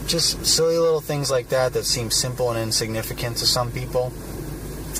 just 0.06 0.44
silly 0.46 0.78
little 0.78 1.00
things 1.00 1.30
like 1.30 1.48
that 1.48 1.72
that 1.72 1.84
seem 1.84 2.10
simple 2.10 2.50
and 2.50 2.58
insignificant 2.58 3.36
to 3.38 3.46
some 3.46 3.72
people. 3.72 4.12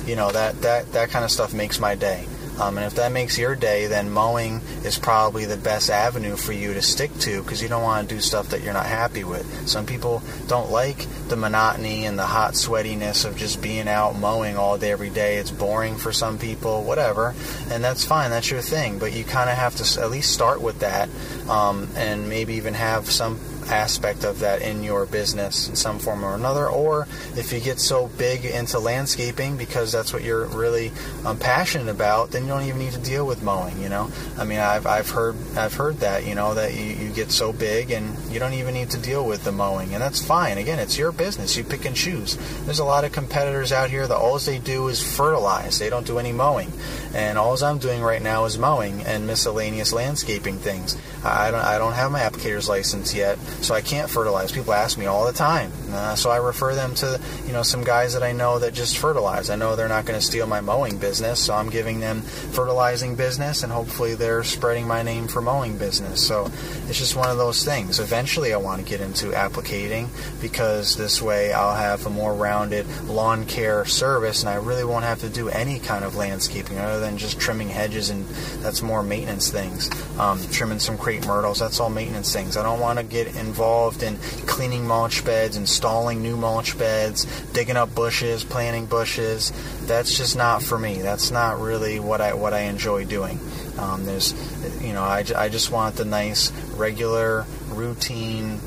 You 0.05 0.15
know 0.15 0.31
that 0.31 0.61
that 0.61 0.91
that 0.93 1.09
kind 1.09 1.23
of 1.23 1.31
stuff 1.31 1.53
makes 1.53 1.79
my 1.79 1.95
day. 1.95 2.25
Um, 2.59 2.77
and 2.77 2.85
if 2.85 2.95
that 2.95 3.11
makes 3.11 3.37
your 3.37 3.55
day, 3.55 3.87
then 3.87 4.09
mowing 4.09 4.61
is 4.83 4.99
probably 4.99 5.45
the 5.45 5.57
best 5.57 5.89
avenue 5.89 6.35
for 6.35 6.51
you 6.51 6.73
to 6.73 6.81
stick 6.81 7.13
to 7.19 7.41
because 7.41 7.61
you 7.61 7.69
don't 7.69 7.83
want 7.83 8.07
to 8.07 8.15
do 8.15 8.21
stuff 8.21 8.49
that 8.49 8.61
you're 8.61 8.73
not 8.73 8.85
happy 8.85 9.23
with. 9.23 9.67
Some 9.67 9.85
people 9.85 10.21
don't 10.47 10.71
like 10.71 11.07
the 11.27 11.35
monotony 11.35 12.05
and 12.05 12.17
the 12.17 12.25
hot 12.25 12.53
sweatiness 12.53 13.25
of 13.25 13.37
just 13.37 13.61
being 13.61 13.87
out 13.87 14.17
mowing 14.17 14.57
all 14.57 14.77
day 14.77 14.91
every 14.91 15.09
day. 15.09 15.37
It's 15.37 15.51
boring 15.51 15.95
for 15.97 16.11
some 16.11 16.37
people, 16.37 16.83
whatever, 16.83 17.33
and 17.69 17.83
that's 17.83 18.03
fine. 18.03 18.29
That's 18.29 18.49
your 18.49 18.61
thing. 18.61 18.99
But 18.99 19.13
you 19.13 19.23
kind 19.23 19.49
of 19.49 19.55
have 19.55 19.75
to 19.75 20.01
at 20.01 20.11
least 20.11 20.31
start 20.31 20.61
with 20.61 20.79
that, 20.79 21.09
um, 21.47 21.87
and 21.95 22.29
maybe 22.29 22.55
even 22.55 22.73
have 22.73 23.09
some 23.09 23.39
aspect 23.69 24.23
of 24.23 24.39
that 24.39 24.61
in 24.61 24.83
your 24.83 25.05
business 25.05 25.69
in 25.69 25.75
some 25.75 25.99
form 25.99 26.23
or 26.23 26.35
another, 26.35 26.67
or 26.67 27.07
if 27.35 27.53
you 27.53 27.59
get 27.59 27.79
so 27.79 28.07
big 28.17 28.45
into 28.45 28.79
landscaping 28.79 29.57
because 29.57 29.91
that's 29.91 30.11
what 30.11 30.23
you're 30.23 30.45
really 30.47 30.91
um, 31.25 31.37
passionate 31.37 31.89
about, 31.89 32.31
then 32.31 32.43
you 32.43 32.49
don't 32.49 32.63
even 32.63 32.79
need 32.79 32.93
to 32.93 32.99
deal 32.99 33.25
with 33.25 33.43
mowing. 33.43 33.79
You 33.81 33.89
know, 33.89 34.11
I 34.37 34.43
mean, 34.43 34.59
I've, 34.59 34.87
I've 34.87 35.09
heard 35.09 35.35
I've 35.55 35.73
heard 35.73 35.97
that 35.97 36.25
you 36.25 36.35
know 36.35 36.53
that 36.53 36.73
you, 36.73 36.85
you 36.85 37.09
get 37.11 37.31
so 37.31 37.53
big 37.53 37.91
and 37.91 38.17
you 38.31 38.39
don't 38.39 38.53
even 38.53 38.73
need 38.73 38.89
to 38.91 38.97
deal 38.97 39.25
with 39.25 39.43
the 39.43 39.51
mowing, 39.51 39.93
and 39.93 40.01
that's 40.01 40.25
fine. 40.25 40.57
Again, 40.57 40.79
it's 40.79 40.97
your 40.97 41.11
business. 41.11 41.55
You 41.55 41.63
pick 41.63 41.85
and 41.85 41.95
choose. 41.95 42.37
There's 42.65 42.79
a 42.79 42.85
lot 42.85 43.03
of 43.03 43.11
competitors 43.11 43.71
out 43.71 43.89
here 43.89 44.07
that 44.07 44.15
all 44.15 44.39
they 44.39 44.59
do 44.59 44.87
is 44.87 45.01
fertilize. 45.01 45.79
They 45.79 45.89
don't 45.89 46.07
do 46.07 46.17
any 46.17 46.31
mowing, 46.31 46.71
and 47.13 47.37
all 47.37 47.61
I'm 47.63 47.79
doing 47.79 48.01
right 48.01 48.21
now 48.21 48.45
is 48.45 48.57
mowing 48.57 49.01
and 49.01 49.27
miscellaneous 49.27 49.91
landscaping 49.91 50.57
things. 50.57 50.95
I 51.23 51.51
don't 51.51 51.59
I 51.63 51.77
don't 51.77 51.93
have 51.93 52.11
my 52.11 52.21
applicator's 52.21 52.69
license 52.69 53.13
yet, 53.13 53.37
so 53.61 53.75
I 53.75 53.81
can't 53.81 54.09
fertilize. 54.09 54.51
People 54.51 54.73
ask 54.73 54.97
me 54.97 55.05
all 55.05 55.25
the 55.25 55.33
time, 55.33 55.71
uh, 55.91 56.15
so 56.15 56.29
I 56.29 56.37
refer 56.37 56.75
them 56.75 56.95
to 56.95 57.19
you 57.45 57.53
know 57.53 57.63
some 57.63 57.83
guys 57.83 58.13
that 58.13 58.23
I 58.23 58.31
know 58.31 58.59
that 58.59 58.73
just 58.73 58.97
fertilize. 58.97 59.49
I 59.49 59.55
know 59.55 59.75
they're 59.75 59.87
not 59.87 60.05
going 60.05 60.19
to 60.19 60.25
steal 60.25 60.47
my 60.47 60.61
mowing 60.61 60.97
business, 60.97 61.39
so 61.39 61.53
I'm 61.53 61.69
giving 61.69 61.99
them 61.99 62.21
fertilizing 62.21 63.15
business, 63.15 63.63
and 63.63 63.71
hopefully 63.71 64.15
they're 64.15 64.43
spreading 64.43 64.87
my 64.87 65.01
name 65.03 65.27
for 65.27 65.41
mowing 65.41 65.77
business. 65.77 66.25
So 66.25 66.51
it's 66.87 66.97
just 66.97 67.15
one 67.15 67.29
of 67.29 67.37
those 67.37 67.63
things. 67.63 67.99
Eventually, 67.99 68.53
I 68.53 68.57
want 68.57 68.81
to 68.81 68.87
get 68.87 69.01
into 69.01 69.27
applicating 69.27 70.09
because 70.41 70.95
this 70.95 71.21
way 71.21 71.53
I'll 71.53 71.75
have 71.75 72.05
a 72.05 72.09
more 72.09 72.33
rounded 72.33 72.87
lawn 73.07 73.45
care 73.45 73.85
service, 73.85 74.41
and 74.41 74.49
I 74.49 74.55
really 74.55 74.83
won't 74.83 75.05
have 75.05 75.19
to 75.21 75.29
do 75.29 75.49
any 75.49 75.79
kind 75.79 76.03
of 76.05 76.15
landscaping 76.15 76.77
other 76.77 76.99
than 76.99 77.17
just 77.17 77.39
trimming 77.39 77.69
hedges, 77.69 78.09
and 78.09 78.25
that's 78.61 78.81
more 78.81 79.03
maintenance 79.03 79.49
things. 79.49 79.89
Um, 80.19 80.39
trimming 80.51 80.79
some 80.79 80.97
crepe 80.97 81.25
myrtles, 81.25 81.59
that's 81.59 81.79
all 81.79 81.89
maintenance 81.89 82.31
things. 82.31 82.57
I 82.57 82.63
don't 82.63 82.79
want 82.79 82.99
to 82.99 83.05
get 83.05 83.35
in 83.35 83.48
involved 83.49 84.03
in 84.03 84.17
cleaning 84.45 84.85
mulch 84.87 85.25
beds, 85.25 85.57
installing 85.57 86.21
new 86.21 86.37
mulch 86.37 86.77
beds, 86.77 87.25
digging 87.51 87.77
up 87.77 87.93
bushes, 87.95 88.43
planting 88.43 88.85
bushes. 88.85 89.51
That's 89.87 90.15
just 90.15 90.37
not 90.37 90.61
for 90.61 90.77
me. 90.77 91.01
That's 91.01 91.31
not 91.31 91.59
really 91.59 91.99
what 91.99 92.21
I 92.21 92.33
what 92.35 92.53
I 92.53 92.61
enjoy 92.73 93.05
doing. 93.05 93.39
Um, 93.77 94.05
there's, 94.05 94.33
you 94.81 94.93
know, 94.93 95.03
I, 95.03 95.23
I 95.35 95.49
just 95.49 95.71
want 95.71 95.95
the 95.95 96.05
nice, 96.05 96.51
regular, 96.75 97.45
routine 97.69 98.59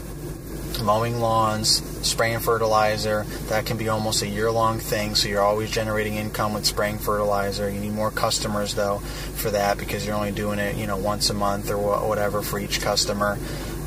mowing 0.82 1.20
lawns, 1.20 1.82
spraying 2.06 2.40
fertilizer. 2.40 3.24
That 3.48 3.66
can 3.66 3.76
be 3.76 3.88
almost 3.88 4.22
a 4.22 4.26
year 4.26 4.50
long 4.50 4.78
thing, 4.78 5.14
so 5.14 5.28
you're 5.28 5.42
always 5.42 5.70
generating 5.70 6.14
income 6.14 6.54
with 6.54 6.64
spraying 6.66 6.98
fertilizer. 6.98 7.70
You 7.70 7.78
need 7.78 7.92
more 7.92 8.10
customers 8.10 8.74
though 8.74 8.98
for 8.98 9.50
that 9.50 9.78
because 9.78 10.06
you're 10.06 10.16
only 10.16 10.32
doing 10.32 10.58
it, 10.58 10.76
you 10.76 10.86
know, 10.86 10.96
once 10.96 11.30
a 11.30 11.34
month 11.34 11.70
or 11.70 11.78
whatever 12.08 12.42
for 12.42 12.58
each 12.58 12.80
customer 12.80 13.38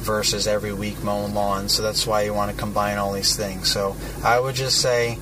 versus 0.06 0.48
every 0.48 0.72
week 0.72 1.04
mowing 1.04 1.34
lawns. 1.34 1.74
So 1.74 1.84
that's 1.84 2.06
why 2.06 2.22
you 2.22 2.34
want 2.34 2.52
to 2.52 2.58
combine 2.58 2.98
all 2.98 3.12
these 3.12 3.36
things. 3.36 3.72
So 3.72 3.96
I 4.24 4.40
would 4.40 4.56
just 4.56 4.80
say, 4.80 5.18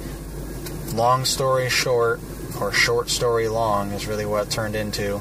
long 0.94 1.26
story 1.26 1.70
short, 1.70 2.20
or 2.60 2.72
short 2.72 3.10
story 3.10 3.48
long 3.48 3.92
is 3.92 4.06
really 4.06 4.26
what 4.26 4.48
it 4.48 4.52
turned 4.52 4.76
into. 4.76 5.20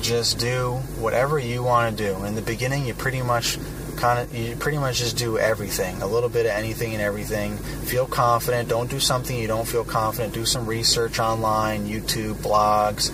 Just 0.00 0.38
do 0.38 0.76
whatever 0.98 1.38
you 1.38 1.62
want 1.62 1.96
to 1.96 2.04
do. 2.04 2.24
In 2.24 2.34
the 2.34 2.42
beginning, 2.42 2.86
you 2.86 2.94
pretty 2.94 3.22
much 3.22 3.58
kind 3.96 4.18
of 4.18 4.34
you 4.34 4.56
pretty 4.56 4.78
much 4.78 4.98
just 4.98 5.16
do 5.16 5.38
everything, 5.38 6.00
a 6.02 6.06
little 6.06 6.28
bit 6.28 6.46
of 6.46 6.52
anything 6.52 6.92
and 6.92 7.02
everything. 7.02 7.56
Feel 7.56 8.06
confident. 8.06 8.68
Don't 8.68 8.90
do 8.90 8.98
something 8.98 9.36
you 9.36 9.46
don't 9.46 9.68
feel 9.68 9.84
confident. 9.84 10.34
Do 10.34 10.44
some 10.44 10.66
research 10.66 11.20
online, 11.20 11.86
YouTube, 11.86 12.34
blogs 12.34 13.12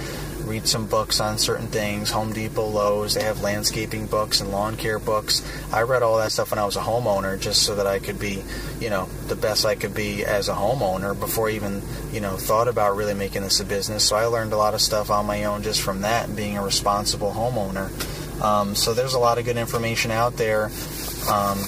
read 0.48 0.66
some 0.66 0.86
books 0.86 1.20
on 1.20 1.38
certain 1.38 1.66
things. 1.68 2.10
Home 2.10 2.32
Depot, 2.32 2.66
Lowe's, 2.66 3.14
they 3.14 3.22
have 3.22 3.42
landscaping 3.42 4.06
books 4.06 4.40
and 4.40 4.50
lawn 4.50 4.76
care 4.76 4.98
books. 4.98 5.42
I 5.72 5.82
read 5.82 6.02
all 6.02 6.18
that 6.18 6.32
stuff 6.32 6.50
when 6.50 6.58
I 6.58 6.64
was 6.64 6.76
a 6.76 6.80
homeowner 6.80 7.38
just 7.38 7.62
so 7.62 7.74
that 7.76 7.86
I 7.86 7.98
could 7.98 8.18
be, 8.18 8.42
you 8.80 8.90
know, 8.90 9.08
the 9.26 9.36
best 9.36 9.66
I 9.66 9.74
could 9.74 9.94
be 9.94 10.24
as 10.24 10.48
a 10.48 10.54
homeowner 10.54 11.18
before 11.18 11.48
I 11.48 11.52
even, 11.52 11.82
you 12.12 12.20
know, 12.20 12.36
thought 12.36 12.68
about 12.68 12.96
really 12.96 13.14
making 13.14 13.42
this 13.42 13.60
a 13.60 13.64
business. 13.64 14.04
So 14.04 14.16
I 14.16 14.24
learned 14.26 14.52
a 14.52 14.56
lot 14.56 14.74
of 14.74 14.80
stuff 14.80 15.10
on 15.10 15.26
my 15.26 15.44
own 15.44 15.62
just 15.62 15.82
from 15.82 16.00
that 16.00 16.28
and 16.28 16.36
being 16.36 16.56
a 16.56 16.62
responsible 16.62 17.32
homeowner. 17.32 17.90
Um, 18.42 18.74
so 18.74 18.94
there's 18.94 19.14
a 19.14 19.18
lot 19.18 19.38
of 19.38 19.44
good 19.44 19.58
information 19.58 20.10
out 20.10 20.36
there. 20.36 20.70
Um, 21.30 21.58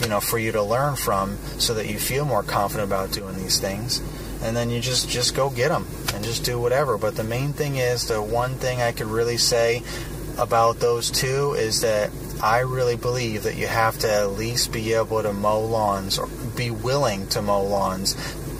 you 0.00 0.08
know, 0.08 0.20
for 0.20 0.38
you 0.38 0.50
to 0.52 0.62
learn 0.62 0.96
from, 0.96 1.36
so 1.58 1.74
that 1.74 1.86
you 1.86 1.98
feel 1.98 2.24
more 2.24 2.42
confident 2.42 2.88
about 2.88 3.12
doing 3.12 3.36
these 3.36 3.60
things 3.60 4.00
and 4.42 4.56
then 4.56 4.70
you 4.70 4.80
just 4.80 5.08
just 5.08 5.34
go 5.34 5.50
get 5.50 5.68
them 5.68 5.86
and 6.14 6.24
just 6.24 6.44
do 6.44 6.60
whatever. 6.60 6.98
But 6.98 7.16
the 7.16 7.24
main 7.24 7.52
thing 7.52 7.76
is 7.76 8.08
the 8.08 8.22
one 8.22 8.54
thing 8.54 8.80
I 8.80 8.92
could 8.92 9.06
really 9.06 9.36
say 9.36 9.82
about 10.38 10.80
those 10.80 11.10
two 11.10 11.54
is 11.54 11.82
that 11.82 12.10
I 12.42 12.60
really 12.60 12.96
believe 12.96 13.42
that 13.42 13.56
you 13.56 13.66
have 13.66 13.98
to 13.98 14.10
at 14.10 14.32
least 14.32 14.72
be 14.72 14.94
able 14.94 15.22
to 15.22 15.32
mow 15.32 15.60
lawns 15.60 16.18
or 16.18 16.26
be 16.56 16.70
willing 16.70 17.26
to 17.28 17.42
mow 17.42 17.62
lawns 17.62 18.14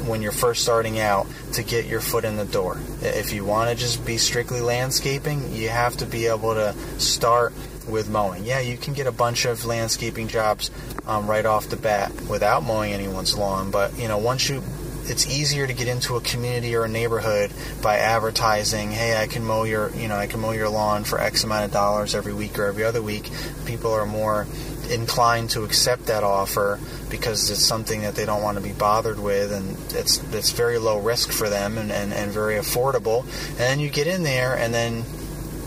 when 0.07 0.23
you're 0.23 0.33
first 0.33 0.63
starting 0.63 0.99
out 0.99 1.27
to 1.53 1.63
get 1.63 1.87
your 1.87 2.01
foot 2.01 2.25
in 2.25 2.37
the 2.37 2.45
door. 2.45 2.79
If 3.01 3.33
you 3.33 3.45
want 3.45 3.71
to 3.71 3.77
just 3.77 4.05
be 4.05 4.19
strictly 4.19 4.61
landscaping, 4.61 5.53
you 5.53 5.69
have 5.69 5.97
to 5.99 6.07
be 6.07 6.27
able 6.27 6.55
to 6.55 6.75
start 6.99 7.53
with 7.89 8.11
mowing. 8.11 8.45
Yeah, 8.45 8.61
you 8.61 8.77
can 8.77 8.95
get 8.95 9.07
a 9.07 9.13
bunch 9.13 9.45
of 9.45 9.65
landscaping 9.65 10.29
jobs 10.29 10.71
um, 11.07 11.27
right 11.27 11.47
off 11.47 11.69
the 11.69 11.77
bat 11.77 12.13
without 12.29 12.63
mowing 12.63 12.93
anyone's 12.93 13.37
lawn, 13.37 13.71
but 13.71 13.99
you 13.99 14.09
know 14.09 14.19
once 14.19 14.49
you 14.49 14.63
it's 15.11 15.29
easier 15.29 15.67
to 15.67 15.73
get 15.73 15.89
into 15.89 16.17
a 16.17 16.21
community 16.21 16.75
or 16.77 16.85
a 16.85 16.89
neighborhood 16.89 17.51
by 17.83 17.99
advertising, 17.99 18.93
hey, 18.93 19.21
I 19.21 19.27
can 19.27 19.45
mow 19.45 19.65
your, 19.65 19.91
you 19.91 20.07
know, 20.07 20.17
I 20.17 20.29
can 20.29 20.41
mow 20.41 20.53
your 20.53 20.69
lawn 20.69 21.03
for 21.03 21.21
X 21.21 21.43
amount 21.43 21.65
of 21.65 21.73
dollars 21.73 22.15
every 22.15 22.33
week 22.33 22.59
or 22.59 22.67
every 22.67 22.85
other 22.85 23.03
week. 23.03 23.29
People 23.67 23.93
are 23.93 24.07
more 24.07 24.47
inclined 24.89 25.51
to 25.51 25.65
accept 25.65 26.07
that 26.07 26.23
offer 26.23 26.79
because 27.11 27.51
it's 27.51 27.61
something 27.61 28.03
that 28.03 28.15
they 28.15 28.25
don't 28.25 28.43
want 28.43 28.57
to 28.57 28.63
be 28.63 28.73
bothered 28.73 29.19
with 29.19 29.53
and 29.53 29.77
it's 29.95 30.19
it's 30.33 30.51
very 30.51 30.79
low 30.79 30.99
risk 30.99 31.31
for 31.31 31.49
them 31.49 31.79
and, 31.79 31.93
and, 31.93 32.13
and 32.13 32.31
very 32.31 32.55
affordable. 32.55 33.23
And 33.51 33.59
then 33.59 33.81
you 33.81 33.91
get 33.91 34.07
in 34.07 34.23
there 34.23 34.57
and 34.57 34.73
then 34.73 35.05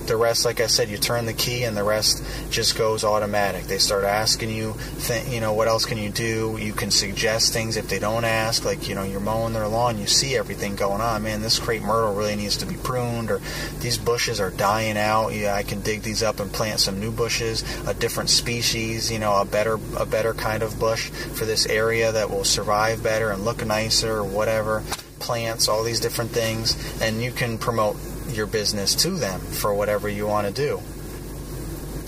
the 0.07 0.17
rest, 0.17 0.45
like 0.45 0.59
I 0.61 0.67
said, 0.67 0.89
you 0.89 0.97
turn 0.97 1.25
the 1.25 1.33
key 1.33 1.63
and 1.63 1.75
the 1.75 1.83
rest 1.83 2.23
just 2.49 2.77
goes 2.77 3.03
automatic. 3.03 3.65
They 3.65 3.77
start 3.77 4.03
asking 4.03 4.51
you, 4.51 4.75
th- 5.01 5.27
you 5.27 5.39
know, 5.39 5.53
what 5.53 5.67
else 5.67 5.85
can 5.85 5.97
you 5.97 6.09
do? 6.09 6.57
You 6.59 6.73
can 6.73 6.91
suggest 6.91 7.53
things 7.53 7.77
if 7.77 7.87
they 7.87 7.99
don't 7.99 8.25
ask. 8.25 8.65
Like, 8.65 8.87
you 8.87 8.95
know, 8.95 9.03
you're 9.03 9.19
mowing 9.19 9.53
their 9.53 9.67
lawn, 9.67 9.97
you 9.97 10.07
see 10.07 10.35
everything 10.35 10.75
going 10.75 11.01
on. 11.01 11.23
Man, 11.23 11.41
this 11.41 11.59
crepe 11.59 11.81
myrtle 11.81 12.13
really 12.13 12.35
needs 12.35 12.57
to 12.57 12.65
be 12.65 12.75
pruned, 12.75 13.31
or 13.31 13.41
these 13.79 13.97
bushes 13.97 14.39
are 14.39 14.51
dying 14.51 14.97
out. 14.97 15.29
Yeah, 15.29 15.55
I 15.55 15.63
can 15.63 15.81
dig 15.81 16.01
these 16.01 16.23
up 16.23 16.39
and 16.39 16.51
plant 16.51 16.79
some 16.79 16.99
new 16.99 17.11
bushes, 17.11 17.63
a 17.87 17.93
different 17.93 18.29
species, 18.29 19.11
you 19.11 19.19
know, 19.19 19.35
a 19.35 19.45
better 19.45 19.79
a 19.97 20.05
better 20.05 20.33
kind 20.33 20.63
of 20.63 20.79
bush 20.79 21.09
for 21.09 21.45
this 21.45 21.65
area 21.65 22.11
that 22.11 22.29
will 22.29 22.43
survive 22.43 23.03
better 23.03 23.31
and 23.31 23.45
look 23.45 23.65
nicer, 23.65 24.17
or 24.17 24.23
whatever. 24.23 24.83
Plants, 25.19 25.69
all 25.69 25.83
these 25.83 26.01
different 26.01 26.31
things, 26.31 26.75
and 27.01 27.23
you 27.23 27.31
can 27.31 27.57
promote 27.57 27.95
your 28.29 28.47
business 28.47 28.95
to 28.95 29.11
them 29.11 29.39
for 29.39 29.73
whatever 29.73 30.07
you 30.09 30.27
want 30.27 30.47
to 30.47 30.53
do. 30.53 30.81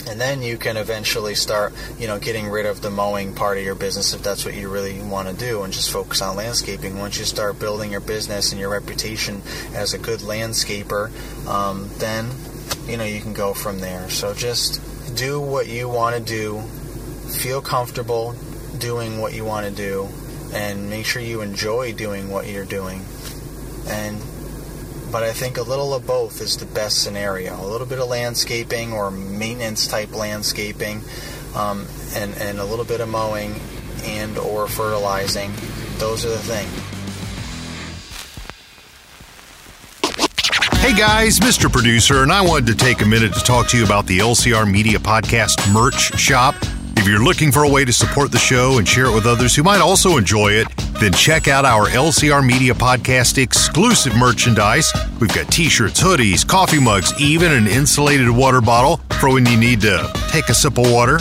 and 0.07 0.21
then 0.21 0.43
you 0.43 0.55
can 0.57 0.77
eventually 0.77 1.33
start 1.33 1.73
you 1.97 2.05
know 2.07 2.19
getting 2.19 2.47
rid 2.47 2.65
of 2.67 2.81
the 2.81 2.91
mowing 2.91 3.33
part 3.33 3.57
of 3.57 3.63
your 3.63 3.73
business 3.75 4.13
if 4.13 4.21
that's 4.21 4.45
what 4.45 4.53
you 4.53 4.69
really 4.69 5.01
want 5.01 5.27
to 5.27 5.33
do 5.33 5.63
and 5.63 5.73
just 5.73 5.91
focus 5.91 6.21
on 6.21 6.35
landscaping. 6.35 6.99
Once 6.99 7.17
you 7.17 7.25
start 7.25 7.59
building 7.59 7.91
your 7.91 8.01
business 8.01 8.51
and 8.51 8.59
your 8.61 8.69
reputation 8.69 9.41
as 9.73 9.93
a 9.93 9.97
good 9.97 10.19
landscaper 10.19 11.09
um, 11.47 11.89
then 11.97 12.29
you 12.87 12.97
know 12.97 13.03
you 13.03 13.19
can 13.19 13.33
go 13.33 13.53
from 13.53 13.79
there. 13.79 14.09
So 14.09 14.33
just 14.33 14.79
do 15.15 15.39
what 15.39 15.67
you 15.67 15.89
want 15.89 16.15
to 16.15 16.21
do 16.21 16.61
feel 17.41 17.61
comfortable 17.61 18.35
doing 18.77 19.19
what 19.19 19.33
you 19.33 19.43
want 19.43 19.65
to 19.65 19.71
do 19.71 20.07
and 20.53 20.89
make 20.89 21.05
sure 21.05 21.21
you 21.21 21.41
enjoy 21.41 21.93
doing 21.93 22.29
what 22.29 22.47
you're 22.47 22.65
doing. 22.65 23.03
And 23.87 24.21
but 25.15 25.23
I 25.23 25.31
think 25.31 25.55
a 25.55 25.61
little 25.61 25.93
of 25.93 26.05
both 26.05 26.41
is 26.41 26.57
the 26.57 26.65
best 26.65 27.01
scenario. 27.01 27.55
A 27.55 27.63
little 27.65 27.87
bit 27.87 27.99
of 27.99 28.09
landscaping 28.09 28.91
or 28.91 29.09
maintenance 29.09 29.87
type 29.87 30.13
landscaping, 30.13 31.01
um, 31.55 31.87
and 32.15 32.35
and 32.35 32.59
a 32.59 32.65
little 32.65 32.83
bit 32.83 32.99
of 32.99 33.07
mowing 33.07 33.55
and 34.03 34.37
or 34.37 34.67
fertilizing. 34.67 35.53
Those 35.99 36.25
are 36.25 36.31
the 36.31 36.37
things. 36.39 36.69
Hey 40.81 40.93
guys, 40.93 41.39
Mr. 41.39 41.71
Producer, 41.71 42.21
and 42.21 42.31
I 42.33 42.41
wanted 42.41 42.67
to 42.67 42.75
take 42.75 43.01
a 43.01 43.05
minute 43.05 43.33
to 43.35 43.39
talk 43.39 43.69
to 43.69 43.77
you 43.77 43.85
about 43.85 44.07
the 44.07 44.17
LCR 44.17 44.69
Media 44.69 44.99
Podcast 44.99 45.71
merch 45.71 46.19
shop. 46.19 46.55
If 46.97 47.07
you're 47.07 47.23
looking 47.23 47.53
for 47.53 47.63
a 47.63 47.69
way 47.69 47.85
to 47.85 47.93
support 47.93 48.33
the 48.33 48.37
show 48.37 48.79
and 48.79 48.85
share 48.85 49.05
it 49.05 49.15
with 49.15 49.27
others 49.27 49.55
who 49.55 49.63
might 49.63 49.79
also 49.79 50.17
enjoy 50.17 50.49
it, 50.49 50.67
then 51.05 51.13
check 51.13 51.47
out 51.47 51.65
our 51.65 51.85
LCR 51.85 52.43
Media 52.43 52.73
Podcast 52.73 53.37
exclusive 53.37 54.15
merchandise. 54.15 54.91
We've 55.21 55.33
got 55.33 55.51
t 55.51 55.69
shirts, 55.69 56.01
hoodies, 56.01 56.47
coffee 56.47 56.79
mugs, 56.79 57.13
even 57.21 57.51
an 57.51 57.67
insulated 57.67 58.27
water 58.27 58.59
bottle 58.59 58.97
for 59.19 59.31
when 59.31 59.45
you 59.45 59.55
need 59.55 59.81
to 59.81 60.09
take 60.29 60.49
a 60.49 60.55
sip 60.55 60.79
of 60.79 60.91
water. 60.91 61.19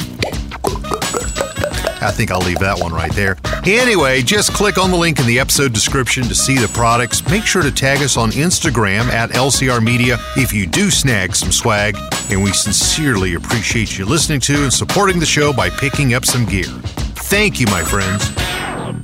I 2.00 2.10
think 2.10 2.30
I'll 2.30 2.40
leave 2.40 2.60
that 2.60 2.78
one 2.78 2.94
right 2.94 3.12
there. 3.12 3.36
Anyway, 3.66 4.22
just 4.22 4.54
click 4.54 4.78
on 4.78 4.90
the 4.90 4.96
link 4.96 5.20
in 5.20 5.26
the 5.26 5.38
episode 5.38 5.74
description 5.74 6.24
to 6.24 6.34
see 6.34 6.56
the 6.56 6.68
products. 6.68 7.26
Make 7.28 7.44
sure 7.44 7.62
to 7.62 7.70
tag 7.70 7.98
us 7.98 8.16
on 8.16 8.30
Instagram 8.30 9.08
at 9.08 9.30
LCR 9.30 9.82
Media 9.84 10.16
if 10.36 10.52
you 10.52 10.66
do 10.66 10.90
snag 10.90 11.36
some 11.36 11.52
swag. 11.52 11.96
And 12.30 12.42
we 12.42 12.52
sincerely 12.52 13.34
appreciate 13.34 13.98
you 13.98 14.06
listening 14.06 14.40
to 14.40 14.62
and 14.62 14.72
supporting 14.72 15.20
the 15.20 15.26
show 15.26 15.52
by 15.52 15.68
picking 15.68 16.14
up 16.14 16.24
some 16.24 16.46
gear. 16.46 16.64
Thank 16.64 17.60
you, 17.60 17.66
my 17.66 17.82
friends. 17.82 18.43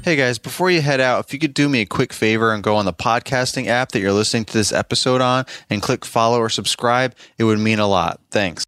Hey 0.02 0.16
guys, 0.16 0.38
before 0.38 0.70
you 0.70 0.80
head 0.80 0.98
out, 0.98 1.26
if 1.26 1.34
you 1.34 1.38
could 1.38 1.52
do 1.52 1.68
me 1.68 1.82
a 1.82 1.86
quick 1.86 2.14
favor 2.14 2.54
and 2.54 2.62
go 2.62 2.76
on 2.76 2.86
the 2.86 2.92
podcasting 2.92 3.66
app 3.66 3.92
that 3.92 4.00
you're 4.00 4.14
listening 4.14 4.46
to 4.46 4.52
this 4.54 4.72
episode 4.72 5.20
on 5.20 5.44
and 5.68 5.82
click 5.82 6.06
follow 6.06 6.38
or 6.38 6.48
subscribe, 6.48 7.14
it 7.36 7.44
would 7.44 7.58
mean 7.58 7.78
a 7.78 7.86
lot. 7.86 8.18
Thanks. 8.30 8.64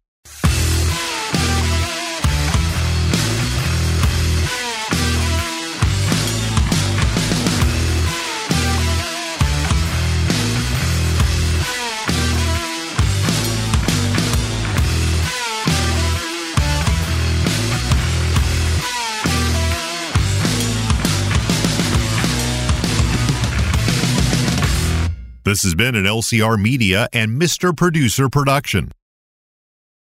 This 25.45 25.63
has 25.63 25.75
been 25.75 25.93
an 25.95 26.05
LCR 26.05 26.57
Media 26.57 27.09
and 27.11 27.31
Mr. 27.31 27.75
Producer 27.75 28.29
production. 28.29 28.93